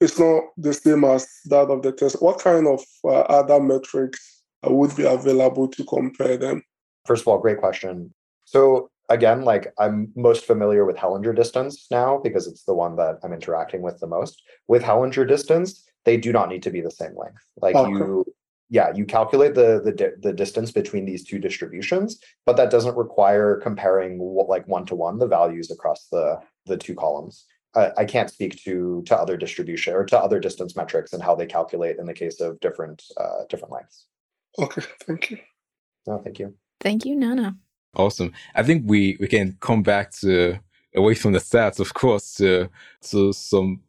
it's 0.00 0.18
not 0.18 0.44
the 0.56 0.72
same 0.72 1.04
as 1.04 1.28
that 1.46 1.70
of 1.70 1.82
the 1.82 1.92
test. 1.92 2.22
What 2.22 2.38
kind 2.38 2.66
of 2.66 2.82
uh, 3.04 3.20
other 3.20 3.60
metrics 3.60 4.42
uh, 4.66 4.72
would 4.72 4.96
be 4.96 5.04
available 5.04 5.68
to 5.68 5.84
compare 5.84 6.36
them? 6.36 6.62
First 7.06 7.22
of 7.22 7.28
all, 7.28 7.38
great 7.38 7.58
question. 7.58 8.12
So 8.44 8.90
again, 9.08 9.42
like 9.42 9.72
I'm 9.78 10.10
most 10.16 10.46
familiar 10.46 10.84
with 10.84 10.96
Hellinger 10.96 11.36
distance 11.36 11.86
now 11.90 12.18
because 12.22 12.46
it's 12.46 12.64
the 12.64 12.74
one 12.74 12.96
that 12.96 13.18
I'm 13.22 13.32
interacting 13.32 13.82
with 13.82 13.98
the 14.00 14.06
most. 14.06 14.42
With 14.68 14.82
Hellinger 14.82 15.28
distance, 15.28 15.84
they 16.04 16.16
do 16.16 16.32
not 16.32 16.48
need 16.48 16.62
to 16.62 16.70
be 16.70 16.80
the 16.80 16.90
same 16.90 17.16
length. 17.16 17.42
Like 17.60 17.74
okay. 17.74 17.90
you 17.90 18.24
yeah, 18.72 18.92
you 18.94 19.04
calculate 19.04 19.54
the 19.54 19.82
the 19.84 20.14
the 20.22 20.32
distance 20.32 20.70
between 20.70 21.04
these 21.04 21.24
two 21.24 21.38
distributions, 21.38 22.20
but 22.46 22.56
that 22.56 22.70
doesn't 22.70 22.96
require 22.96 23.56
comparing 23.56 24.18
what, 24.18 24.48
like 24.48 24.66
one 24.68 24.86
to 24.86 24.94
one 24.94 25.18
the 25.18 25.26
values 25.26 25.70
across 25.70 26.06
the 26.10 26.38
the 26.66 26.76
two 26.76 26.94
columns. 26.94 27.46
I, 27.74 27.92
I 27.98 28.04
can't 28.04 28.30
speak 28.30 28.62
to 28.64 29.02
to 29.06 29.16
other 29.16 29.36
distribution 29.36 29.94
or 29.94 30.04
to 30.06 30.18
other 30.18 30.40
distance 30.40 30.76
metrics 30.76 31.12
and 31.12 31.22
how 31.22 31.34
they 31.34 31.46
calculate 31.46 31.98
in 31.98 32.06
the 32.06 32.14
case 32.14 32.40
of 32.40 32.58
different 32.60 33.02
uh, 33.16 33.44
different 33.48 33.72
lengths. 33.72 34.06
Okay, 34.58 34.82
thank 35.06 35.30
you. 35.30 35.38
No, 36.06 36.18
thank 36.18 36.38
you. 36.38 36.54
Thank 36.80 37.04
you, 37.04 37.14
Nana. 37.14 37.56
Awesome. 37.94 38.32
I 38.54 38.62
think 38.62 38.84
we 38.86 39.16
we 39.20 39.28
can 39.28 39.56
come 39.60 39.82
back 39.82 40.12
to 40.20 40.58
away 40.94 41.14
from 41.14 41.32
the 41.32 41.38
stats, 41.38 41.80
of 41.80 41.94
course, 41.94 42.34
to 42.34 42.68
to 43.10 43.32
some 43.32 43.80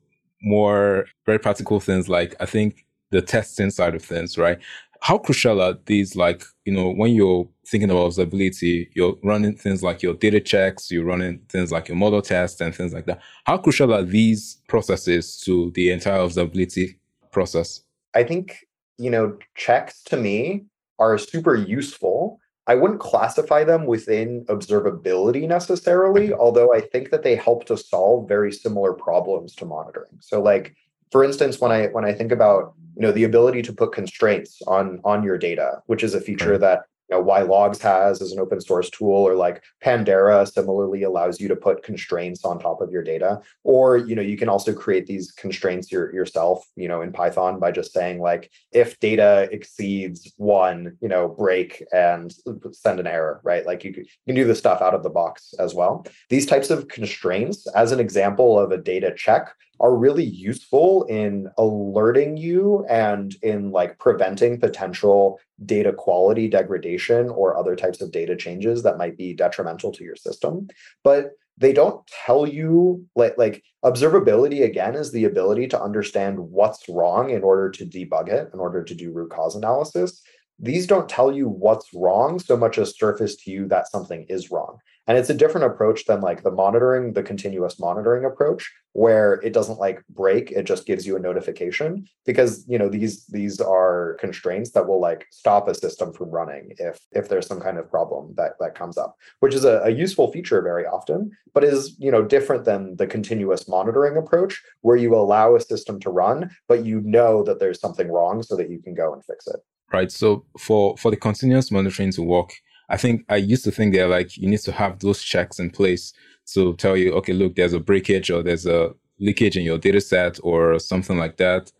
more 0.41 1.05
very 1.25 1.39
practical 1.39 1.79
things 1.79 2.09
like 2.09 2.35
I 2.39 2.45
think 2.45 2.85
the 3.11 3.21
testing 3.21 3.69
side 3.69 3.95
of 3.95 4.03
things, 4.03 4.37
right? 4.37 4.59
How 5.01 5.17
crucial 5.17 5.61
are 5.61 5.77
these 5.87 6.15
like, 6.15 6.43
you 6.63 6.71
know, 6.71 6.91
when 6.91 7.13
you're 7.13 7.49
thinking 7.65 7.89
about 7.89 8.11
observability, 8.11 8.87
you're 8.93 9.15
running 9.23 9.55
things 9.55 9.81
like 9.81 10.03
your 10.03 10.13
data 10.13 10.39
checks, 10.39 10.91
you're 10.91 11.03
running 11.03 11.39
things 11.49 11.71
like 11.71 11.87
your 11.87 11.97
model 11.97 12.21
tests 12.21 12.61
and 12.61 12.73
things 12.73 12.93
like 12.93 13.07
that. 13.07 13.19
How 13.45 13.57
crucial 13.57 13.93
are 13.93 14.03
these 14.03 14.61
processes 14.67 15.37
to 15.41 15.71
the 15.71 15.89
entire 15.89 16.19
observability 16.19 16.97
process? 17.31 17.81
I 18.13 18.23
think, 18.23 18.67
you 18.99 19.09
know, 19.09 19.37
checks 19.55 20.03
to 20.03 20.17
me 20.17 20.65
are 20.99 21.17
super 21.17 21.55
useful. 21.55 22.39
I 22.67 22.75
wouldn't 22.75 22.99
classify 22.99 23.63
them 23.63 23.87
within 23.87 24.45
observability 24.45 25.47
necessarily, 25.47 26.31
although 26.31 26.75
I 26.75 26.81
think 26.81 27.09
that 27.09 27.23
they 27.23 27.35
help 27.35 27.65
to 27.65 27.75
solve 27.75 28.27
very 28.27 28.51
similar 28.51 28.93
problems 28.93 29.55
to 29.55 29.65
monitoring. 29.65 30.19
So 30.19 30.39
like 30.43 30.75
for 31.11 31.23
instance, 31.23 31.59
when 31.59 31.71
I 31.71 31.87
when 31.87 32.05
I 32.05 32.13
think 32.13 32.31
about 32.31 32.73
you 32.95 33.01
know 33.01 33.11
the 33.11 33.23
ability 33.23 33.61
to 33.63 33.73
put 33.73 33.93
constraints 33.93 34.61
on 34.67 34.99
on 35.03 35.23
your 35.23 35.37
data, 35.37 35.81
which 35.87 36.03
is 36.03 36.13
a 36.13 36.21
feature 36.21 36.51
right. 36.51 36.61
that 36.61 36.81
you 37.11 37.17
know, 37.17 37.23
whylogs 37.23 37.81
has 37.81 38.21
as 38.21 38.31
an 38.31 38.39
open 38.39 38.61
source 38.61 38.89
tool, 38.89 39.11
or 39.11 39.35
like 39.35 39.61
Pandera 39.83 40.49
similarly 40.49 41.03
allows 41.03 41.41
you 41.41 41.49
to 41.49 41.55
put 41.57 41.83
constraints 41.83 42.45
on 42.45 42.57
top 42.57 42.79
of 42.79 42.89
your 42.89 43.03
data. 43.03 43.41
Or, 43.65 43.97
you 43.97 44.15
know, 44.15 44.21
you 44.21 44.37
can 44.37 44.47
also 44.47 44.73
create 44.73 45.07
these 45.07 45.31
constraints 45.33 45.91
your, 45.91 46.13
yourself, 46.13 46.65
you 46.77 46.87
know, 46.87 47.01
in 47.01 47.11
Python 47.11 47.59
by 47.59 47.71
just 47.71 47.91
saying 47.91 48.21
like, 48.21 48.49
if 48.71 48.97
data 49.01 49.49
exceeds 49.51 50.31
one, 50.37 50.97
you 51.01 51.09
know, 51.09 51.27
break 51.27 51.83
and 51.91 52.33
send 52.71 53.01
an 53.01 53.07
error, 53.07 53.41
right? 53.43 53.65
Like 53.65 53.83
you 53.83 53.91
you 53.91 54.05
can 54.25 54.35
do 54.35 54.45
this 54.45 54.59
stuff 54.59 54.81
out 54.81 54.93
of 54.93 55.03
the 55.03 55.09
box 55.09 55.53
as 55.59 55.73
well. 55.73 56.05
These 56.29 56.45
types 56.45 56.69
of 56.69 56.87
constraints, 56.87 57.67
as 57.75 57.91
an 57.91 57.99
example 57.99 58.57
of 58.57 58.71
a 58.71 58.77
data 58.77 59.13
check, 59.17 59.53
are 59.81 59.95
really 59.95 60.23
useful 60.23 61.03
in 61.05 61.49
alerting 61.57 62.37
you 62.37 62.85
and 62.87 63.35
in 63.41 63.71
like 63.71 63.97
preventing 63.97 64.59
potential 64.59 65.39
data 65.65 65.91
quality 65.91 66.47
degradation 66.47 67.29
or 67.29 67.57
other 67.57 67.75
types 67.75 67.99
of 67.99 68.11
data 68.11 68.35
changes 68.35 68.83
that 68.83 68.99
might 68.99 69.17
be 69.17 69.33
detrimental 69.33 69.91
to 69.91 70.03
your 70.03 70.15
system. 70.15 70.67
But 71.03 71.31
they 71.57 71.73
don't 71.73 72.05
tell 72.07 72.47
you 72.47 73.05
like 73.15 73.37
like 73.39 73.63
observability 73.83 74.63
again 74.63 74.93
is 74.95 75.11
the 75.11 75.25
ability 75.25 75.67
to 75.67 75.81
understand 75.81 76.39
what's 76.39 76.87
wrong 76.87 77.31
in 77.31 77.43
order 77.43 77.71
to 77.71 77.85
debug 77.85 78.29
it 78.29 78.49
in 78.53 78.59
order 78.59 78.83
to 78.83 78.93
do 78.93 79.11
root 79.11 79.31
cause 79.31 79.55
analysis. 79.55 80.21
These 80.59 80.85
don't 80.85 81.09
tell 81.09 81.31
you 81.35 81.49
what's 81.49 81.91
wrong 81.91 82.37
so 82.37 82.55
much 82.55 82.77
as 82.77 82.95
surface 82.95 83.35
to 83.37 83.51
you 83.51 83.67
that 83.69 83.89
something 83.89 84.27
is 84.29 84.51
wrong 84.51 84.77
and 85.11 85.17
it's 85.17 85.29
a 85.29 85.33
different 85.33 85.65
approach 85.65 86.05
than 86.05 86.21
like 86.21 86.41
the 86.41 86.51
monitoring 86.51 87.11
the 87.11 87.21
continuous 87.21 87.77
monitoring 87.77 88.23
approach 88.23 88.71
where 88.93 89.33
it 89.43 89.51
doesn't 89.51 89.77
like 89.77 90.01
break 90.09 90.51
it 90.51 90.63
just 90.63 90.85
gives 90.85 91.05
you 91.05 91.17
a 91.17 91.19
notification 91.19 92.07
because 92.25 92.63
you 92.65 92.77
know 92.77 92.87
these 92.87 93.25
these 93.25 93.59
are 93.59 94.15
constraints 94.21 94.71
that 94.71 94.87
will 94.87 95.01
like 95.01 95.27
stop 95.29 95.67
a 95.67 95.75
system 95.75 96.13
from 96.13 96.29
running 96.29 96.71
if 96.77 96.97
if 97.11 97.27
there's 97.27 97.45
some 97.45 97.59
kind 97.59 97.77
of 97.77 97.91
problem 97.91 98.33
that 98.37 98.53
that 98.61 98.73
comes 98.73 98.97
up 98.97 99.17
which 99.41 99.53
is 99.53 99.65
a, 99.65 99.81
a 99.83 99.89
useful 99.89 100.31
feature 100.31 100.61
very 100.61 100.85
often 100.85 101.29
but 101.53 101.65
is 101.65 101.93
you 101.99 102.09
know 102.09 102.23
different 102.23 102.63
than 102.63 102.95
the 102.95 103.05
continuous 103.05 103.67
monitoring 103.67 104.15
approach 104.15 104.61
where 104.79 104.95
you 104.95 105.13
allow 105.13 105.55
a 105.55 105.59
system 105.59 105.99
to 105.99 106.09
run 106.09 106.49
but 106.69 106.85
you 106.85 107.01
know 107.01 107.43
that 107.43 107.59
there's 107.59 107.81
something 107.81 108.09
wrong 108.09 108.41
so 108.41 108.55
that 108.55 108.69
you 108.69 108.79
can 108.79 108.93
go 108.93 109.13
and 109.13 109.25
fix 109.25 109.45
it. 109.47 109.59
Right. 109.91 110.11
So 110.11 110.45
for 110.57 110.95
for 110.97 111.11
the 111.11 111.17
continuous 111.17 111.69
monitoring 111.69 112.11
to 112.13 112.21
work 112.21 112.53
I 112.91 112.97
think 112.97 113.25
I 113.29 113.37
used 113.37 113.63
to 113.63 113.71
think 113.71 113.93
they're 113.93 114.07
like 114.07 114.37
you 114.37 114.47
need 114.49 114.59
to 114.61 114.71
have 114.71 114.99
those 114.99 115.23
checks 115.23 115.59
in 115.59 115.69
place 115.71 116.13
to 116.53 116.75
tell 116.75 116.97
you, 116.97 117.13
okay, 117.13 117.33
look, 117.33 117.55
there's 117.55 117.73
a 117.73 117.79
breakage 117.79 118.29
or 118.29 118.43
there's 118.43 118.65
a 118.65 118.93
leakage 119.19 119.55
in 119.55 119.63
your 119.63 119.77
data 119.77 120.01
set 120.01 120.39
or 120.43 120.77
something 120.79 121.17
like 121.17 121.37
that. 121.37 121.71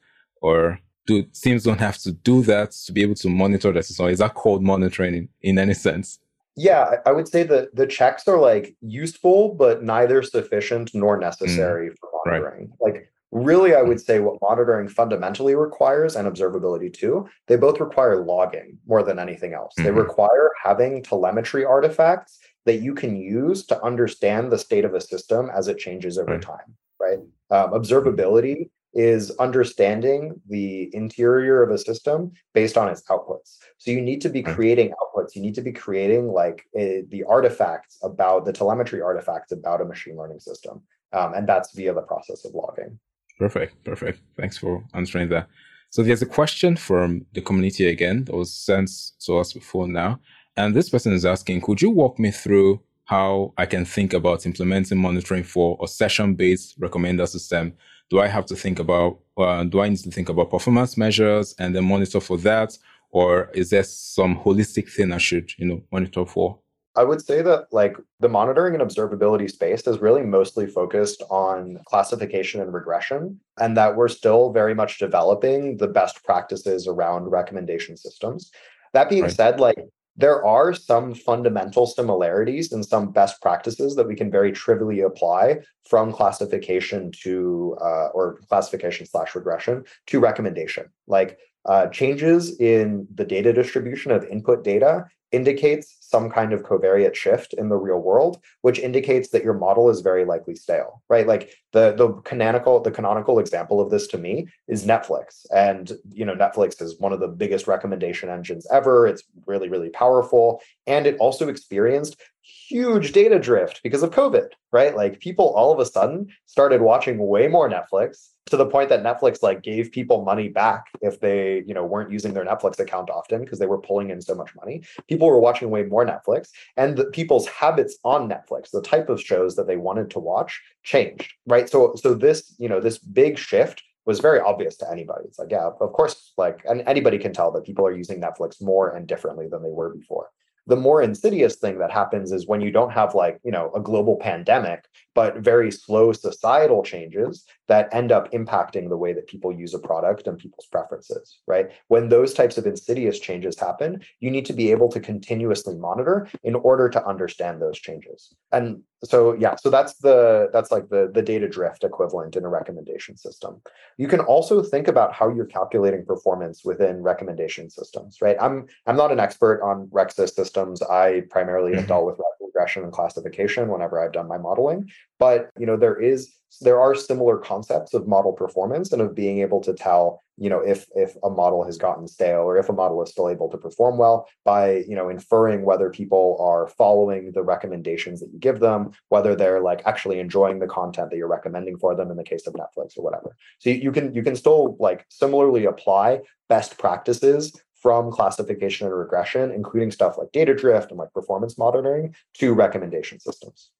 Or 0.41 0.79
do 1.05 1.23
teams 1.33 1.63
don't 1.63 1.79
have 1.79 1.97
to 1.99 2.13
do 2.13 2.43
that 2.43 2.71
to 2.85 2.93
be 2.93 3.01
able 3.01 3.15
to 3.15 3.29
monitor 3.29 3.71
the 3.73 3.83
system? 3.83 4.07
Is 4.07 4.19
that 4.19 4.35
called 4.35 4.63
monitoring 4.63 5.15
in, 5.15 5.29
in 5.41 5.59
any 5.59 5.73
sense? 5.73 6.19
Yeah, 6.55 6.95
I 7.05 7.11
would 7.11 7.27
say 7.27 7.43
that 7.43 7.75
the 7.75 7.87
checks 7.87 8.27
are 8.27 8.37
like 8.37 8.75
useful, 8.81 9.55
but 9.55 9.83
neither 9.83 10.21
sufficient 10.21 10.91
nor 10.93 11.17
necessary 11.17 11.89
mm, 11.89 11.95
for 11.99 12.09
monitoring. 12.25 12.71
Right. 12.79 12.93
Like 12.93 13.11
really 13.31 13.73
i 13.75 13.81
would 13.81 13.99
say 13.99 14.19
what 14.19 14.41
monitoring 14.41 14.87
fundamentally 14.87 15.55
requires 15.55 16.15
and 16.15 16.27
observability 16.27 16.93
too 16.93 17.27
they 17.47 17.55
both 17.55 17.79
require 17.79 18.23
logging 18.23 18.77
more 18.85 19.03
than 19.03 19.19
anything 19.19 19.53
else. 19.53 19.73
Mm-hmm. 19.77 19.85
they 19.85 19.91
require 19.91 20.51
having 20.61 21.01
telemetry 21.01 21.65
artifacts 21.65 22.39
that 22.65 22.81
you 22.81 22.93
can 22.93 23.15
use 23.15 23.65
to 23.65 23.81
understand 23.83 24.51
the 24.51 24.57
state 24.57 24.85
of 24.85 24.93
a 24.93 25.01
system 25.01 25.49
as 25.55 25.67
it 25.67 25.77
changes 25.77 26.17
over 26.17 26.33
right. 26.33 26.41
time 26.41 26.75
right? 27.01 27.19
Um, 27.49 27.71
observability 27.71 28.69
is 28.93 29.31
understanding 29.31 30.39
the 30.49 30.93
interior 30.93 31.63
of 31.63 31.71
a 31.71 31.77
system 31.77 32.31
based 32.53 32.77
on 32.77 32.89
its 32.89 33.01
outputs. 33.03 33.57
So 33.77 33.89
you 33.91 34.01
need 34.01 34.21
to 34.21 34.29
be 34.29 34.43
creating 34.43 34.91
outputs. 34.91 35.33
You 35.33 35.41
need 35.41 35.55
to 35.55 35.61
be 35.61 35.71
creating 35.71 36.27
like 36.27 36.65
a, 36.75 37.03
the 37.09 37.23
artifacts 37.23 37.97
about 38.03 38.45
the 38.45 38.51
telemetry 38.51 39.01
artifacts 39.01 39.53
about 39.53 39.81
a 39.81 39.85
machine 39.85 40.17
learning 40.17 40.41
system 40.41 40.81
um, 41.13 41.33
and 41.33 41.47
that's 41.47 41.73
via 41.73 41.93
the 41.93 42.01
process 42.01 42.45
of 42.45 42.53
logging 42.53 42.99
Perfect. 43.41 43.83
Perfect. 43.83 44.19
Thanks 44.37 44.55
for 44.55 44.83
answering 44.93 45.29
that. 45.29 45.47
So 45.89 46.03
there's 46.03 46.21
a 46.21 46.27
question 46.27 46.77
from 46.77 47.25
the 47.33 47.41
community 47.41 47.87
again 47.87 48.25
that 48.25 48.35
was 48.35 48.53
sent 48.53 48.91
to 49.25 49.39
us 49.39 49.51
before 49.51 49.87
now. 49.87 50.19
And 50.57 50.75
this 50.75 50.91
person 50.91 51.11
is 51.11 51.25
asking, 51.25 51.61
could 51.61 51.81
you 51.81 51.89
walk 51.89 52.19
me 52.19 52.29
through 52.29 52.81
how 53.05 53.51
I 53.57 53.65
can 53.65 53.83
think 53.83 54.13
about 54.13 54.45
implementing 54.45 54.99
monitoring 54.99 55.43
for 55.43 55.75
a 55.81 55.87
session-based 55.87 56.79
recommender 56.79 57.27
system? 57.27 57.73
Do 58.11 58.19
I 58.19 58.27
have 58.27 58.45
to 58.45 58.55
think 58.55 58.77
about, 58.77 59.17
uh, 59.35 59.63
do 59.63 59.81
I 59.81 59.89
need 59.89 60.03
to 60.03 60.11
think 60.11 60.29
about 60.29 60.51
performance 60.51 60.95
measures 60.95 61.55
and 61.57 61.75
then 61.75 61.85
monitor 61.85 62.19
for 62.19 62.37
that? 62.37 62.77
Or 63.09 63.49
is 63.55 63.71
there 63.71 63.83
some 63.83 64.37
holistic 64.37 64.87
thing 64.87 65.11
I 65.11 65.17
should, 65.17 65.49
you 65.57 65.65
know, 65.65 65.81
monitor 65.91 66.27
for? 66.27 66.59
I 66.95 67.03
would 67.03 67.21
say 67.21 67.41
that 67.41 67.67
like 67.71 67.95
the 68.19 68.27
monitoring 68.27 68.73
and 68.73 68.83
observability 68.83 69.49
space 69.49 69.87
is 69.87 69.99
really 69.99 70.23
mostly 70.23 70.67
focused 70.67 71.23
on 71.29 71.79
classification 71.85 72.59
and 72.61 72.73
regression, 72.73 73.39
and 73.59 73.77
that 73.77 73.95
we're 73.95 74.09
still 74.09 74.51
very 74.51 74.75
much 74.75 74.99
developing 74.99 75.77
the 75.77 75.87
best 75.87 76.23
practices 76.23 76.87
around 76.87 77.29
recommendation 77.29 77.95
systems. 77.95 78.51
That 78.93 79.09
being 79.09 79.23
right. 79.23 79.31
said, 79.31 79.59
like 79.59 79.77
there 80.17 80.45
are 80.45 80.73
some 80.73 81.13
fundamental 81.13 81.87
similarities 81.87 82.73
and 82.73 82.85
some 82.85 83.11
best 83.11 83.41
practices 83.41 83.95
that 83.95 84.07
we 84.07 84.15
can 84.15 84.29
very 84.29 84.51
trivially 84.51 85.01
apply 85.01 85.59
from 85.87 86.11
classification 86.11 87.11
to 87.23 87.77
uh, 87.79 88.07
or 88.13 88.39
classification 88.49 89.05
slash 89.05 89.33
regression 89.33 89.83
to 90.07 90.19
recommendation 90.19 90.89
like 91.07 91.39
uh, 91.65 91.87
changes 91.87 92.59
in 92.59 93.07
the 93.13 93.25
data 93.25 93.53
distribution 93.53 94.11
of 94.11 94.23
input 94.25 94.63
data 94.63 95.05
indicates 95.31 95.97
some 96.01 96.29
kind 96.29 96.51
of 96.51 96.63
covariate 96.63 97.15
shift 97.15 97.53
in 97.53 97.69
the 97.69 97.77
real 97.77 97.99
world, 97.99 98.41
which 98.61 98.79
indicates 98.79 99.29
that 99.29 99.43
your 99.43 99.53
model 99.53 99.89
is 99.89 100.01
very 100.01 100.25
likely 100.25 100.55
stale, 100.55 101.01
right? 101.09 101.25
Like 101.25 101.53
the 101.71 101.93
the 101.93 102.13
canonical 102.23 102.81
the 102.81 102.91
canonical 102.91 103.39
example 103.39 103.79
of 103.79 103.89
this 103.89 104.07
to 104.07 104.17
me 104.17 104.47
is 104.67 104.85
Netflix, 104.85 105.45
and 105.55 105.93
you 106.11 106.25
know 106.25 106.35
Netflix 106.35 106.81
is 106.81 106.99
one 106.99 107.13
of 107.13 107.21
the 107.21 107.29
biggest 107.29 107.67
recommendation 107.67 108.29
engines 108.29 108.67
ever. 108.71 109.07
It's 109.07 109.23
really 109.45 109.69
really 109.69 109.89
powerful, 109.89 110.61
and 110.85 111.07
it 111.07 111.17
also 111.19 111.47
experienced 111.47 112.17
huge 112.41 113.13
data 113.13 113.39
drift 113.39 113.79
because 113.83 114.03
of 114.03 114.11
COVID, 114.11 114.49
right? 114.71 114.95
Like 114.95 115.19
people 115.19 115.53
all 115.55 115.71
of 115.71 115.79
a 115.79 115.85
sudden 115.85 116.27
started 116.45 116.81
watching 116.81 117.17
way 117.25 117.47
more 117.47 117.69
Netflix 117.69 118.29
to 118.47 118.57
the 118.57 118.65
point 118.65 118.89
that 118.89 119.03
Netflix 119.03 119.41
like 119.41 119.61
gave 119.61 119.91
people 119.91 120.23
money 120.23 120.49
back 120.49 120.87
if 121.01 121.19
they, 121.19 121.63
you 121.65 121.73
know, 121.73 121.85
weren't 121.85 122.11
using 122.11 122.33
their 122.33 122.45
Netflix 122.45 122.79
account 122.79 123.09
often 123.09 123.43
because 123.43 123.59
they 123.59 123.65
were 123.65 123.77
pulling 123.79 124.09
in 124.09 124.21
so 124.21 124.35
much 124.35 124.53
money. 124.55 124.83
People 125.07 125.27
were 125.27 125.39
watching 125.39 125.69
way 125.69 125.83
more 125.83 126.05
Netflix 126.05 126.49
and 126.77 126.97
the, 126.97 127.05
people's 127.05 127.47
habits 127.47 127.97
on 128.03 128.29
Netflix, 128.29 128.71
the 128.71 128.81
type 128.81 129.09
of 129.09 129.21
shows 129.21 129.55
that 129.55 129.67
they 129.67 129.77
wanted 129.77 130.09
to 130.11 130.19
watch 130.19 130.61
changed, 130.83 131.31
right? 131.45 131.69
So 131.69 131.95
so 131.95 132.13
this, 132.13 132.55
you 132.57 132.67
know, 132.67 132.79
this 132.79 132.97
big 132.97 133.37
shift 133.37 133.83
was 134.05 134.19
very 134.19 134.39
obvious 134.39 134.75
to 134.77 134.91
anybody. 134.91 135.25
It's 135.25 135.37
like, 135.37 135.51
yeah, 135.51 135.69
of 135.79 135.93
course, 135.93 136.33
like 136.37 136.61
and 136.67 136.81
anybody 136.87 137.19
can 137.19 137.33
tell 137.33 137.51
that 137.51 137.63
people 137.63 137.85
are 137.85 137.95
using 137.95 138.19
Netflix 138.19 138.61
more 138.61 138.95
and 138.95 139.07
differently 139.07 139.47
than 139.47 139.63
they 139.63 139.71
were 139.71 139.93
before 139.93 140.29
the 140.67 140.75
more 140.75 141.01
insidious 141.01 141.55
thing 141.55 141.79
that 141.79 141.91
happens 141.91 142.31
is 142.31 142.47
when 142.47 142.61
you 142.61 142.71
don't 142.71 142.91
have 142.91 143.15
like 143.15 143.39
you 143.43 143.51
know 143.51 143.71
a 143.75 143.79
global 143.79 144.17
pandemic 144.17 144.85
but 145.13 145.37
very 145.37 145.71
slow 145.71 146.11
societal 146.11 146.83
changes 146.83 147.45
that 147.67 147.93
end 147.93 148.11
up 148.11 148.31
impacting 148.31 148.89
the 148.89 148.97
way 148.97 149.13
that 149.13 149.27
people 149.27 149.51
use 149.51 149.73
a 149.73 149.79
product 149.79 150.27
and 150.27 150.37
people's 150.37 150.67
preferences 150.71 151.39
right? 151.47 151.71
When 151.87 152.09
those 152.09 152.33
types 152.33 152.57
of 152.57 152.65
insidious 152.65 153.19
changes 153.19 153.59
happen 153.59 154.01
you 154.19 154.31
need 154.31 154.45
to 154.45 154.53
be 154.53 154.71
able 154.71 154.89
to 154.89 154.99
continuously 154.99 155.75
monitor 155.75 156.27
in 156.43 156.55
order 156.55 156.89
to 156.89 157.05
understand 157.05 157.61
those 157.61 157.79
changes. 157.79 158.33
And 158.51 158.83
so 159.03 159.33
yeah 159.33 159.55
so 159.55 159.69
that's 159.69 159.95
the 159.95 160.49
that's 160.53 160.71
like 160.71 160.89
the 160.89 161.09
the 161.11 161.23
data 161.23 161.49
drift 161.49 161.83
equivalent 161.83 162.35
in 162.35 162.45
a 162.45 162.49
recommendation 162.49 163.17
system. 163.17 163.61
You 163.97 164.07
can 164.07 164.19
also 164.19 164.61
think 164.63 164.87
about 164.87 165.13
how 165.13 165.29
you're 165.29 165.45
calculating 165.45 166.05
performance 166.05 166.63
within 166.63 167.01
recommendation 167.01 167.69
systems 167.69 168.21
right? 168.21 168.37
I'm 168.39 168.67
i'm 168.87 168.97
not 168.97 169.11
an 169.11 169.19
expert 169.19 169.61
on 169.61 169.87
RecSys 169.87 170.33
systems. 170.33 170.81
I 170.81 171.23
primarily 171.29 171.71
have 171.71 171.81
mm-hmm. 171.81 171.87
dealt 171.87 172.05
with 172.05 172.17
regression 172.61 172.83
and 172.83 172.93
classification 172.93 173.69
whenever 173.69 173.99
i've 173.99 174.13
done 174.13 174.27
my 174.27 174.37
modeling. 174.37 174.89
But 175.19 175.49
you 175.59 175.65
know 175.65 175.77
there 175.77 175.99
is 175.99 176.33
there 176.59 176.81
are 176.81 176.93
similar 176.93 177.37
concepts 177.37 177.93
of 177.93 178.07
model 178.07 178.33
performance 178.33 178.91
and 178.91 179.01
of 179.01 179.15
being 179.15 179.39
able 179.39 179.61
to 179.61 179.73
tell 179.73 180.21
you 180.37 180.49
know 180.49 180.59
if 180.59 180.85
if 180.95 181.15
a 181.23 181.29
model 181.29 181.63
has 181.63 181.77
gotten 181.77 182.07
stale 182.07 182.41
or 182.41 182.57
if 182.57 182.69
a 182.69 182.73
model 182.73 183.01
is 183.01 183.09
still 183.09 183.29
able 183.29 183.49
to 183.49 183.57
perform 183.57 183.97
well 183.97 184.27
by 184.43 184.83
you 184.89 184.95
know 184.95 185.09
inferring 185.09 185.63
whether 185.63 185.89
people 185.89 186.37
are 186.39 186.67
following 186.67 187.31
the 187.31 187.43
recommendations 187.43 188.19
that 188.19 188.31
you 188.33 188.39
give 188.39 188.59
them 188.59 188.91
whether 189.09 189.35
they're 189.35 189.61
like 189.61 189.81
actually 189.85 190.19
enjoying 190.19 190.59
the 190.59 190.67
content 190.67 191.09
that 191.09 191.17
you're 191.17 191.37
recommending 191.37 191.77
for 191.77 191.95
them 191.95 192.11
in 192.11 192.17
the 192.17 192.29
case 192.31 192.45
of 192.47 192.53
netflix 192.53 192.97
or 192.97 193.03
whatever. 193.03 193.35
So 193.59 193.69
you 193.69 193.91
can 193.91 194.13
you 194.13 194.23
can 194.23 194.35
still 194.35 194.75
like 194.79 195.05
similarly 195.09 195.65
apply 195.65 196.21
best 196.49 196.77
practices 196.77 197.43
from 197.81 198.11
classification 198.11 198.87
and 198.87 198.97
regression 198.97 199.51
including 199.51 199.91
stuff 199.91 200.17
like 200.17 200.31
data 200.31 200.53
drift 200.53 200.91
and 200.91 200.99
like 200.99 201.13
performance 201.13 201.57
monitoring 201.57 202.13
to 202.33 202.53
recommendation 202.53 203.19
systems 203.19 203.71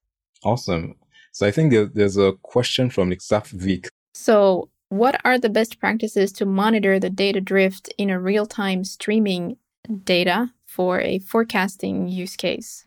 awesome 0.44 0.94
so 1.32 1.46
I 1.46 1.50
think 1.50 1.94
there's 1.94 2.18
a 2.18 2.34
question 2.42 2.90
from 2.90 3.10
Niksaf 3.10 3.48
Vic. 3.48 3.88
So 4.14 4.68
what 4.90 5.18
are 5.24 5.38
the 5.38 5.48
best 5.48 5.80
practices 5.80 6.30
to 6.32 6.46
monitor 6.46 7.00
the 7.00 7.10
data 7.10 7.40
drift 7.40 7.92
in 7.96 8.10
a 8.10 8.20
real-time 8.20 8.84
streaming 8.84 9.56
data 10.04 10.52
for 10.66 11.00
a 11.00 11.18
forecasting 11.20 12.08
use 12.08 12.36
case? 12.36 12.86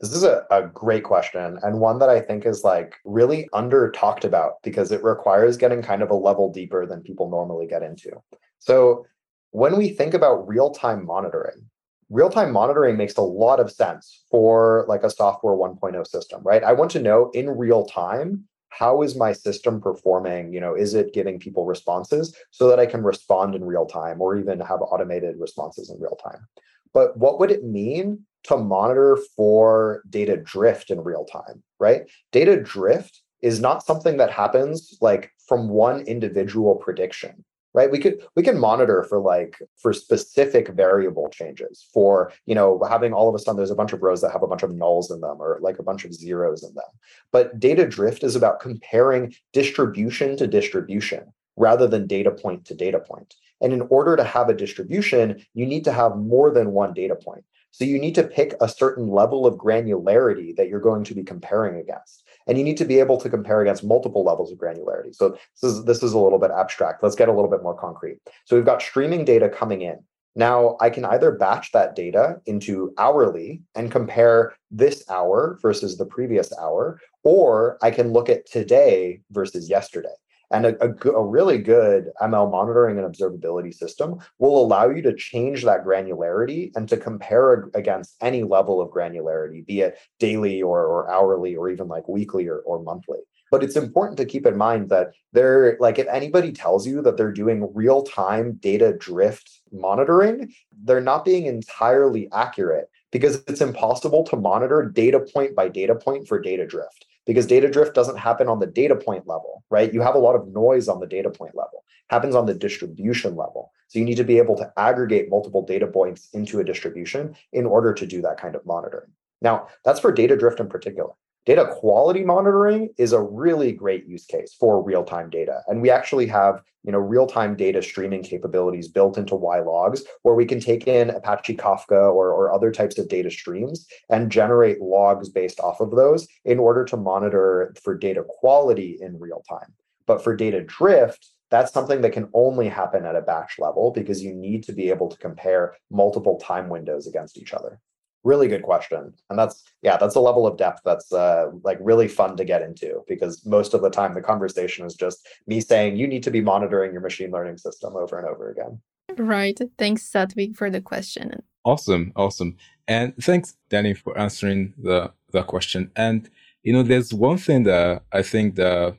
This 0.00 0.14
is 0.14 0.24
a, 0.24 0.44
a 0.50 0.62
great 0.62 1.04
question 1.04 1.58
and 1.62 1.78
one 1.78 1.98
that 1.98 2.08
I 2.08 2.20
think 2.20 2.46
is 2.46 2.64
like 2.64 2.94
really 3.04 3.48
under 3.52 3.90
talked 3.90 4.24
about 4.24 4.54
because 4.64 4.90
it 4.90 5.04
requires 5.04 5.56
getting 5.58 5.82
kind 5.82 6.02
of 6.02 6.10
a 6.10 6.14
level 6.14 6.50
deeper 6.50 6.86
than 6.86 7.02
people 7.02 7.28
normally 7.28 7.66
get 7.66 7.82
into. 7.82 8.10
So 8.58 9.04
when 9.52 9.76
we 9.78 9.90
think 9.90 10.12
about 10.12 10.46
real-time 10.46 11.06
monitoring, 11.06 11.66
real-time 12.10 12.52
monitoring 12.52 12.96
makes 12.96 13.16
a 13.16 13.22
lot 13.22 13.60
of 13.60 13.70
sense 13.70 14.24
for 14.30 14.84
like 14.88 15.02
a 15.02 15.10
software 15.10 15.54
1.0 15.54 16.06
system, 16.06 16.42
right? 16.42 16.62
I 16.62 16.72
want 16.72 16.90
to 16.92 17.02
know 17.02 17.30
in 17.30 17.48
real 17.48 17.86
time 17.86 18.44
how 18.68 19.02
is 19.02 19.16
my 19.16 19.34
system 19.34 19.82
performing 19.82 20.50
you 20.50 20.58
know 20.58 20.74
is 20.74 20.94
it 20.94 21.12
giving 21.12 21.38
people 21.38 21.66
responses 21.66 22.34
so 22.50 22.68
that 22.68 22.80
i 22.80 22.86
can 22.86 23.02
respond 23.02 23.54
in 23.54 23.62
real 23.62 23.84
time 23.84 24.18
or 24.18 24.34
even 24.34 24.58
have 24.60 24.80
automated 24.80 25.36
responses 25.38 25.90
in 25.90 26.00
real 26.00 26.16
time 26.24 26.48
but 26.94 27.14
what 27.18 27.38
would 27.38 27.50
it 27.50 27.64
mean 27.64 28.24
to 28.44 28.56
monitor 28.56 29.18
for 29.36 30.02
data 30.08 30.36
drift 30.36 30.90
in 30.90 31.00
real 31.02 31.24
time, 31.24 31.62
right? 31.78 32.02
Data 32.32 32.60
drift 32.60 33.22
is 33.40 33.60
not 33.60 33.84
something 33.84 34.16
that 34.18 34.30
happens 34.30 34.98
like 35.00 35.32
from 35.46 35.68
one 35.68 36.00
individual 36.02 36.76
prediction 36.76 37.44
right? 37.74 37.90
We 37.90 37.98
could 37.98 38.22
we 38.36 38.42
can 38.42 38.58
monitor 38.58 39.04
for 39.04 39.18
like 39.18 39.58
for 39.80 39.92
specific 39.92 40.68
variable 40.68 41.28
changes 41.30 41.86
for 41.92 42.32
you 42.46 42.54
know 42.54 42.82
having 42.88 43.12
all 43.12 43.28
of 43.28 43.34
a 43.34 43.38
sudden 43.38 43.56
there's 43.56 43.70
a 43.70 43.76
bunch 43.76 43.92
of 43.92 44.02
rows 44.02 44.20
that 44.20 44.32
have 44.32 44.42
a 44.42 44.46
bunch 44.46 44.62
of 44.62 44.70
nulls 44.70 45.12
in 45.12 45.20
them 45.20 45.40
or 45.40 45.58
like 45.60 45.78
a 45.78 45.82
bunch 45.82 46.04
of 46.04 46.14
zeros 46.14 46.62
in 46.62 46.74
them. 46.74 46.84
But 47.30 47.58
data 47.58 47.86
drift 47.86 48.22
is 48.24 48.36
about 48.36 48.60
comparing 48.60 49.34
distribution 49.52 50.36
to 50.36 50.46
distribution 50.46 51.32
rather 51.56 51.86
than 51.86 52.06
data 52.06 52.30
point 52.30 52.64
to 52.66 52.74
data 52.74 52.98
point. 52.98 53.34
And 53.60 53.72
in 53.72 53.82
order 53.82 54.16
to 54.16 54.24
have 54.24 54.48
a 54.48 54.54
distribution 54.54 55.44
you 55.54 55.66
need 55.66 55.84
to 55.84 55.92
have 55.92 56.16
more 56.16 56.50
than 56.50 56.72
one 56.72 56.94
data 56.94 57.16
point. 57.16 57.44
So 57.70 57.86
you 57.86 57.98
need 57.98 58.14
to 58.16 58.22
pick 58.22 58.54
a 58.60 58.68
certain 58.68 59.08
level 59.08 59.46
of 59.46 59.54
granularity 59.54 60.54
that 60.56 60.68
you're 60.68 60.78
going 60.78 61.04
to 61.04 61.14
be 61.14 61.24
comparing 61.24 61.80
against. 61.80 62.21
And 62.46 62.58
you 62.58 62.64
need 62.64 62.76
to 62.78 62.84
be 62.84 62.98
able 62.98 63.18
to 63.18 63.30
compare 63.30 63.60
against 63.60 63.84
multiple 63.84 64.24
levels 64.24 64.50
of 64.52 64.58
granularity. 64.58 65.14
So 65.14 65.30
this 65.60 65.72
is 65.72 65.84
this 65.84 66.02
is 66.02 66.12
a 66.12 66.18
little 66.18 66.38
bit 66.38 66.50
abstract. 66.50 67.02
Let's 67.02 67.16
get 67.16 67.28
a 67.28 67.32
little 67.32 67.50
bit 67.50 67.62
more 67.62 67.74
concrete. 67.74 68.18
So 68.44 68.56
we've 68.56 68.64
got 68.64 68.82
streaming 68.82 69.24
data 69.24 69.48
coming 69.48 69.82
in. 69.82 69.98
Now 70.34 70.76
I 70.80 70.88
can 70.90 71.04
either 71.04 71.32
batch 71.32 71.72
that 71.72 71.94
data 71.94 72.40
into 72.46 72.94
hourly 72.96 73.62
and 73.74 73.90
compare 73.90 74.54
this 74.70 75.04
hour 75.10 75.58
versus 75.60 75.98
the 75.98 76.06
previous 76.06 76.52
hour, 76.58 76.98
or 77.22 77.78
I 77.82 77.90
can 77.90 78.12
look 78.12 78.28
at 78.28 78.46
today 78.46 79.20
versus 79.30 79.68
yesterday. 79.68 80.14
And 80.52 80.66
a, 80.66 80.84
a, 80.84 81.10
a, 81.12 81.26
really 81.26 81.58
good 81.58 82.10
ML 82.20 82.50
monitoring 82.50 82.98
and 82.98 83.06
observability 83.06 83.72
system 83.72 84.18
will 84.38 84.62
allow 84.62 84.90
you 84.90 85.00
to 85.02 85.14
change 85.14 85.64
that 85.64 85.84
granularity 85.84 86.70
and 86.76 86.88
to 86.90 86.96
compare 86.96 87.70
against 87.74 88.16
any 88.20 88.42
level 88.42 88.80
of 88.80 88.90
granularity, 88.90 89.64
be 89.64 89.80
it 89.80 89.98
daily 90.18 90.60
or, 90.60 90.84
or 90.86 91.10
hourly 91.10 91.56
or 91.56 91.70
even 91.70 91.88
like 91.88 92.06
weekly 92.06 92.46
or, 92.48 92.58
or 92.58 92.82
monthly. 92.82 93.18
But 93.50 93.62
it's 93.62 93.76
important 93.76 94.16
to 94.18 94.24
keep 94.24 94.46
in 94.46 94.56
mind 94.56 94.88
that 94.90 95.12
they're 95.32 95.76
like, 95.80 95.98
if 95.98 96.06
anybody 96.08 96.52
tells 96.52 96.86
you 96.86 97.02
that 97.02 97.16
they're 97.16 97.32
doing 97.32 97.70
real 97.74 98.02
time 98.02 98.54
data 98.54 98.94
drift 98.98 99.60
monitoring, 99.72 100.52
they're 100.84 101.00
not 101.00 101.24
being 101.24 101.46
entirely 101.46 102.28
accurate 102.32 102.90
because 103.10 103.42
it's 103.46 103.60
impossible 103.60 104.24
to 104.24 104.36
monitor 104.36 104.82
data 104.88 105.20
point 105.20 105.54
by 105.54 105.68
data 105.68 105.94
point 105.94 106.26
for 106.26 106.40
data 106.40 106.66
drift 106.66 107.06
because 107.26 107.46
data 107.46 107.70
drift 107.70 107.94
doesn't 107.94 108.18
happen 108.18 108.48
on 108.48 108.58
the 108.58 108.66
data 108.66 108.96
point 108.96 109.26
level, 109.26 109.62
right? 109.70 109.92
You 109.92 110.00
have 110.00 110.14
a 110.14 110.18
lot 110.18 110.34
of 110.34 110.48
noise 110.48 110.88
on 110.88 111.00
the 111.00 111.06
data 111.06 111.30
point 111.30 111.54
level. 111.54 111.84
It 112.10 112.14
happens 112.14 112.34
on 112.34 112.46
the 112.46 112.54
distribution 112.54 113.36
level. 113.36 113.72
So 113.88 113.98
you 113.98 114.04
need 114.04 114.16
to 114.16 114.24
be 114.24 114.38
able 114.38 114.56
to 114.56 114.72
aggregate 114.76 115.28
multiple 115.28 115.64
data 115.64 115.86
points 115.86 116.28
into 116.32 116.60
a 116.60 116.64
distribution 116.64 117.36
in 117.52 117.66
order 117.66 117.92
to 117.94 118.06
do 118.06 118.22
that 118.22 118.40
kind 118.40 118.54
of 118.54 118.64
monitoring. 118.66 119.10
Now, 119.40 119.68
that's 119.84 120.00
for 120.00 120.12
data 120.12 120.36
drift 120.36 120.60
in 120.60 120.68
particular. 120.68 121.10
Data 121.44 121.74
quality 121.74 122.22
monitoring 122.22 122.90
is 122.98 123.12
a 123.12 123.20
really 123.20 123.72
great 123.72 124.06
use 124.06 124.26
case 124.26 124.54
for 124.54 124.80
real-time 124.80 125.28
data. 125.28 125.62
And 125.66 125.82
we 125.82 125.90
actually 125.90 126.28
have, 126.28 126.62
you 126.84 126.92
know, 126.92 126.98
real-time 126.98 127.56
data 127.56 127.82
streaming 127.82 128.22
capabilities 128.22 128.86
built 128.86 129.18
into 129.18 129.34
whylogs 129.34 130.04
where 130.22 130.36
we 130.36 130.46
can 130.46 130.60
take 130.60 130.86
in 130.86 131.10
Apache 131.10 131.56
Kafka 131.56 132.14
or, 132.14 132.30
or 132.30 132.52
other 132.52 132.70
types 132.70 132.96
of 132.96 133.08
data 133.08 133.28
streams 133.28 133.88
and 134.08 134.30
generate 134.30 134.80
logs 134.80 135.30
based 135.30 135.58
off 135.58 135.80
of 135.80 135.90
those 135.90 136.28
in 136.44 136.60
order 136.60 136.84
to 136.84 136.96
monitor 136.96 137.74
for 137.82 137.98
data 137.98 138.22
quality 138.28 138.98
in 139.00 139.18
real 139.18 139.42
time. 139.48 139.74
But 140.06 140.22
for 140.22 140.36
data 140.36 140.62
drift, 140.62 141.26
that's 141.50 141.72
something 141.72 142.02
that 142.02 142.12
can 142.12 142.28
only 142.34 142.68
happen 142.68 143.04
at 143.04 143.16
a 143.16 143.20
batch 143.20 143.58
level 143.58 143.90
because 143.90 144.22
you 144.22 144.32
need 144.32 144.62
to 144.64 144.72
be 144.72 144.90
able 144.90 145.08
to 145.08 145.18
compare 145.18 145.74
multiple 145.90 146.38
time 146.38 146.68
windows 146.68 147.08
against 147.08 147.36
each 147.36 147.52
other 147.52 147.80
really 148.24 148.48
good 148.48 148.62
question. 148.62 149.12
And 149.30 149.38
that's 149.38 149.64
yeah 149.82 149.96
that's 149.96 150.14
a 150.14 150.20
level 150.20 150.46
of 150.46 150.56
depth 150.56 150.82
that's 150.84 151.12
uh, 151.12 151.50
like 151.62 151.78
really 151.80 152.08
fun 152.08 152.36
to 152.36 152.44
get 152.44 152.62
into 152.62 153.02
because 153.08 153.44
most 153.46 153.74
of 153.74 153.82
the 153.82 153.90
time 153.90 154.14
the 154.14 154.22
conversation 154.22 154.86
is 154.86 154.94
just 154.94 155.26
me 155.46 155.60
saying 155.60 155.96
you 155.96 156.06
need 156.06 156.22
to 156.22 156.30
be 156.30 156.40
monitoring 156.40 156.92
your 156.92 157.02
machine 157.02 157.30
learning 157.30 157.58
system 157.58 157.96
over 157.96 158.18
and 158.18 158.28
over 158.28 158.50
again. 158.50 158.80
Right. 159.16 159.58
Thanks 159.78 160.10
Satvik 160.10 160.56
for 160.56 160.70
the 160.70 160.80
question. 160.80 161.42
Awesome. 161.64 162.12
Awesome. 162.16 162.56
And 162.88 163.14
thanks 163.20 163.56
danny 163.68 163.94
for 163.94 164.16
answering 164.18 164.74
the 164.82 165.12
the 165.32 165.42
question. 165.42 165.90
And 165.96 166.28
you 166.62 166.72
know 166.72 166.82
there's 166.82 167.12
one 167.12 167.38
thing 167.38 167.64
that 167.64 168.02
i 168.12 168.22
think 168.22 168.54
that 168.56 168.96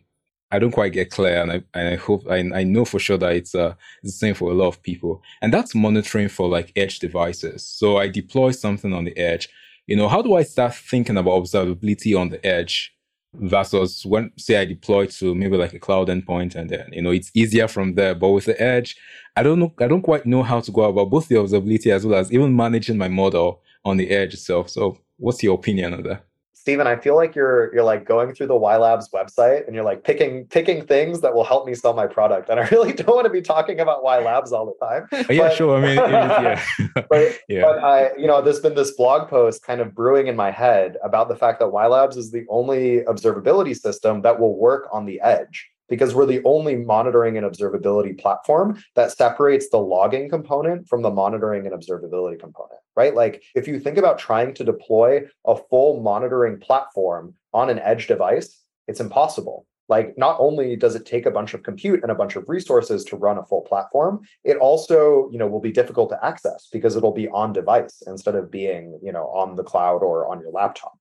I 0.54 0.60
don't 0.60 0.72
quite 0.72 0.94
get 0.94 1.10
clear, 1.10 1.42
and 1.42 1.52
I 1.52 1.64
and 1.74 1.90
I 1.90 1.96
hope 1.96 2.28
I, 2.30 2.38
I 2.54 2.64
know 2.64 2.86
for 2.86 3.00
sure 3.00 3.18
that 3.18 3.36
it's 3.36 3.56
uh 3.56 3.74
it's 4.04 4.14
the 4.14 4.18
same 4.20 4.36
for 4.36 4.52
a 4.52 4.54
lot 4.54 4.68
of 4.68 4.84
people, 4.84 5.24
and 5.42 5.52
that's 5.52 5.74
monitoring 5.74 6.30
for 6.30 6.48
like 6.48 6.72
edge 6.76 7.00
devices. 7.00 7.66
So 7.66 7.98
I 7.98 8.08
deploy 8.08 8.52
something 8.52 8.94
on 8.94 9.06
the 9.06 9.18
edge. 9.18 9.50
You 9.88 9.96
know, 9.96 10.08
how 10.08 10.22
do 10.22 10.36
I 10.36 10.44
start 10.44 10.76
thinking 10.76 11.18
about 11.18 11.44
observability 11.44 12.18
on 12.18 12.30
the 12.30 12.46
edge 12.46 12.96
versus 13.34 14.06
when 14.06 14.32
say 14.38 14.58
I 14.58 14.66
deploy 14.66 15.08
to 15.08 15.34
maybe 15.34 15.58
like 15.58 15.74
a 15.74 15.80
cloud 15.80 16.10
endpoint, 16.10 16.54
and 16.54 16.70
then 16.70 16.88
you 16.94 17.02
know 17.02 17.10
it's 17.12 17.32
easier 17.34 17.68
from 17.68 17.96
there. 17.96 18.14
But 18.14 18.30
with 18.30 18.46
the 18.46 18.62
edge, 18.62 18.96
I 19.36 19.42
don't 19.42 19.60
know, 19.60 19.74
I 19.80 19.88
don't 19.88 20.04
quite 20.04 20.28
know 20.28 20.44
how 20.44 20.60
to 20.60 20.72
go 20.72 20.84
about 20.84 21.10
both 21.10 21.30
the 21.30 21.36
observability 21.36 21.88
as 21.92 22.06
well 22.06 22.20
as 22.20 22.32
even 22.32 22.56
managing 22.56 23.00
my 23.00 23.08
model 23.08 23.64
on 23.84 23.98
the 23.98 24.12
edge 24.12 24.36
itself. 24.36 24.70
So, 24.70 25.00
what's 25.18 25.42
your 25.42 25.56
opinion 25.56 25.96
on 25.96 26.04
that? 26.04 26.24
Stephen, 26.64 26.88
I 26.88 26.96
feel 26.96 27.18
like 27.18 27.36
you're 27.36 27.74
you're 27.74 27.84
like 27.84 28.06
going 28.06 28.34
through 28.34 28.48
the 28.48 28.54
WhyLabs 28.54 29.12
website 29.12 29.68
and 29.68 29.76
you're 29.76 29.84
like 29.84 30.06
picking 30.06 30.46
picking 30.46 30.86
things 30.86 31.20
that 31.20 31.36
will 31.36 31.44
help 31.44 31.68
me 31.68 31.76
sell 31.76 31.94
my 31.94 32.08
product. 32.08 32.48
And 32.48 32.58
I 32.58 32.70
really 32.70 32.94
don't 32.94 33.14
want 33.14 33.26
to 33.26 33.30
be 33.30 33.42
talking 33.42 33.82
about 33.82 34.02
WhyLabs 34.02 34.54
all 34.54 34.66
the 34.68 34.86
time. 34.86 35.10
Oh, 35.12 35.34
yeah, 35.34 35.50
but, 35.50 35.58
sure. 35.58 35.78
I 35.78 35.82
mean, 35.82 35.96
yeah. 35.98 36.64
but, 37.10 37.38
yeah. 37.50 37.64
but 37.64 37.84
I, 37.84 38.16
you 38.16 38.28
know, 38.28 38.42
there's 38.42 38.62
been 38.62 38.76
this 38.76 38.92
blog 38.92 39.28
post 39.28 39.62
kind 39.62 39.82
of 39.82 39.94
brewing 39.94 40.28
in 40.28 40.38
my 40.38 40.52
head 40.52 40.96
about 41.04 41.28
the 41.28 41.36
fact 41.36 41.60
that 41.60 41.66
WhyLabs 41.66 42.16
is 42.16 42.32
the 42.32 42.46
only 42.48 43.02
observability 43.02 43.78
system 43.78 44.22
that 44.22 44.40
will 44.40 44.58
work 44.58 44.88
on 44.94 45.06
the 45.06 45.20
edge 45.20 45.70
because 45.90 46.16
we're 46.16 46.26
the 46.26 46.42
only 46.46 46.76
monitoring 46.76 47.38
and 47.38 47.46
observability 47.46 48.18
platform 48.20 48.82
that 48.96 49.12
separates 49.12 49.70
the 49.70 49.78
logging 49.78 50.30
component 50.30 50.88
from 50.88 51.02
the 51.02 51.12
monitoring 51.12 51.66
and 51.66 51.76
observability 51.76 52.40
component, 52.40 52.80
right? 52.96 53.16
Like 53.16 53.44
if 53.56 53.68
you 53.68 53.80
think 53.80 53.98
about 53.98 54.20
trying 54.20 54.54
to 54.56 54.64
deploy 54.64 55.22
a 55.46 55.56
full 55.70 56.02
monitoring 56.02 56.60
platform 56.60 57.36
on 57.54 57.70
an 57.70 57.80
edge 57.80 58.08
device, 58.08 58.62
it's 58.88 59.00
impossible. 59.00 59.66
Like 59.90 60.18
not 60.18 60.38
only 60.40 60.76
does 60.76 60.96
it 60.96 61.06
take 61.06 61.26
a 61.26 61.32
bunch 61.32 61.54
of 61.54 61.64
compute 61.64 62.02
and 62.04 62.12
a 62.12 62.16
bunch 62.16 62.36
of 62.36 62.48
resources 62.48 63.04
to 63.06 63.18
run 63.18 63.38
a 63.38 63.46
full 63.46 63.62
platform, 63.62 64.22
it 64.44 64.58
also, 64.58 65.30
you 65.32 65.38
know, 65.38 65.48
will 65.48 65.60
be 65.60 65.72
difficult 65.72 66.10
to 66.12 66.26
access 66.26 66.70
because 66.72 66.96
it'll 66.96 67.14
be 67.14 67.28
on 67.30 67.54
device 67.54 68.02
instead 68.08 68.36
of 68.36 68.50
being, 68.50 68.98
you 69.04 69.12
know, 69.12 69.26
on 69.26 69.56
the 69.56 69.64
cloud 69.64 70.02
or 70.02 70.32
on 70.32 70.40
your 70.40 70.52
laptop. 70.52 70.98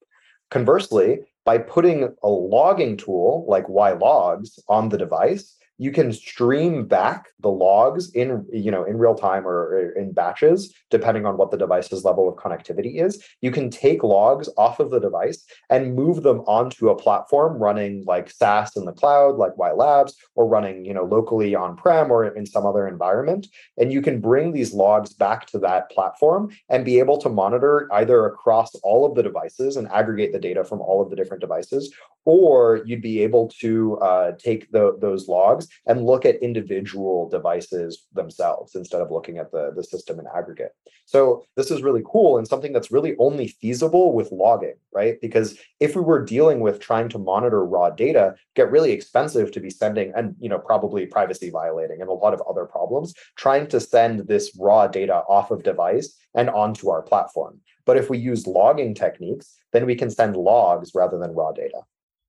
Conversely, 0.53 1.20
by 1.46 1.57
putting 1.57 2.14
a 2.22 2.28
logging 2.28 2.98
tool 2.98 3.46
like 3.48 3.64
whylogs 3.68 4.59
on 4.68 4.90
the 4.90 4.98
device, 4.98 5.57
you 5.83 5.91
can 5.91 6.12
stream 6.12 6.87
back 6.87 7.30
the 7.41 7.49
logs 7.49 8.12
in 8.12 8.47
you 8.53 8.70
know 8.70 8.85
in 8.85 8.99
real 8.99 9.16
time 9.16 9.45
or 9.45 9.93
in 9.97 10.12
batches 10.12 10.72
depending 10.91 11.26
on 11.26 11.37
what 11.37 11.51
the 11.51 11.57
device's 11.57 12.05
level 12.05 12.28
of 12.28 12.37
connectivity 12.37 13.03
is. 13.03 13.20
You 13.41 13.51
can 13.51 13.68
take 13.68 14.05
logs 14.05 14.49
off 14.57 14.78
of 14.78 14.91
the 14.91 15.01
device 15.01 15.45
and 15.70 15.97
move 15.97 16.22
them 16.22 16.41
onto 16.47 16.89
a 16.89 16.97
platform 16.97 17.59
running 17.59 18.05
like 18.07 18.30
SaaS 18.30 18.76
in 18.76 18.85
the 18.85 18.93
cloud 18.93 19.39
like 19.39 19.57
WhyLabs 19.57 20.12
or 20.37 20.47
running 20.47 20.85
you 20.85 20.95
know 20.95 21.05
locally 21.05 21.57
on 21.57 21.76
prem 21.76 22.12
or 22.12 22.26
in 22.26 22.47
some 22.47 22.64
other 22.64 22.87
environment. 22.87 23.49
And 23.76 23.93
you 23.93 24.03
can 24.03 24.20
bring 24.20 24.53
these 24.53 24.72
logs 24.72 25.12
back 25.12 25.47
to 25.47 25.59
that 25.61 25.91
platform 25.91 26.51
and 26.68 26.85
be 26.85 27.01
able 27.01 27.18
to 27.18 27.28
monitor 27.28 27.89
either 27.93 28.24
across 28.26 28.72
all 28.85 29.05
of 29.05 29.16
the 29.16 29.22
devices 29.24 29.76
and 29.76 29.89
aggregate 29.89 30.33
the 30.33 30.39
data 30.39 30.62
from 30.62 30.80
all 30.80 31.03
of 31.03 31.11
the 31.11 31.16
different 31.16 31.41
devices 31.41 31.93
or 32.25 32.83
you'd 32.85 33.03
be 33.03 33.20
able 33.20 33.49
to 33.61 33.99
uh, 33.99 34.33
take 34.39 34.70
the, 34.70 34.97
those 35.01 35.29
logs 35.29 35.68
and 35.87 36.07
look 36.07 36.25
at 36.25 36.37
individual 36.37 37.29
devices 37.29 38.07
themselves 38.12 38.75
instead 38.75 39.01
of 39.01 39.11
looking 39.11 39.39
at 39.39 39.51
the, 39.51 39.73
the 39.75 39.83
system 39.83 40.18
in 40.20 40.27
aggregate. 40.35 40.73
So 41.05 41.45
this 41.57 41.70
is 41.70 41.83
really 41.83 42.03
cool 42.07 42.39
and 42.39 42.47
something 42.47 42.73
that's 42.73 42.93
really 42.93 43.16
only 43.18 43.49
feasible 43.49 44.14
with 44.14 44.31
logging, 44.31 44.77
right? 44.93 45.20
Because 45.20 45.59
if 45.81 45.97
we 45.97 46.03
were 46.03 46.25
dealing 46.25 46.61
with 46.61 46.81
trying 46.81 47.09
to 47.11 47.18
monitor 47.18 47.64
raw 47.64 47.91
data, 47.91 48.35
get 48.55 48.70
really 48.70 48.93
expensive 48.93 49.51
to 49.53 49.61
be 49.61 49.70
sending 49.70 50.12
and 50.14 50.37
you 50.41 50.49
know 50.49 50.59
probably 50.59 51.07
privacy 51.07 51.51
violating 51.51 52.01
and 52.01 52.09
a 52.09 52.12
lot 52.12 52.35
of 52.35 52.43
other 52.49 52.64
problems 52.64 53.14
trying 53.37 53.66
to 53.68 53.81
send 53.81 54.29
this 54.29 54.57
raw 54.59 54.87
data 54.87 55.23
off 55.29 55.51
of 55.51 55.62
device 55.62 56.16
and 56.35 56.49
onto 56.51 56.89
our 56.89 57.03
platform. 57.03 57.61
But 57.85 57.97
if 57.97 58.09
we 58.09 58.18
use 58.18 58.47
logging 58.47 58.95
techniques, 58.95 59.57
then 59.73 59.87
we 59.87 59.97
can 59.97 60.11
send 60.11 60.37
logs 60.37 60.93
rather 60.95 61.18
than 61.18 61.35
raw 61.35 61.53
data. 61.53 61.81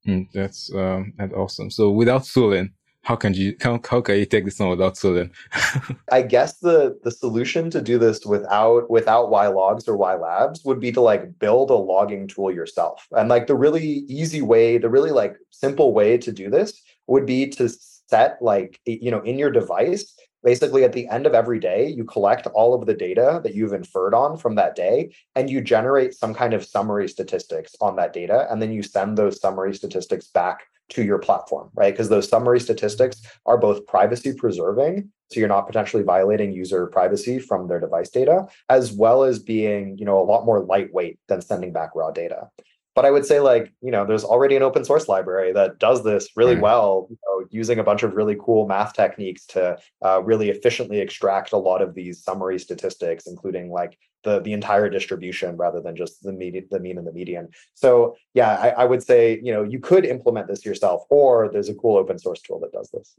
Mm, 0.08 0.28
that's 0.34 0.74
um, 0.74 1.14
that's 1.18 1.34
awesome. 1.34 1.70
So 1.70 1.90
without 1.90 2.26
tooling, 2.26 2.74
how 3.04 3.16
can 3.16 3.34
you 3.34 3.56
how, 3.62 3.80
how 3.90 4.02
can 4.02 4.18
you 4.18 4.26
take 4.26 4.46
this 4.46 4.60
on 4.60 4.70
without 4.70 4.96
tooling? 4.96 5.32
I 6.12 6.22
guess 6.22 6.60
the 6.60 6.98
the 7.04 7.12
solution 7.12 7.70
to 7.72 7.82
do 7.82 7.98
this 7.98 8.26
without 8.26 8.90
without 8.90 9.30
whylogs 9.30 9.88
or 9.88 9.98
WhyLabs 9.98 10.66
would 10.66 10.80
be 10.80 10.92
to 10.94 11.02
like 11.02 11.38
build 11.40 11.70
a 11.70 11.76
logging 11.76 12.28
tool 12.28 12.52
yourself. 12.52 13.08
And 13.12 13.30
like 13.30 13.48
the 13.48 13.56
really 13.56 14.04
easy 14.08 14.42
way, 14.42 14.78
the 14.78 14.90
really 14.90 15.12
like 15.12 15.36
simple 15.52 15.94
way 15.94 16.18
to 16.18 16.32
do 16.32 16.50
this 16.50 16.82
would 17.08 17.26
be 17.26 17.48
to 17.48 17.70
set 17.70 18.38
like 18.42 18.80
you 18.86 19.12
know 19.12 19.22
in 19.22 19.38
your 19.38 19.52
device 19.52 20.14
basically 20.44 20.84
at 20.84 20.94
the 20.94 21.08
end 21.08 21.26
of 21.26 21.34
every 21.34 21.60
day 21.60 21.88
you 21.88 22.04
collect 22.04 22.48
all 22.48 22.74
of 22.74 22.86
the 22.86 22.94
data 22.94 23.40
that 23.44 23.56
you've 23.56 23.74
inferred 23.74 24.14
on 24.14 24.38
from 24.38 24.56
that 24.56 24.76
day 24.76 25.14
and 25.36 25.50
you 25.50 25.62
generate 25.62 26.14
some 26.14 26.34
kind 26.34 26.54
of 26.54 26.66
summary 26.66 27.08
statistics 27.08 27.76
on 27.82 27.96
that 27.96 28.14
data 28.14 28.48
and 28.50 28.62
then 28.62 28.72
you 28.72 28.84
send 28.84 29.18
those 29.18 29.40
summary 29.40 29.74
statistics 29.74 30.28
back 30.28 30.64
to 30.90 31.04
your 31.04 31.18
platform 31.20 31.70
right? 31.74 31.94
Because 31.94 32.10
those 32.10 32.30
summary 32.30 32.60
statistics 32.60 33.22
are 33.46 33.58
both 33.58 33.86
privacy 33.88 34.34
preserving 34.34 35.10
so 35.32 35.40
you're 35.40 35.50
not 35.50 35.66
potentially 35.66 36.04
violating 36.04 36.52
user 36.52 36.88
privacy 36.88 37.40
from 37.40 37.68
their 37.68 37.80
device 37.80 38.10
data 38.10 38.48
as 38.70 38.92
well 38.92 39.24
as 39.24 39.40
being 39.40 39.98
you 39.98 40.06
know 40.06 40.20
a 40.20 40.24
lot 40.24 40.46
more 40.46 40.64
lightweight 40.64 41.20
than 41.28 41.42
sending 41.42 41.74
back 41.74 41.92
raw 41.96 42.12
data 42.12 42.50
but 42.96 43.06
I 43.06 43.12
would 43.12 43.26
say 43.26 43.40
like 43.40 43.74
you 43.82 43.92
know 43.92 44.06
there's 44.06 44.24
already 44.24 44.56
an 44.56 44.64
open 44.64 44.86
source 44.86 45.08
library 45.08 45.52
that 45.54 45.80
does 45.80 46.04
this 46.04 46.30
really 46.36 46.56
well, 46.56 47.08
you 47.10 47.18
know, 47.26 47.48
using 47.50 47.80
a 47.80 47.84
bunch 47.84 48.04
of 48.04 48.16
really 48.16 48.38
cool 48.40 48.68
math 48.68 48.94
techniques 48.94 49.46
to 49.48 49.78
uh, 50.06 50.22
really 50.24 50.50
efficiently 50.50 51.00
extract 51.00 51.52
a 51.54 51.58
lot 51.58 51.82
of 51.82 51.94
these 51.96 52.24
summary 52.24 52.60
statistics, 52.60 53.28
including 53.28 53.72
like 53.72 53.98
the 54.24 54.40
the 54.42 54.54
entire 54.54 54.90
distribution 54.90 55.58
rather 55.58 55.82
than 55.82 55.96
just 55.96 56.24
the 56.24 56.32
mean 56.32 56.66
the 56.70 56.80
mean 56.80 56.98
and 56.98 57.08
the 57.08 57.14
median. 57.14 57.50
So 57.74 58.16
yeah, 58.34 58.56
I, 58.56 58.70
I 58.70 58.86
would 58.86 59.04
say 59.04 59.40
you 59.44 59.54
know 59.54 59.64
you 59.64 59.80
could 59.80 60.06
implement 60.06 60.48
this 60.48 60.66
yourself, 60.66 61.04
or 61.10 61.50
there's 61.52 61.70
a 61.70 61.76
cool 61.76 61.98
open 61.98 62.20
source 62.20 62.42
tool 62.42 62.60
that 62.62 62.72
does 62.72 62.90
this. 62.92 63.16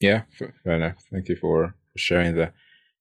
Yeah, 0.00 0.22
fair 0.38 0.52
enough. 0.66 0.96
Thank 1.10 1.28
you 1.28 1.36
for 1.36 1.74
sharing 1.96 2.36
that. 2.36 2.52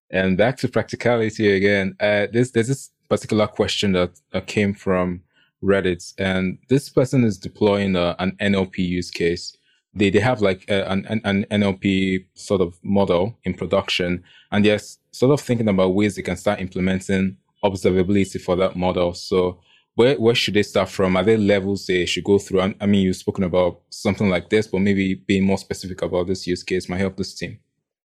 And 0.09 0.37
back 0.37 0.57
to 0.57 0.67
practicality 0.67 1.51
again. 1.51 1.95
Uh, 1.99 2.27
there's 2.31 2.51
this 2.51 2.91
particular 3.09 3.47
question 3.47 3.91
that, 3.93 4.11
that 4.31 4.47
came 4.47 4.73
from 4.73 5.21
Reddit, 5.65 6.13
and 6.17 6.57
this 6.69 6.89
person 6.89 7.23
is 7.23 7.37
deploying 7.37 7.95
a, 7.95 8.15
an 8.19 8.37
NLP 8.41 8.77
use 8.77 9.11
case. 9.11 9.57
They 9.93 10.09
they 10.09 10.19
have 10.19 10.41
like 10.41 10.65
a, 10.69 10.89
an 10.91 11.05
an 11.23 11.45
NLP 11.51 12.25
sort 12.35 12.61
of 12.61 12.77
model 12.83 13.37
in 13.43 13.53
production, 13.53 14.23
and 14.51 14.65
they're 14.65 14.79
sort 15.11 15.33
of 15.33 15.41
thinking 15.41 15.69
about 15.69 15.95
ways 15.95 16.15
they 16.15 16.21
can 16.21 16.37
start 16.37 16.59
implementing 16.59 17.37
observability 17.63 18.39
for 18.39 18.55
that 18.57 18.75
model. 18.75 19.13
So 19.13 19.59
where 19.95 20.15
where 20.15 20.35
should 20.35 20.53
they 20.53 20.63
start 20.63 20.89
from? 20.89 21.15
Are 21.17 21.23
there 21.23 21.37
levels 21.37 21.87
they 21.87 22.05
should 22.05 22.25
go 22.25 22.37
through? 22.37 22.61
I, 22.61 22.75
I 22.81 22.85
mean, 22.85 23.03
you've 23.03 23.15
spoken 23.15 23.43
about 23.43 23.81
something 23.89 24.29
like 24.29 24.49
this, 24.49 24.67
but 24.67 24.79
maybe 24.79 25.15
being 25.15 25.45
more 25.45 25.57
specific 25.57 26.01
about 26.01 26.27
this 26.27 26.45
use 26.45 26.63
case 26.63 26.89
might 26.89 26.99
help 26.99 27.17
this 27.17 27.33
team. 27.33 27.59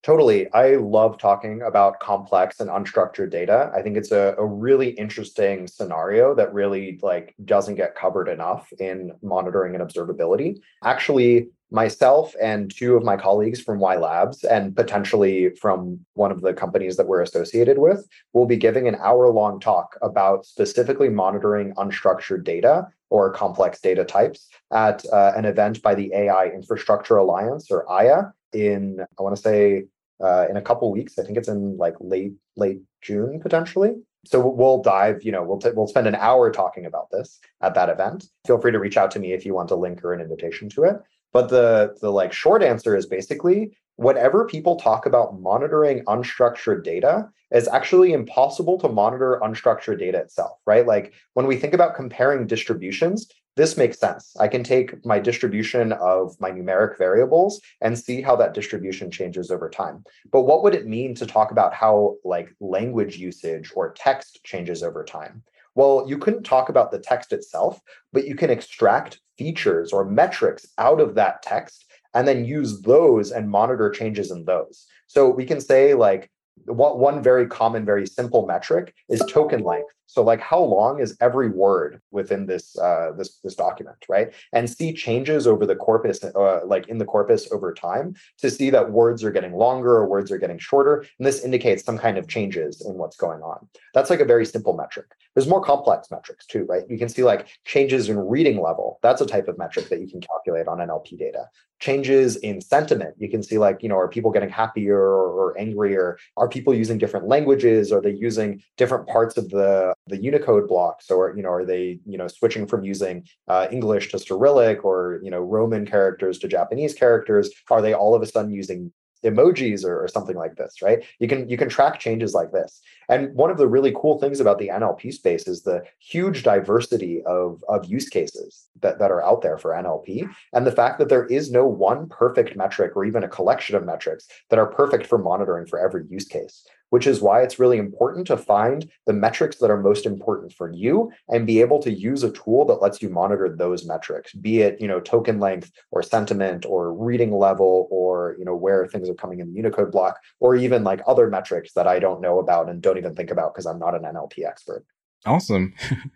Totally. 0.03 0.53
I 0.53 0.74
love 0.74 1.16
talking 1.16 1.62
about 1.62 2.00
complex 2.00 2.59
and 2.59 2.68
unstructured 2.68 3.30
data. 3.30 3.70
I 3.72 3.82
think 3.82 3.96
it's 3.96 4.11
a, 4.11 4.34
a 4.36 4.44
really 4.44 4.90
interesting 4.90 5.68
scenario 5.68 6.34
that 6.34 6.53
really 6.53 6.98
like 7.03 7.36
doesn't 7.44 7.76
get 7.76 7.94
covered 7.94 8.28
enough 8.28 8.72
in 8.80 9.12
monitoring 9.22 9.76
and 9.76 9.88
observability. 9.88 10.59
Actually, 10.82 11.50
myself 11.70 12.34
and 12.42 12.74
two 12.74 12.96
of 12.96 13.05
my 13.05 13.16
colleagues 13.16 13.61
from 13.61 13.78
WhyLabs 13.78 14.42
and 14.44 14.74
potentially 14.74 15.55
from 15.55 16.00
one 16.14 16.32
of 16.32 16.40
the 16.40 16.53
companies 16.53 16.96
that 16.96 17.07
we're 17.07 17.22
associated 17.22 17.78
with 17.78 18.05
will 18.32 18.44
be 18.44 18.57
giving 18.57 18.88
an 18.88 18.96
hour 18.96 19.28
long 19.28 19.61
talk 19.61 19.96
about 20.03 20.44
specifically 20.44 21.09
monitoring 21.11 21.72
unstructured 21.74 22.42
data 22.42 22.88
or 23.09 23.32
complex 23.32 23.80
data 23.80 24.05
types 24.05 24.48
at 24.72 25.05
uh, 25.12 25.32
an 25.36 25.44
event 25.44 25.80
by 25.80 25.94
the 25.94 26.12
AI 26.12 26.46
Infrastructure 26.46 27.18
Alliance 27.18 27.70
or 27.70 27.88
AIA 27.88 28.32
in 28.53 29.00
I 29.18 29.22
want 29.22 29.34
to 29.36 29.42
say 29.42 29.84
uh, 30.23 30.47
in 30.49 30.57
a 30.57 30.62
couple 30.62 30.91
weeks. 30.93 31.18
I 31.18 31.25
think 31.25 31.37
it's 31.37 31.49
in 31.49 31.77
like 31.77 31.95
late 32.01 32.33
late 32.57 32.81
June 33.03 33.41
potentially. 33.41 33.95
So 34.25 34.47
we'll 34.47 34.83
dive. 34.83 35.23
You 35.23 35.33
know, 35.33 35.43
we'll 35.43 35.59
t- 35.59 35.70
we'll 35.75 35.89
spend 35.89 36.07
an 36.07 36.14
hour 36.14 36.51
talking 36.51 36.87
about 36.87 37.11
this 37.11 37.41
at 37.61 37.75
that 37.75 37.89
event. 37.89 38.27
Feel 38.47 38.61
free 38.61 38.73
to 38.73 38.79
reach 38.79 38.97
out 38.97 39.11
to 39.12 39.18
me 39.18 39.33
if 39.33 39.45
you 39.45 39.55
want 39.55 39.70
a 39.70 39.77
link 39.77 40.05
or 40.05 40.12
an 40.12 40.20
invitation 40.20 40.68
to 40.70 40.85
it. 40.85 40.97
But 41.33 41.49
the 41.49 41.97
the 42.01 42.11
like 42.11 42.33
short 42.33 42.62
answer 42.62 42.97
is 42.97 43.07
basically 43.07 43.77
whenever 43.97 44.47
people 44.47 44.77
talk 44.77 45.07
about 45.07 45.41
monitoring 45.41 46.05
unstructured 46.07 46.83
data, 46.83 47.29
is 47.53 47.68
actually 47.68 48.12
impossible 48.12 48.79
to 48.79 48.89
monitor 48.89 49.39
unstructured 49.43 49.99
data 49.99 50.18
itself, 50.18 50.59
right? 50.66 50.87
Like 50.87 51.12
when 51.35 51.47
we 51.47 51.57
think 51.57 51.75
about 51.75 51.95
comparing 51.95 52.47
distributions, 52.47 53.29
this 53.57 53.76
makes 53.76 53.98
sense. 53.98 54.34
I 54.40 54.48
can 54.48 54.64
take 54.64 55.05
my 55.05 55.18
distribution 55.18 55.92
of 55.92 56.40
my 56.40 56.50
numeric 56.50 56.96
variables 56.96 57.61
and 57.80 57.98
see 57.98 58.22
how 58.22 58.36
that 58.36 58.55
distribution 58.55 59.11
changes 59.11 59.50
over 59.50 59.68
time. 59.68 60.05
But 60.30 60.42
what 60.42 60.62
would 60.62 60.74
it 60.74 60.86
mean 60.86 61.14
to 61.16 61.26
talk 61.26 61.50
about 61.50 61.74
how 61.74 62.16
like 62.24 62.55
language 62.61 63.16
usage 63.16 63.72
or 63.74 63.92
text 63.92 64.40
changes 64.44 64.82
over 64.82 65.05
time? 65.05 65.42
Well, 65.74 66.05
you 66.07 66.18
couldn't 66.18 66.44
talk 66.44 66.68
about 66.68 66.90
the 66.90 66.98
text 66.98 67.32
itself, 67.32 67.80
but 68.12 68.26
you 68.26 68.34
can 68.34 68.50
extract 68.50 69.20
features 69.38 69.92
or 69.92 70.05
metrics 70.05 70.66
out 70.78 71.00
of 71.00 71.14
that 71.14 71.42
text 71.42 71.86
and 72.14 72.28
then 72.28 72.44
use 72.44 72.80
those 72.82 73.32
and 73.32 73.50
monitor 73.50 73.90
changes 73.90 74.30
in 74.30 74.44
those. 74.44 74.86
So 75.07 75.28
we 75.28 75.44
can 75.44 75.61
say 75.61 75.94
like 75.94 76.30
one 76.66 77.22
very 77.22 77.46
common, 77.46 77.84
very 77.84 78.07
simple 78.07 78.46
metric 78.46 78.94
is 79.09 79.22
token 79.28 79.62
length. 79.62 79.92
So 80.13 80.23
like 80.23 80.43
how 80.43 80.61
long 80.61 81.01
is 81.01 81.17
every 81.23 81.49
word 81.49 82.03
within 82.11 82.45
this 82.45 82.79
uh, 82.79 83.13
this 83.17 83.39
this 83.43 83.55
document, 83.55 83.97
right? 84.11 84.35
And 84.53 84.69
see 84.69 84.93
changes 84.93 85.47
over 85.47 85.65
the 85.65 85.75
corpus, 85.75 86.23
uh, 86.23 86.61
like 86.67 86.89
in 86.89 86.99
the 86.99 87.07
corpus 87.07 87.51
over 87.51 87.73
time, 87.73 88.15
to 88.39 88.51
see 88.51 88.69
that 88.69 88.93
words 88.93 89.25
are 89.25 89.31
getting 89.31 89.55
longer 89.55 89.93
or 89.93 90.07
words 90.07 90.31
are 90.31 90.37
getting 90.37 90.59
shorter, 90.59 91.07
and 91.19 91.27
this 91.27 91.43
indicates 91.43 91.83
some 91.83 91.97
kind 91.97 92.19
of 92.19 92.29
changes 92.29 92.85
in 92.87 92.93
what's 92.93 93.17
going 93.17 93.41
on. 93.41 93.67
That's 93.95 94.11
like 94.11 94.21
a 94.21 94.27
very 94.27 94.45
simple 94.45 94.77
metric. 94.77 95.07
There's 95.35 95.49
more 95.49 95.63
complex 95.63 96.11
metrics 96.11 96.45
too, 96.45 96.67
right? 96.69 96.83
You 96.91 96.99
can 96.99 97.09
see 97.09 97.25
like 97.25 97.49
changes 97.65 98.11
in 98.11 98.19
reading 98.19 98.61
level. 98.61 98.99
That's 99.03 99.23
a 99.23 99.27
type 99.27 99.49
of 99.49 99.57
metric 99.57 99.89
that 99.89 100.03
you 100.03 100.09
can 100.09 100.21
calculate 100.21 100.69
on 100.69 100.77
NLP 100.77 101.19
data. 101.19 101.47
Changes 101.81 102.37
in 102.37 102.61
sentiment. 102.61 103.15
You 103.17 103.31
can 103.31 103.43
see 103.43 103.57
like 103.57 103.83
you 103.83 103.89
know 103.89 103.97
are 103.97 104.09
people 104.09 104.31
getting 104.31 104.51
happier 104.51 104.99
or, 104.99 105.53
or 105.53 105.59
angrier? 105.59 106.19
Are 106.37 106.51
people 106.51 106.75
using 106.75 106.99
different 106.99 107.29
languages? 107.29 107.91
Are 107.93 108.03
they 108.03 108.13
using 108.13 108.63
different 108.77 109.09
parts 109.09 109.39
of 109.39 109.49
the 109.49 109.95
the 110.07 110.16
Unicode 110.16 110.68
blocks, 110.68 111.11
or 111.11 111.34
you 111.36 111.42
know, 111.42 111.50
are 111.50 111.64
they 111.64 112.00
you 112.07 112.18
know 112.18 112.28
switching 112.28 112.66
from 112.66 112.84
using 112.84 113.26
uh, 113.48 113.68
English 113.70 114.11
to 114.11 114.18
Cyrillic, 114.18 114.84
or 114.84 115.20
you 115.22 115.30
know 115.30 115.40
Roman 115.40 115.86
characters 115.86 116.38
to 116.40 116.48
Japanese 116.48 116.94
characters? 116.94 117.50
Are 117.70 117.82
they 117.82 117.94
all 117.94 118.14
of 118.14 118.22
a 118.22 118.26
sudden 118.26 118.53
using 118.53 118.92
emojis 119.24 119.84
or, 119.84 120.03
or, 120.03 120.09
something 120.09 120.36
like 120.36 120.57
this 120.57 120.82
right? 120.82 121.05
You 121.18 121.28
can 121.28 121.48
you 121.48 121.57
can 121.57 121.68
track 121.68 121.98
changes 121.98 122.34
like 122.34 122.53
this. 122.53 122.80
And 123.09 123.34
one 123.34 123.50
of 123.50 123.59
the 123.59 123.68
really 123.68 123.92
cool 123.96 124.18
things 124.18 124.40
about 124.40 124.59
the 124.59 124.68
nlp 124.68 125.12
space 125.12 125.46
is 125.46 125.62
the 125.62 125.82
huge 126.00 126.42
diversity 126.42 127.22
of 127.24 127.62
of 127.68 127.84
use 127.84 128.09
cases 128.09 128.68
that, 128.80 128.98
that 128.98 129.11
are 129.11 129.22
out 129.22 129.42
there 129.42 129.59
for 129.59 129.72
nlp 129.72 130.28
and 130.53 130.66
the 130.66 130.72
fact 130.72 130.98
that 130.98 131.09
there 131.09 131.26
is 131.26 131.50
no 131.50 131.66
one 131.66 132.09
perfect 132.09 132.57
metric 132.57 132.96
or 132.96 133.05
even 133.05 133.22
a 133.22 133.28
collection 133.28 133.76
of 133.76 133.84
metrics 133.84 134.26
that 134.50 134.59
are 134.59 134.66
perfect 134.66 135.07
for 135.07 135.18
monitoring 135.18 135.66
for 135.66 135.78
every 135.78 136.05
use 136.09 136.26
case 136.26 136.66
which 136.93 137.07
is 137.07 137.22
why 137.22 137.40
it's 137.40 137.59
really 137.59 137.78
important 137.78 138.26
to 138.26 138.36
find 138.36 138.86
the 139.07 139.14
metrics 139.14 139.57
that 139.57 139.70
are 139.70 139.80
most 139.80 140.05
important 140.05 140.53
for 140.53 140.70
you 140.70 141.11
and 141.30 141.47
be 141.47 141.59
able 141.62 141.78
to 141.78 141.90
use 141.90 142.22
a 142.22 142.30
tool 142.32 142.66
that 142.66 142.82
lets 142.82 143.01
you 143.01 143.09
monitor 143.09 143.49
those 143.49 143.86
metrics, 143.86 144.34
be 144.34 144.61
it, 144.61 144.78
you 144.78 144.86
know, 144.86 145.01
token 145.01 145.40
length 145.40 145.72
or 145.90 146.03
sentiment 146.03 146.66
or 146.66 146.93
reading 146.93 147.34
level 147.34 147.88
or, 147.90 148.36
you 148.38 148.45
know, 148.45 148.55
where 148.55 148.86
things 148.86 149.09
are 149.09 149.14
coming 149.14 149.40
in 149.40 149.49
the 149.49 149.55
Unicode 149.55 149.90
block 149.90 150.18
or 150.38 150.55
even 150.55 150.84
like 150.84 151.01
other 151.07 151.28
metrics 151.28 151.72
that 151.72 151.86
I 151.86 151.99
don't 151.99 152.20
know 152.20 152.38
about 152.38 152.68
and 152.68 152.82
don't 152.82 152.99
even 152.99 153.14
think 153.14 153.30
about 153.30 153.55
because 153.55 153.64
I'm 153.64 153.78
not 153.78 153.95
an 153.95 154.03
NLP 154.03 154.45
expert. 154.47 154.84
Awesome. 155.24 155.72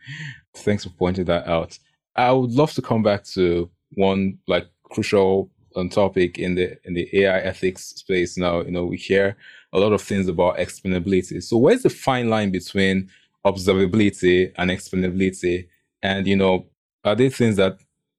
Thanks 0.57 0.85
for 0.85 0.91
pointing 0.91 1.25
that 1.25 1.49
out. 1.49 1.79
I 2.17 2.33
would 2.33 2.53
love 2.53 2.73
to 2.75 2.83
come 2.83 3.03
back 3.03 3.25
to 3.29 3.71
one 3.95 4.37
like 4.47 4.67
crucial 4.83 5.51
um, 5.75 5.89
topic 5.89 6.39
in 6.39 6.55
the 6.55 6.77
in 6.85 6.93
the 6.93 7.09
AI 7.21 7.39
ethics 7.39 7.95
space 7.97 8.37
now. 8.37 8.61
You 8.61 8.73
know, 8.73 8.85
we 8.85 8.99
hear 8.99 9.39
a 9.73 9.79
lot 9.79 9.93
of 9.93 10.03
things 10.03 10.29
about 10.29 10.59
explainability. 10.59 11.43
So 11.43 11.57
where's 11.57 11.83
the 11.83 11.91
fine 11.91 12.29
line 12.29 12.51
between 12.51 13.11
observability 13.45 14.53
and 14.57 14.71
explainability? 14.71 15.69
And, 16.03 16.27
you 16.27 16.37
know, 16.37 16.67
are 17.05 17.15
there 17.15 17.31
things 17.31 17.57
that 17.57 17.79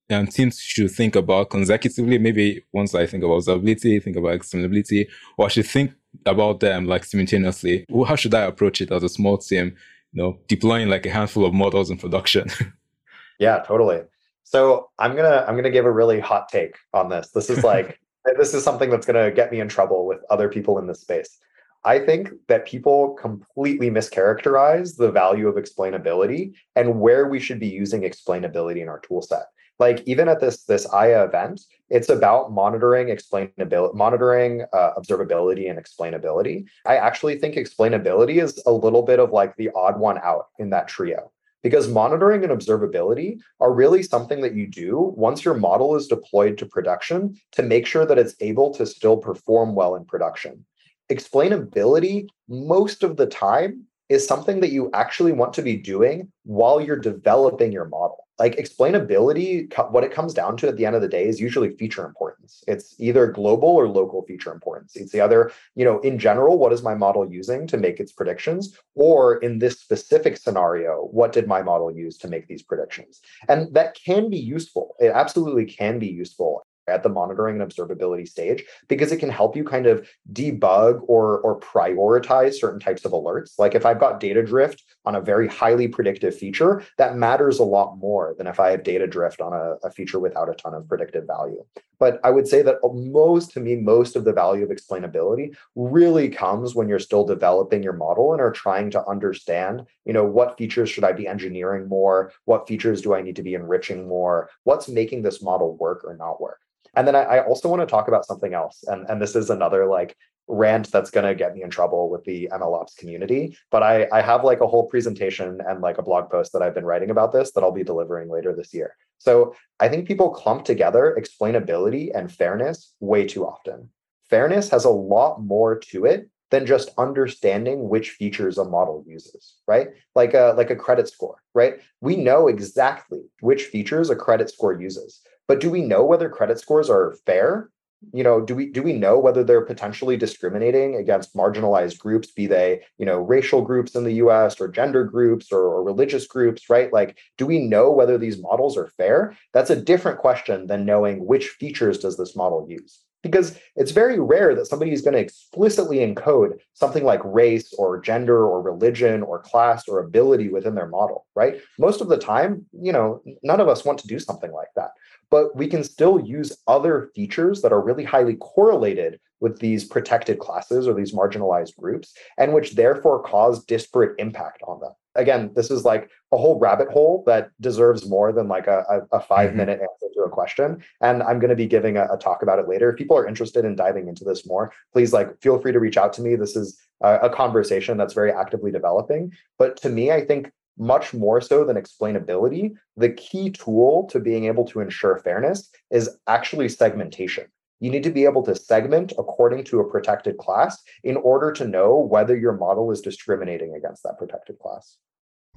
and 0.10 0.32
teams 0.32 0.60
should 0.60 0.92
think 0.92 1.16
about 1.16 1.50
consecutively. 1.50 2.18
Maybe 2.18 2.66
once 2.74 2.96
I 2.96 3.06
think 3.06 3.24
about 3.24 3.42
observability, 3.42 4.02
think 4.02 4.16
about 4.16 4.40
explainability, 4.40 5.08
or 5.38 5.46
I 5.46 5.50
should 5.50 5.68
think 5.68 5.92
about 6.26 6.60
them 6.60 6.88
like 6.88 7.04
simultaneously. 7.04 7.86
How 8.08 8.16
should 8.16 8.34
I 8.34 8.44
approach 8.44 8.82
it 8.82 8.92
as 8.92 9.04
a 9.04 9.10
small 9.10 9.38
team? 9.38 9.76
You 10.14 10.24
know, 10.24 10.40
deploying 10.48 10.90
like 10.90 11.06
a 11.06 11.10
handful 11.10 11.46
of 11.46 11.54
models 11.54 11.90
in 11.90 11.98
production. 11.98 12.50
yeah, 13.40 13.60
totally. 13.60 14.02
So 14.44 14.90
I'm 14.98 15.16
gonna 15.16 15.44
I'm 15.48 15.56
gonna 15.56 15.70
give 15.70 15.86
a 15.86 15.92
really 15.92 16.20
hot 16.20 16.48
take 16.50 16.78
on 16.94 17.10
this. 17.10 17.30
This 17.32 17.50
is 17.50 17.64
like 17.64 18.00
this 18.36 18.54
is 18.54 18.64
something 18.64 18.90
that's 18.90 19.06
gonna 19.06 19.32
get 19.32 19.52
me 19.52 19.60
in 19.60 19.68
trouble 19.68 20.06
with 20.06 20.20
other 20.30 20.50
people 20.50 20.80
in 20.80 20.88
this 20.88 21.02
space. 21.02 21.38
I 21.84 22.00
think 22.00 22.30
that 22.48 22.66
people 22.66 23.14
completely 23.14 23.90
mischaracterize 23.90 24.98
the 24.98 25.12
value 25.12 25.48
of 25.48 25.56
explainability 25.56 26.54
and 26.76 27.00
where 27.00 27.28
we 27.28 27.40
should 27.40 27.60
be 27.60 27.68
using 27.68 28.02
explainability 28.02 28.82
in 28.82 28.90
our 28.90 29.00
tool 29.00 29.22
set. 29.22 29.46
Like 29.80 30.02
even 30.06 30.28
at 30.28 30.40
this 30.40 30.64
this 30.64 30.88
IA 30.92 31.24
event, 31.24 31.62
it's 31.90 32.10
about 32.10 32.52
monitoring 32.52 33.08
explainability, 33.08 33.94
monitoring 33.94 34.66
uh, 34.74 34.94
observability 34.98 35.70
and 35.70 35.80
explainability. 35.80 36.66
I 36.86 36.98
actually 36.98 37.38
think 37.38 37.56
explainability 37.56 38.42
is 38.42 38.62
a 38.66 38.72
little 38.72 39.04
bit 39.04 39.20
of 39.20 39.32
like 39.32 39.56
the 39.56 39.70
odd 39.76 40.00
one 40.00 40.18
out 40.18 40.48
in 40.58 40.72
that 40.72 40.88
trio 40.88 41.32
because 41.68 41.90
monitoring 41.90 42.44
and 42.46 42.54
observability 42.54 43.38
are 43.60 43.74
really 43.74 44.02
something 44.02 44.40
that 44.40 44.56
you 44.56 44.68
do 44.68 45.14
once 45.18 45.44
your 45.44 45.54
model 45.54 45.98
is 45.98 46.08
deployed 46.08 46.58
to 46.58 46.66
production 46.66 47.36
to 47.52 47.62
make 47.62 47.86
sure 47.86 48.06
that 48.06 48.18
it's 48.18 48.36
able 48.40 48.74
to 48.74 48.86
still 48.86 49.18
perform 49.18 49.76
well 49.76 49.96
in 49.96 50.06
production 50.06 50.66
explainability 51.12 52.28
most 52.48 53.04
of 53.04 53.18
the 53.18 53.26
time 53.26 53.86
is 54.10 54.26
something 54.26 54.60
that 54.62 54.72
you 54.72 54.90
actually 54.94 55.34
want 55.34 55.54
to 55.54 55.62
be 55.62 55.76
doing 55.76 56.32
while 56.44 56.80
you're 56.80 56.96
developing 56.96 57.72
your 57.72 57.86
model. 57.86 58.27
Like 58.40 58.56
explainability, 58.58 59.74
what 59.92 60.04
it 60.04 60.12
comes 60.12 60.34
down 60.34 60.58
to 60.58 60.68
at 60.68 60.78
the 60.78 60.86
end 60.86 60.96
of 60.96 61.02
the 61.02 61.08
day 61.08 61.28
is 61.28 61.40
usually 61.40 61.76
feature 61.76 62.06
importance. 62.06 62.64
It's 62.68 62.96
either 63.00 63.32
global 63.32 63.70
or 63.70 63.88
local 63.88 64.24
feature 64.24 64.52
importance. 64.54 64.96
It's 64.96 65.12
the 65.12 65.22
other, 65.22 65.52
you 65.76 65.84
know, 65.84 66.00
in 66.02 66.20
general, 66.20 66.60
what 66.60 66.72
is 66.72 66.84
my 66.84 66.94
model 66.94 67.32
using 67.32 67.66
to 67.68 67.78
make 67.78 68.00
its 68.00 68.12
predictions? 68.12 68.78
Or 68.94 69.38
in 69.38 69.58
this 69.58 69.80
specific 69.80 70.38
scenario, 70.38 71.08
what 71.12 71.32
did 71.34 71.48
my 71.48 71.64
model 71.64 71.92
use 71.92 72.18
to 72.20 72.28
make 72.28 72.48
these 72.48 72.62
predictions? 72.62 73.22
And 73.50 73.74
that 73.74 73.96
can 73.96 74.30
be 74.30 74.38
useful. 74.38 74.96
It 75.00 75.12
absolutely 75.14 75.66
can 75.66 75.98
be 75.98 76.08
useful 76.08 76.67
at 76.88 77.04
the 77.04 77.10
monitoring 77.10 77.62
and 77.62 77.70
observability 77.70 78.28
stage 78.28 78.64
because 78.88 79.12
it 79.12 79.18
can 79.18 79.30
help 79.30 79.56
you 79.56 79.64
kind 79.64 79.86
of 79.86 80.08
debug 80.34 81.02
or 81.08 81.40
or 81.40 81.60
prioritize 81.60 82.56
certain 82.56 82.80
types 82.80 83.06
of 83.06 83.12
alerts. 83.12 83.54
Like 83.58 83.76
if 83.76 83.86
i've 83.86 84.00
got 84.00 84.20
data 84.20 84.44
drift 84.44 84.84
on 85.06 85.16
a 85.16 85.22
very 85.22 85.48
highly 85.48 85.88
predictive 85.88 86.36
feature 86.36 86.84
that 86.98 87.16
matters 87.16 87.60
a 87.60 87.64
lot 87.64 87.98
more 87.98 88.36
than 88.38 88.48
if 88.48 88.60
i 88.60 88.72
have 88.72 88.84
data 88.84 89.08
drift 89.08 89.42
on 89.42 89.54
a, 89.54 89.76
a 89.88 89.92
feature 89.92 90.20
without 90.20 90.50
a 90.50 90.54
ton 90.54 90.74
of 90.74 90.88
predictive 90.88 91.26
value 91.26 91.64
but 92.00 92.20
i 92.24 92.30
would 92.30 92.48
say 92.48 92.62
that 92.62 92.78
most 92.84 93.52
to 93.52 93.60
me 93.60 93.76
most 93.76 94.16
of 94.16 94.24
the 94.24 94.34
value 94.34 94.64
of 94.64 94.70
explainability 94.70 95.56
really 95.76 96.30
comes 96.30 96.76
when 96.76 96.88
you're 96.88 97.00
still 97.00 97.26
developing 97.26 97.84
your 97.84 97.94
model 97.94 98.34
and 98.34 98.42
are 98.42 98.52
trying 98.52 98.90
to 98.90 99.06
understand 99.08 99.84
you 100.06 100.14
know 100.14 100.26
what 100.26 100.58
features 100.58 100.90
should 100.90 101.04
i 101.04 101.12
be 101.12 101.28
engineering 101.28 101.88
more 101.88 102.32
what 102.46 102.68
features 102.68 103.02
do 103.02 103.14
i 103.14 103.22
need 103.22 103.36
to 103.36 103.44
be 103.44 103.54
enriching 103.54 104.08
more 104.08 104.50
what's 104.64 104.88
making 104.88 105.22
this 105.22 105.42
model 105.42 105.76
work 105.78 106.04
or 106.04 106.16
not 106.16 106.42
work 106.42 106.60
and 106.98 107.08
then 107.08 107.16
I, 107.16 107.22
I 107.22 107.46
also 107.46 107.70
want 107.70 107.82
to 107.82 107.86
talk 107.86 108.08
about 108.08 108.26
something 108.26 108.56
else. 108.56 108.84
And, 108.88 109.08
and 109.08 109.22
this 109.22 109.36
is 109.36 109.52
another 109.52 109.86
like 109.86 110.18
rant 110.48 110.92
that's 110.92 111.12
going 111.12 111.26
to 111.26 111.36
get 111.36 111.54
me 111.54 111.62
in 111.62 111.70
trouble 111.70 112.10
with 112.10 112.24
the 112.24 112.50
MLOps 112.52 112.96
community. 112.98 113.56
But 113.70 113.84
I, 113.84 114.08
I 114.12 114.22
have 114.22 114.44
like 114.44 114.62
a 114.62 114.68
whole 114.68 114.88
presentation 114.88 115.60
and 115.68 115.82
like 115.82 116.00
a 116.00 116.04
blog 116.04 116.32
post 116.32 116.54
that 116.54 116.62
I've 116.62 116.74
been 116.74 116.86
writing 116.86 117.12
about 117.12 117.32
this 117.32 117.52
that 117.52 117.64
I'll 117.64 117.72
be 117.72 117.84
delivering 117.84 118.30
later 118.30 118.56
this 118.56 118.74
year. 118.74 118.96
So 119.18 119.56
I 119.80 119.90
think 119.90 120.08
people 120.08 120.30
clump 120.30 120.66
together 120.66 121.18
explainability 121.20 122.12
and 122.14 122.32
fairness 122.32 122.94
way 123.00 123.28
too 123.28 123.46
often. 123.46 123.90
Fairness 124.30 124.70
has 124.70 124.86
a 124.86 124.90
lot 124.90 125.42
more 125.42 125.78
to 125.92 126.06
it 126.06 126.30
than 126.50 126.66
just 126.66 126.92
understanding 126.98 127.90
which 127.90 128.12
features 128.12 128.58
a 128.58 128.64
model 128.64 129.04
uses 129.06 129.56
right? 129.68 129.90
Like 130.16 130.34
a 130.34 130.54
like 130.58 130.70
a 130.70 130.76
credit 130.76 131.08
score 131.08 131.38
right? 131.54 131.80
We 132.02 132.16
know 132.16 132.48
exactly 132.48 133.22
which 133.42 133.66
features 133.66 134.10
a 134.10 134.16
credit 134.16 134.50
score 134.50 134.80
uses 134.80 135.22
but 135.48 135.60
do 135.60 135.70
we 135.70 135.82
know 135.82 136.04
whether 136.04 136.30
credit 136.30 136.60
scores 136.60 136.90
are 136.90 137.16
fair 137.26 137.70
you 138.14 138.24
know 138.24 138.40
do 138.40 138.56
we 138.56 138.70
do 138.70 138.84
we 138.84 138.94
know 138.94 139.18
whether 139.18 139.44
they're 139.44 139.66
potentially 139.66 140.18
discriminating 140.18 140.96
against 140.96 141.36
marginalized 141.36 141.98
groups 141.98 142.32
be 142.32 142.46
they 142.46 142.82
you 142.98 143.06
know 143.06 143.18
racial 143.18 143.62
groups 143.62 143.96
in 143.96 144.04
the 144.04 144.14
us 144.14 144.62
or 144.62 144.68
gender 144.68 145.04
groups 145.04 145.52
or, 145.52 145.60
or, 145.60 145.84
religious 145.84 146.28
groups 146.28 146.70
right? 146.70 146.92
Like 146.94 147.18
do 147.38 147.46
we 147.46 147.60
know 147.60 147.92
whether 147.92 148.18
these 148.18 148.42
models 148.42 148.78
are 148.78 148.88
fair? 148.98 149.36
That's 149.54 149.70
a 149.70 149.82
different 149.82 150.20
question 150.20 150.68
than 150.68 150.86
knowing 150.86 151.26
which 151.26 151.50
features 151.50 152.00
does 152.00 152.18
this 152.18 152.36
model 152.36 152.68
use. 152.70 153.00
Because 153.24 153.60
it's 153.76 153.92
very 153.92 154.20
rare 154.20 154.54
that 154.56 154.68
somebody 154.68 154.92
is 154.92 155.02
going 155.02 155.16
to 155.16 155.20
explicitly 155.20 155.98
encode 155.98 156.60
something 156.74 157.04
like 157.04 157.20
race 157.24 157.74
or 157.78 158.00
gender 158.00 158.46
or 158.46 158.62
religion 158.62 159.24
or 159.24 159.42
class 159.42 159.88
or 159.88 160.00
ability 160.00 160.50
within 160.50 160.76
their 160.76 160.88
model 160.88 161.26
right? 161.36 161.62
Most 161.80 162.02
of 162.02 162.10
the 162.10 162.18
time 162.18 162.66
you 162.80 162.92
know 162.92 163.24
none 163.42 163.60
of 163.60 163.68
us 163.68 163.86
want 163.86 164.00
to 164.00 164.08
do 164.08 164.20
something 164.20 164.52
like 164.52 164.70
that 164.76 164.92
but 165.30 165.56
we 165.56 165.68
can 165.68 165.84
still 165.84 166.20
use 166.20 166.58
other 166.68 167.12
features 167.16 167.62
that 167.62 167.72
are 167.72 167.82
really 167.82 168.04
highly 168.04 168.36
correlated 168.36 169.20
with 169.40 169.60
these 169.60 169.86
protected 169.86 170.40
classes 170.40 170.88
or 170.88 170.94
these 170.94 171.14
marginalized 171.14 171.76
groups, 171.78 172.14
and 172.38 172.54
which 172.54 172.76
therefore 172.76 173.22
cause 173.22 173.64
disparate 173.66 174.16
impact 174.20 174.62
on 174.68 174.80
them. 174.80 174.92
Again, 175.16 175.52
this 175.56 175.72
is 175.72 175.84
like 175.84 176.10
a 176.32 176.38
whole 176.38 176.60
rabbit 176.60 176.90
hole 176.90 177.24
that 177.26 177.50
deserves 177.60 178.08
more 178.08 178.32
than 178.32 178.48
like 178.48 178.68
a, 178.68 178.84
a, 178.90 179.18
a 179.18 179.20
five 179.20 179.50
mm-hmm. 179.50 179.58
minute 179.58 179.82
answer 179.82 180.14
to 180.14 180.22
a 180.22 180.30
question. 180.30 180.84
And 181.02 181.24
I'm 181.24 181.40
going 181.40 181.50
to 181.50 181.56
be 181.56 181.66
giving 181.66 181.98
a, 181.98 182.08
a, 182.12 182.18
talk 182.18 182.44
about 182.44 182.60
it 182.60 182.68
later. 182.68 182.92
If 182.92 182.98
people 182.98 183.18
are 183.18 183.28
interested 183.28 183.66
in 183.66 183.76
diving 183.76 184.08
into 184.08 184.24
this 184.24 184.46
more, 184.46 184.72
please 184.94 185.14
like 185.14 185.40
feel 185.42 185.60
free 185.60 185.72
to 185.72 185.80
reach 185.80 185.98
out 185.98 186.14
to 186.14 186.22
me. 186.22 186.36
This 186.36 186.56
is 186.56 186.80
a, 187.02 187.16
a 187.24 187.30
conversation 187.30 187.98
that's 187.98 188.14
very 188.14 188.32
actively 188.32 188.72
developing. 188.72 189.32
But 189.58 189.78
to 189.78 189.90
me, 189.90 190.12
I 190.12 190.24
think 190.24 190.52
much 190.78 191.14
more 191.14 191.42
so 191.42 191.64
than 191.64 191.76
explainability, 191.76 192.74
the 192.96 193.10
key 193.10 193.50
tool 193.50 194.08
to 194.12 194.20
being 194.20 194.46
able 194.46 194.66
to 194.66 194.80
ensure 194.80 195.18
fairness 195.18 195.70
is 195.92 196.10
actually 196.28 196.70
segmentation. 196.70 197.46
You 197.80 197.92
need 197.92 198.04
to 198.04 198.10
be 198.10 198.26
able 198.26 198.44
to 198.44 198.56
segment 198.56 199.14
according 199.18 199.64
to 199.66 199.80
a 199.80 199.90
protected 199.90 200.38
class 200.38 200.82
in 201.04 201.18
order 201.18 201.52
to 201.54 201.68
know 201.68 201.98
whether 201.98 202.36
your 202.36 202.54
model 202.54 202.92
is 202.92 203.02
discriminating 203.02 203.76
against 203.76 204.04
that 204.04 204.18
protected 204.18 204.58
class. 204.60 204.98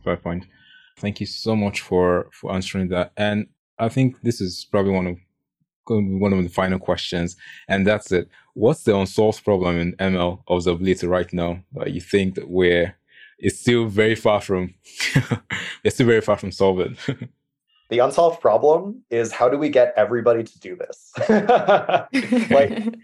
Fair 0.05 0.17
point. 0.17 0.47
Thank 0.99 1.21
you 1.21 1.27
so 1.27 1.57
much 1.57 1.81
for 1.81 2.29
for 2.33 2.53
answering 2.53 2.89
that. 2.89 3.13
And 3.17 3.47
I 3.79 3.89
think 3.89 4.21
this 4.23 4.41
is 4.41 4.67
probably 4.71 4.93
one 4.93 5.07
of 5.07 5.17
one 5.87 6.33
of 6.33 6.43
the 6.43 6.51
final 6.51 6.79
questions, 6.79 7.37
and 7.67 7.87
that's 7.87 8.13
it. 8.13 8.29
What's 8.55 8.85
the 8.85 8.97
unsolved 8.97 9.43
problem 9.45 9.77
in 9.79 9.97
ML 9.97 10.45
observability 10.49 11.09
right 11.09 11.33
now 11.33 11.65
that 11.73 11.93
you 11.93 12.01
think 12.01 12.35
that 12.35 12.49
we're 12.49 12.97
is 13.41 13.59
still 13.59 13.87
very 13.87 14.15
far 14.15 14.41
from 14.41 14.75
it's 15.85 15.97
still 15.97 16.07
very 16.07 16.21
far 16.21 16.37
from 16.37 16.53
solving. 16.53 16.97
the 17.91 17.99
unsolved 17.99 18.41
problem 18.41 19.03
is 19.11 19.33
how 19.33 19.49
do 19.49 19.59
we 19.59 19.69
get 19.69 19.93
everybody 19.97 20.45
to 20.45 20.61
do 20.61 20.77
this? 20.77 21.13
like 22.51 22.95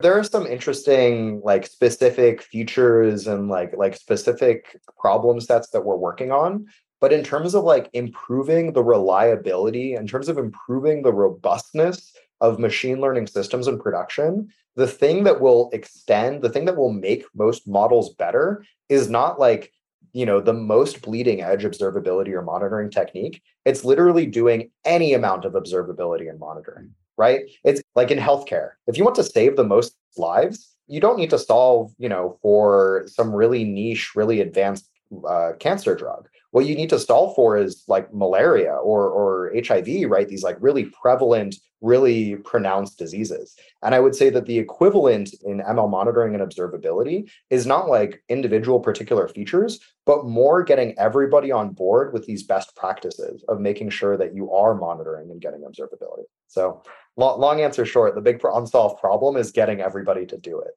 there 0.00 0.16
are 0.16 0.24
some 0.24 0.46
interesting 0.46 1.40
like 1.44 1.66
specific 1.66 2.42
features 2.42 3.26
and 3.26 3.48
like 3.48 3.76
like 3.76 3.96
specific 3.96 4.80
problem 4.98 5.40
sets 5.40 5.70
that 5.70 5.84
we're 5.84 5.96
working 5.96 6.30
on 6.30 6.66
but 7.00 7.12
in 7.12 7.22
terms 7.22 7.54
of 7.54 7.64
like 7.64 7.88
improving 7.92 8.72
the 8.72 8.82
reliability 8.82 9.94
in 9.94 10.06
terms 10.06 10.28
of 10.28 10.38
improving 10.38 11.02
the 11.02 11.12
robustness 11.12 12.12
of 12.40 12.58
machine 12.58 13.00
learning 13.00 13.26
systems 13.26 13.66
in 13.66 13.78
production 13.78 14.48
the 14.78 14.86
thing 14.86 15.24
that 15.24 15.40
will 15.40 15.70
extend 15.72 16.40
the 16.40 16.48
thing 16.48 16.64
that 16.64 16.76
will 16.76 16.92
make 16.92 17.24
most 17.34 17.66
models 17.66 18.14
better 18.14 18.64
is 18.88 19.10
not 19.10 19.40
like 19.40 19.72
you 20.12 20.24
know 20.24 20.40
the 20.40 20.52
most 20.52 21.02
bleeding 21.02 21.42
edge 21.42 21.64
observability 21.64 22.32
or 22.32 22.42
monitoring 22.42 22.90
technique. 22.90 23.42
It's 23.64 23.84
literally 23.84 24.24
doing 24.24 24.70
any 24.84 25.12
amount 25.14 25.44
of 25.44 25.52
observability 25.54 26.30
and 26.30 26.38
monitoring 26.38 26.94
right? 27.16 27.50
It's 27.64 27.82
like 27.96 28.12
in 28.12 28.18
healthcare 28.18 28.70
if 28.86 28.96
you 28.96 29.04
want 29.04 29.16
to 29.16 29.24
save 29.24 29.56
the 29.56 29.64
most 29.64 29.96
lives 30.16 30.76
you 30.86 31.00
don't 31.00 31.18
need 31.18 31.30
to 31.30 31.38
solve 31.38 31.92
you 31.98 32.08
know 32.08 32.38
for 32.40 33.04
some 33.06 33.34
really 33.34 33.64
niche 33.64 34.12
really 34.14 34.40
advanced 34.40 34.88
uh, 35.28 35.52
cancer 35.58 35.94
drug 35.94 36.28
what 36.50 36.66
you 36.66 36.74
need 36.74 36.90
to 36.90 36.98
solve 36.98 37.34
for 37.34 37.56
is 37.58 37.84
like 37.88 38.12
malaria 38.12 38.72
or 38.72 39.08
or 39.08 39.52
HIV, 39.54 40.08
right? 40.08 40.28
These 40.28 40.42
like 40.42 40.56
really 40.60 40.86
prevalent, 40.86 41.56
really 41.80 42.36
pronounced 42.36 42.98
diseases. 42.98 43.54
And 43.82 43.94
I 43.94 44.00
would 44.00 44.14
say 44.14 44.30
that 44.30 44.46
the 44.46 44.58
equivalent 44.58 45.34
in 45.44 45.60
ML 45.60 45.90
monitoring 45.90 46.34
and 46.34 46.42
observability 46.42 47.30
is 47.50 47.66
not 47.66 47.88
like 47.88 48.22
individual 48.28 48.80
particular 48.80 49.28
features, 49.28 49.78
but 50.06 50.24
more 50.26 50.62
getting 50.62 50.98
everybody 50.98 51.52
on 51.52 51.70
board 51.70 52.12
with 52.12 52.26
these 52.26 52.42
best 52.42 52.74
practices 52.76 53.44
of 53.48 53.60
making 53.60 53.90
sure 53.90 54.16
that 54.16 54.34
you 54.34 54.52
are 54.52 54.74
monitoring 54.74 55.30
and 55.30 55.40
getting 55.40 55.60
observability. 55.60 56.24
So 56.48 56.82
long, 57.16 57.40
long 57.40 57.60
answer 57.60 57.84
short, 57.84 58.14
the 58.14 58.20
big 58.20 58.40
unsolved 58.42 59.00
problem 59.00 59.36
is 59.36 59.52
getting 59.52 59.80
everybody 59.80 60.24
to 60.26 60.38
do 60.38 60.60
it. 60.60 60.72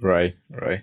Right, 0.00 0.36
right. 0.50 0.82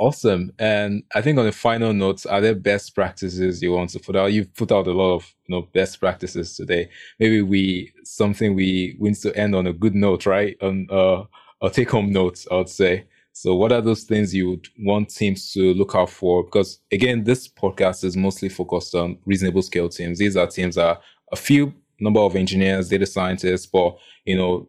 Awesome. 0.00 0.50
And 0.58 1.02
I 1.14 1.20
think 1.20 1.38
on 1.38 1.44
the 1.44 1.52
final 1.52 1.92
notes, 1.92 2.24
are 2.24 2.40
there 2.40 2.54
best 2.54 2.94
practices 2.94 3.60
you 3.60 3.72
want 3.72 3.90
to 3.90 3.98
put 3.98 4.16
out? 4.16 4.32
You've 4.32 4.54
put 4.54 4.72
out 4.72 4.86
a 4.86 4.92
lot 4.92 5.14
of 5.14 5.34
you 5.46 5.54
know 5.54 5.68
best 5.74 6.00
practices 6.00 6.56
today. 6.56 6.88
Maybe 7.18 7.42
we 7.42 7.92
something 8.02 8.54
we 8.54 8.96
want 8.98 9.20
to 9.20 9.36
end 9.36 9.54
on 9.54 9.66
a 9.66 9.74
good 9.74 9.94
note, 9.94 10.24
right? 10.24 10.56
On 10.62 10.86
uh, 10.90 11.24
a 11.60 11.68
take 11.68 11.90
home 11.90 12.10
note, 12.12 12.46
I 12.50 12.54
would 12.54 12.70
say. 12.70 13.04
So 13.32 13.54
what 13.54 13.72
are 13.72 13.82
those 13.82 14.04
things 14.04 14.34
you 14.34 14.48
would 14.48 14.68
want 14.78 15.10
teams 15.10 15.52
to 15.52 15.74
look 15.74 15.94
out 15.94 16.08
for? 16.08 16.44
Because 16.44 16.80
again, 16.90 17.24
this 17.24 17.46
podcast 17.46 18.02
is 18.02 18.16
mostly 18.16 18.48
focused 18.48 18.94
on 18.94 19.18
reasonable 19.26 19.62
scale 19.62 19.90
teams. 19.90 20.18
These 20.18 20.34
are 20.36 20.46
teams 20.46 20.76
that 20.76 20.86
are 20.86 21.00
a 21.30 21.36
few 21.36 21.74
number 22.00 22.20
of 22.20 22.36
engineers, 22.36 22.88
data 22.88 23.04
scientists, 23.04 23.66
but 23.66 23.98
you 24.24 24.38
know, 24.38 24.66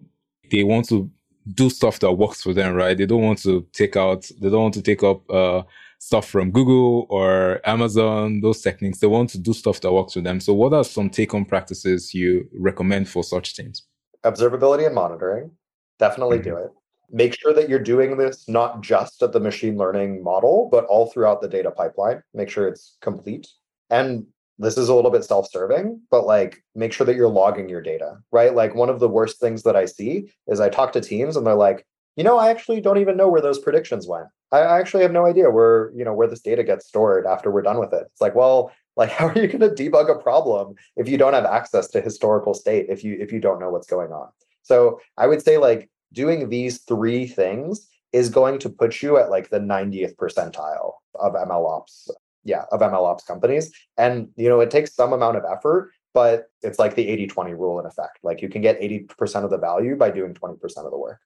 they 0.51 0.65
want 0.65 0.89
to 0.89 1.09
do 1.53 1.69
stuff 1.69 1.99
that 1.99 2.11
works 2.11 2.41
for 2.41 2.53
them, 2.53 2.73
right? 2.73 2.97
They 2.97 3.05
don't 3.05 3.23
want 3.23 3.41
to 3.43 3.65
take 3.73 3.95
out, 3.95 4.29
they 4.39 4.49
don't 4.49 4.61
want 4.61 4.73
to 4.75 4.81
take 4.81 5.03
up 5.03 5.29
uh, 5.29 5.63
stuff 5.99 6.27
from 6.27 6.51
Google 6.51 7.05
or 7.09 7.61
Amazon, 7.63 8.41
those 8.41 8.61
techniques. 8.61 8.99
They 8.99 9.07
want 9.07 9.29
to 9.31 9.37
do 9.37 9.53
stuff 9.53 9.81
that 9.81 9.91
works 9.91 10.13
for 10.13 10.21
them. 10.21 10.39
So, 10.39 10.53
what 10.53 10.73
are 10.73 10.83
some 10.83 11.09
take 11.09 11.31
home 11.31 11.45
practices 11.45 12.13
you 12.13 12.47
recommend 12.53 13.09
for 13.09 13.23
such 13.23 13.55
teams? 13.55 13.83
Observability 14.23 14.85
and 14.85 14.95
monitoring. 14.95 15.51
Definitely 15.99 16.39
mm-hmm. 16.39 16.49
do 16.49 16.57
it. 16.57 16.71
Make 17.13 17.37
sure 17.37 17.53
that 17.53 17.67
you're 17.67 17.79
doing 17.79 18.17
this 18.17 18.47
not 18.47 18.81
just 18.81 19.21
at 19.21 19.33
the 19.33 19.39
machine 19.39 19.77
learning 19.77 20.23
model, 20.23 20.69
but 20.71 20.85
all 20.85 21.07
throughout 21.07 21.41
the 21.41 21.47
data 21.47 21.69
pipeline. 21.69 22.23
Make 22.33 22.49
sure 22.49 22.67
it's 22.67 22.97
complete. 23.01 23.47
And 23.89 24.25
this 24.61 24.77
is 24.77 24.89
a 24.89 24.93
little 24.93 25.11
bit 25.11 25.23
self-serving 25.23 25.99
but 26.09 26.25
like 26.25 26.63
make 26.75 26.93
sure 26.93 27.05
that 27.05 27.15
you're 27.15 27.29
logging 27.29 27.69
your 27.69 27.81
data 27.81 28.17
right? 28.31 28.55
Like 28.55 28.75
one 28.75 28.89
of 28.89 28.99
the 28.99 29.09
worst 29.09 29.39
things 29.39 29.63
that 29.63 29.75
i 29.75 29.85
see 29.85 30.31
is 30.47 30.59
i 30.59 30.69
talk 30.69 30.93
to 30.93 31.01
teams 31.01 31.35
and 31.35 31.45
they're 31.45 31.55
like 31.55 31.85
you 32.15 32.23
know 32.23 32.37
i 32.37 32.49
actually 32.49 32.81
don't 32.81 32.99
even 32.99 33.17
know 33.17 33.29
where 33.29 33.41
those 33.41 33.59
predictions 33.59 34.07
went. 34.07 34.27
I 34.53 34.59
actually 34.79 35.03
have 35.03 35.13
no 35.13 35.25
idea 35.25 35.49
where 35.49 35.91
you 35.95 36.03
know 36.03 36.13
where 36.13 36.27
this 36.27 36.41
data 36.41 36.63
gets 36.63 36.87
stored 36.87 37.25
after 37.25 37.49
we're 37.49 37.61
done 37.61 37.79
with 37.79 37.93
it. 37.93 38.03
It's 38.11 38.21
like 38.21 38.35
well 38.35 38.71
like 38.95 39.09
how 39.17 39.27
are 39.27 39.37
you 39.37 39.47
going 39.47 39.61
to 39.61 39.69
debug 39.69 40.09
a 40.09 40.21
problem 40.21 40.75
if 40.95 41.07
you 41.07 41.17
don't 41.17 41.33
have 41.33 41.45
access 41.45 41.87
to 41.89 42.01
historical 42.01 42.53
state 42.53 42.87
if 42.89 43.03
you 43.03 43.17
if 43.19 43.31
you 43.31 43.39
don't 43.39 43.59
know 43.59 43.69
what's 43.69 43.87
going 43.87 44.11
on? 44.11 44.29
So 44.63 44.99
i 45.17 45.27
would 45.27 45.41
say 45.41 45.57
like 45.57 45.89
doing 46.13 46.49
these 46.49 46.79
three 46.79 47.25
things 47.25 47.87
is 48.13 48.29
going 48.29 48.59
to 48.59 48.69
put 48.69 49.01
you 49.01 49.17
at 49.17 49.29
like 49.29 49.49
the 49.49 49.59
90th 49.59 50.15
percentile 50.15 50.93
of 51.15 51.33
MLOps 51.33 52.09
yeah 52.43 52.63
of 52.71 52.79
mlops 52.81 53.25
companies. 53.25 53.71
And 53.97 54.29
you 54.35 54.49
know 54.49 54.59
it 54.59 54.71
takes 54.71 54.93
some 54.93 55.13
amount 55.13 55.37
of 55.37 55.43
effort 55.45 55.91
but 56.13 56.49
it's 56.61 56.79
like 56.79 56.95
the 56.95 57.07
80-20 57.07 57.57
rule 57.57 57.79
in 57.79 57.85
effect. 57.85 58.19
Like 58.23 58.41
you 58.41 58.49
can 58.49 58.61
get 58.61 58.79
80% 58.81 59.43
of 59.43 59.49
the 59.49 59.57
value 59.57 59.95
by 59.95 60.11
doing 60.11 60.33
20% 60.33 60.55
of 60.77 60.91
the 60.91 60.97
work. 60.97 61.19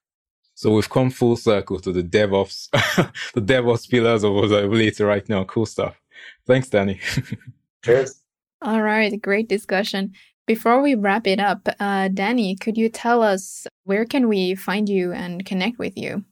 So 0.54 0.72
we've 0.72 0.88
come 0.88 1.10
full 1.10 1.36
circle 1.36 1.80
to 1.80 1.92
the 1.92 2.02
devops 2.02 2.70
the 3.34 3.42
devops 3.42 3.88
pillars 3.88 4.24
of 4.24 4.32
observability 4.32 5.06
right 5.06 5.28
now. 5.28 5.44
Cool 5.44 5.66
stuff. 5.66 6.00
Thanks 6.46 6.68
danny. 6.68 7.00
Cheers. 7.84 8.22
All 8.62 8.82
right 8.82 9.20
great 9.20 9.48
discussion. 9.48 10.12
Before 10.46 10.80
we 10.80 10.94
wrap 10.94 11.26
it 11.26 11.40
up 11.40 11.68
uh, 11.78 12.08
danny 12.08 12.56
could 12.56 12.78
you 12.78 12.88
tell 12.88 13.22
us 13.22 13.66
where 13.84 14.06
can 14.06 14.28
we 14.28 14.54
find 14.54 14.88
you 14.88 15.12
and 15.12 15.44
connect 15.44 15.78
with 15.78 15.98
you 15.98 16.24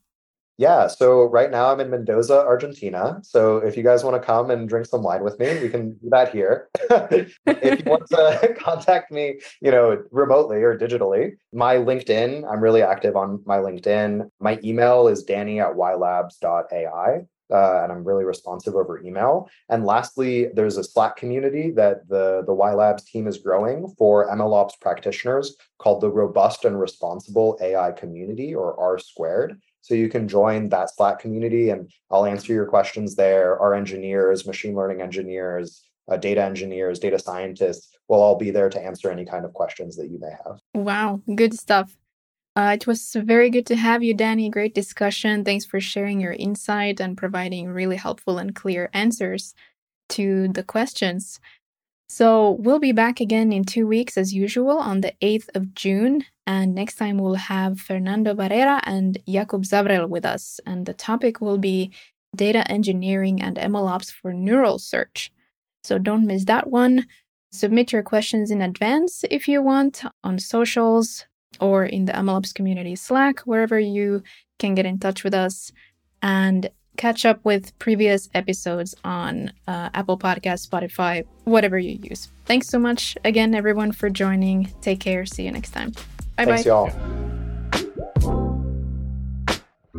yeah, 0.57 0.87
so 0.87 1.25
right 1.25 1.51
now 1.51 1.71
I'm 1.71 1.81
in 1.81 1.89
Mendoza, 1.89 2.39
Argentina. 2.39 3.19
So 3.23 3.57
if 3.57 3.75
you 3.75 3.83
guys 3.83 4.03
want 4.03 4.21
to 4.21 4.25
come 4.25 4.51
and 4.51 4.69
drink 4.69 4.85
some 4.85 5.03
wine 5.03 5.23
with 5.23 5.37
me, 5.37 5.59
we 5.61 5.69
can 5.69 5.93
do 5.93 6.09
that 6.11 6.31
here. 6.31 6.69
if 6.89 7.35
you 7.45 7.85
want 7.85 8.07
to 8.11 8.55
contact 8.59 9.11
me, 9.11 9.39
you 9.61 9.71
know, 9.71 10.01
remotely 10.11 10.57
or 10.57 10.77
digitally, 10.77 11.31
my 11.51 11.75
LinkedIn, 11.75 12.49
I'm 12.49 12.61
really 12.61 12.81
active 12.81 13.17
on 13.17 13.41
my 13.45 13.57
LinkedIn. 13.57 14.29
My 14.39 14.57
email 14.63 15.09
is 15.09 15.23
danny 15.23 15.59
at 15.59 15.73
whylabs.ai. 15.73 17.25
Uh, 17.53 17.83
and 17.83 17.91
I'm 17.91 18.03
really 18.03 18.23
responsive 18.23 18.73
over 18.73 18.99
email. 19.03 19.47
And 19.69 19.85
lastly, 19.85 20.47
there's 20.55 20.77
a 20.77 20.83
Slack 20.83 21.15
community 21.15 21.69
that 21.75 22.07
the 22.09 22.43
the 22.43 22.51
WhyLabs 22.51 23.05
team 23.05 23.27
is 23.27 23.37
growing 23.37 23.93
for 23.99 24.27
MLOps 24.31 24.79
practitioners 24.81 25.55
called 25.77 26.01
the 26.01 26.09
Robust 26.09 26.65
and 26.65 26.79
Responsible 26.79 27.55
AI 27.61 27.91
Community, 27.91 28.55
or 28.55 28.79
R 28.79 28.97
squared. 28.97 29.61
So 29.85 29.93
you 29.93 30.09
can 30.09 30.27
join 30.27 30.69
that 30.69 30.89
Slack 30.89 31.19
community 31.19 31.69
and 31.69 31.91
I'll 32.09 32.25
answer 32.25 32.51
your 32.51 32.65
questions 32.65 33.15
there. 33.15 33.59
Our 33.59 33.75
engineers, 33.75 34.47
machine 34.47 34.73
learning 34.73 35.01
engineers, 35.01 35.83
uh, 36.07 36.17
data 36.17 36.41
engineers, 36.41 36.97
data 36.97 37.19
scientists 37.19 37.95
will 38.07 38.19
all 38.19 38.35
be 38.35 38.49
there 38.49 38.67
to 38.67 38.81
answer 38.81 39.11
any 39.11 39.25
kind 39.25 39.45
of 39.45 39.53
questions 39.53 39.95
that 39.97 40.09
you 40.09 40.19
may 40.19 40.31
have. 40.43 40.59
Wow, 40.73 41.21
good 41.35 41.53
stuff. 41.53 41.95
Uh, 42.55 42.71
it 42.73 42.87
was 42.87 43.15
very 43.19 43.51
good 43.51 43.67
to 43.67 43.75
have 43.75 44.01
you, 44.01 44.15
Danny. 44.15 44.49
Great 44.49 44.73
discussion. 44.73 45.45
Thanks 45.45 45.65
for 45.65 45.79
sharing 45.79 46.19
your 46.19 46.33
insight 46.33 46.99
and 46.99 47.15
providing 47.15 47.67
really 47.67 47.97
helpful 47.97 48.39
and 48.39 48.55
clear 48.55 48.89
answers 48.91 49.53
to 50.09 50.47
the 50.47 50.63
questions. 50.63 51.39
So, 52.09 52.51
we'll 52.59 52.79
be 52.79 52.91
back 52.91 53.19
again 53.19 53.53
in 53.53 53.65
two 53.65 53.85
weeks 53.85 54.17
as 54.17 54.33
usual 54.33 54.79
on 54.79 55.01
the 55.01 55.13
8th 55.21 55.49
of 55.53 55.75
June. 55.75 56.23
And 56.47 56.75
next 56.75 56.95
time 56.95 57.17
we'll 57.17 57.35
have 57.35 57.79
Fernando 57.79 58.33
Barrera 58.35 58.79
and 58.83 59.17
Jakub 59.27 59.65
Zavrel 59.65 60.07
with 60.07 60.25
us. 60.25 60.59
And 60.65 60.85
the 60.85 60.93
topic 60.93 61.41
will 61.41 61.57
be 61.57 61.91
data 62.35 62.69
engineering 62.69 63.41
and 63.41 63.57
MLOps 63.57 64.11
for 64.11 64.33
neural 64.33 64.77
search. 64.77 65.31
So, 65.83 65.97
don't 65.97 66.27
miss 66.27 66.45
that 66.45 66.69
one. 66.69 67.07
Submit 67.51 67.91
your 67.93 68.03
questions 68.03 68.51
in 68.51 68.61
advance 68.61 69.23
if 69.31 69.47
you 69.47 69.61
want 69.61 70.03
on 70.23 70.39
socials 70.39 71.25
or 71.59 71.85
in 71.85 72.05
the 72.05 72.11
MLOps 72.13 72.53
community 72.53 72.95
Slack, 72.95 73.39
wherever 73.41 73.79
you 73.79 74.23
can 74.59 74.75
get 74.75 74.85
in 74.85 74.99
touch 74.99 75.23
with 75.23 75.33
us. 75.33 75.71
And 76.21 76.69
catch 76.97 77.25
up 77.25 77.43
with 77.43 77.77
previous 77.79 78.29
episodes 78.33 78.95
on 79.03 79.51
uh, 79.67 79.89
Apple 79.93 80.17
Podcast, 80.17 80.67
Spotify, 80.67 81.25
whatever 81.43 81.77
you 81.77 81.99
use. 82.01 82.29
Thanks 82.45 82.67
so 82.67 82.79
much 82.79 83.17
again, 83.23 83.53
everyone, 83.53 83.91
for 83.91 84.09
joining. 84.09 84.73
Take 84.81 84.99
care. 84.99 85.25
See 85.25 85.43
you 85.43 85.51
next 85.51 85.71
time. 85.71 85.93
Bye 86.37 86.45
Thanks, 86.45 86.63
bye. 86.63 86.69
y'all. 86.69 86.89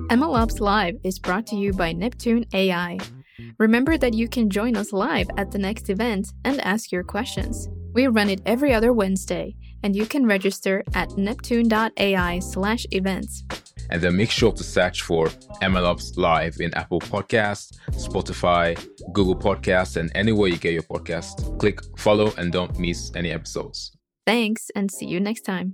MLOps 0.08 0.60
Live 0.60 0.96
is 1.02 1.18
brought 1.18 1.48
to 1.48 1.56
you 1.56 1.72
by 1.72 1.90
Neptune 1.92 2.46
AI. 2.52 2.98
Remember 3.58 3.98
that 3.98 4.14
you 4.14 4.28
can 4.28 4.48
join 4.50 4.76
us 4.76 4.92
live 4.92 5.26
at 5.36 5.50
the 5.50 5.58
next 5.58 5.90
event 5.90 6.32
and 6.44 6.60
ask 6.60 6.92
your 6.92 7.02
questions. 7.02 7.68
We 7.92 8.06
run 8.06 8.30
it 8.30 8.40
every 8.46 8.72
other 8.72 8.92
Wednesday, 8.92 9.56
and 9.82 9.96
you 9.96 10.06
can 10.06 10.26
register 10.26 10.84
at 10.94 11.16
neptune.ai/events 11.16 13.42
and 13.90 14.02
then 14.02 14.16
make 14.16 14.30
sure 14.30 14.52
to 14.52 14.64
search 14.64 15.02
for 15.02 15.28
MLOps 15.62 16.16
Live 16.16 16.60
in 16.60 16.72
Apple 16.74 17.00
Podcasts, 17.00 17.72
Spotify, 17.90 18.76
Google 19.12 19.36
Podcasts, 19.36 19.96
and 19.96 20.10
anywhere 20.14 20.48
you 20.48 20.56
get 20.56 20.72
your 20.72 20.82
podcast. 20.82 21.58
Click 21.58 21.80
follow 21.96 22.32
and 22.38 22.52
don't 22.52 22.78
miss 22.78 23.12
any 23.14 23.30
episodes. 23.30 23.95
Thanks, 24.26 24.70
and 24.74 24.90
see 24.90 25.06
you 25.06 25.20
next 25.20 25.42
time. 25.42 25.72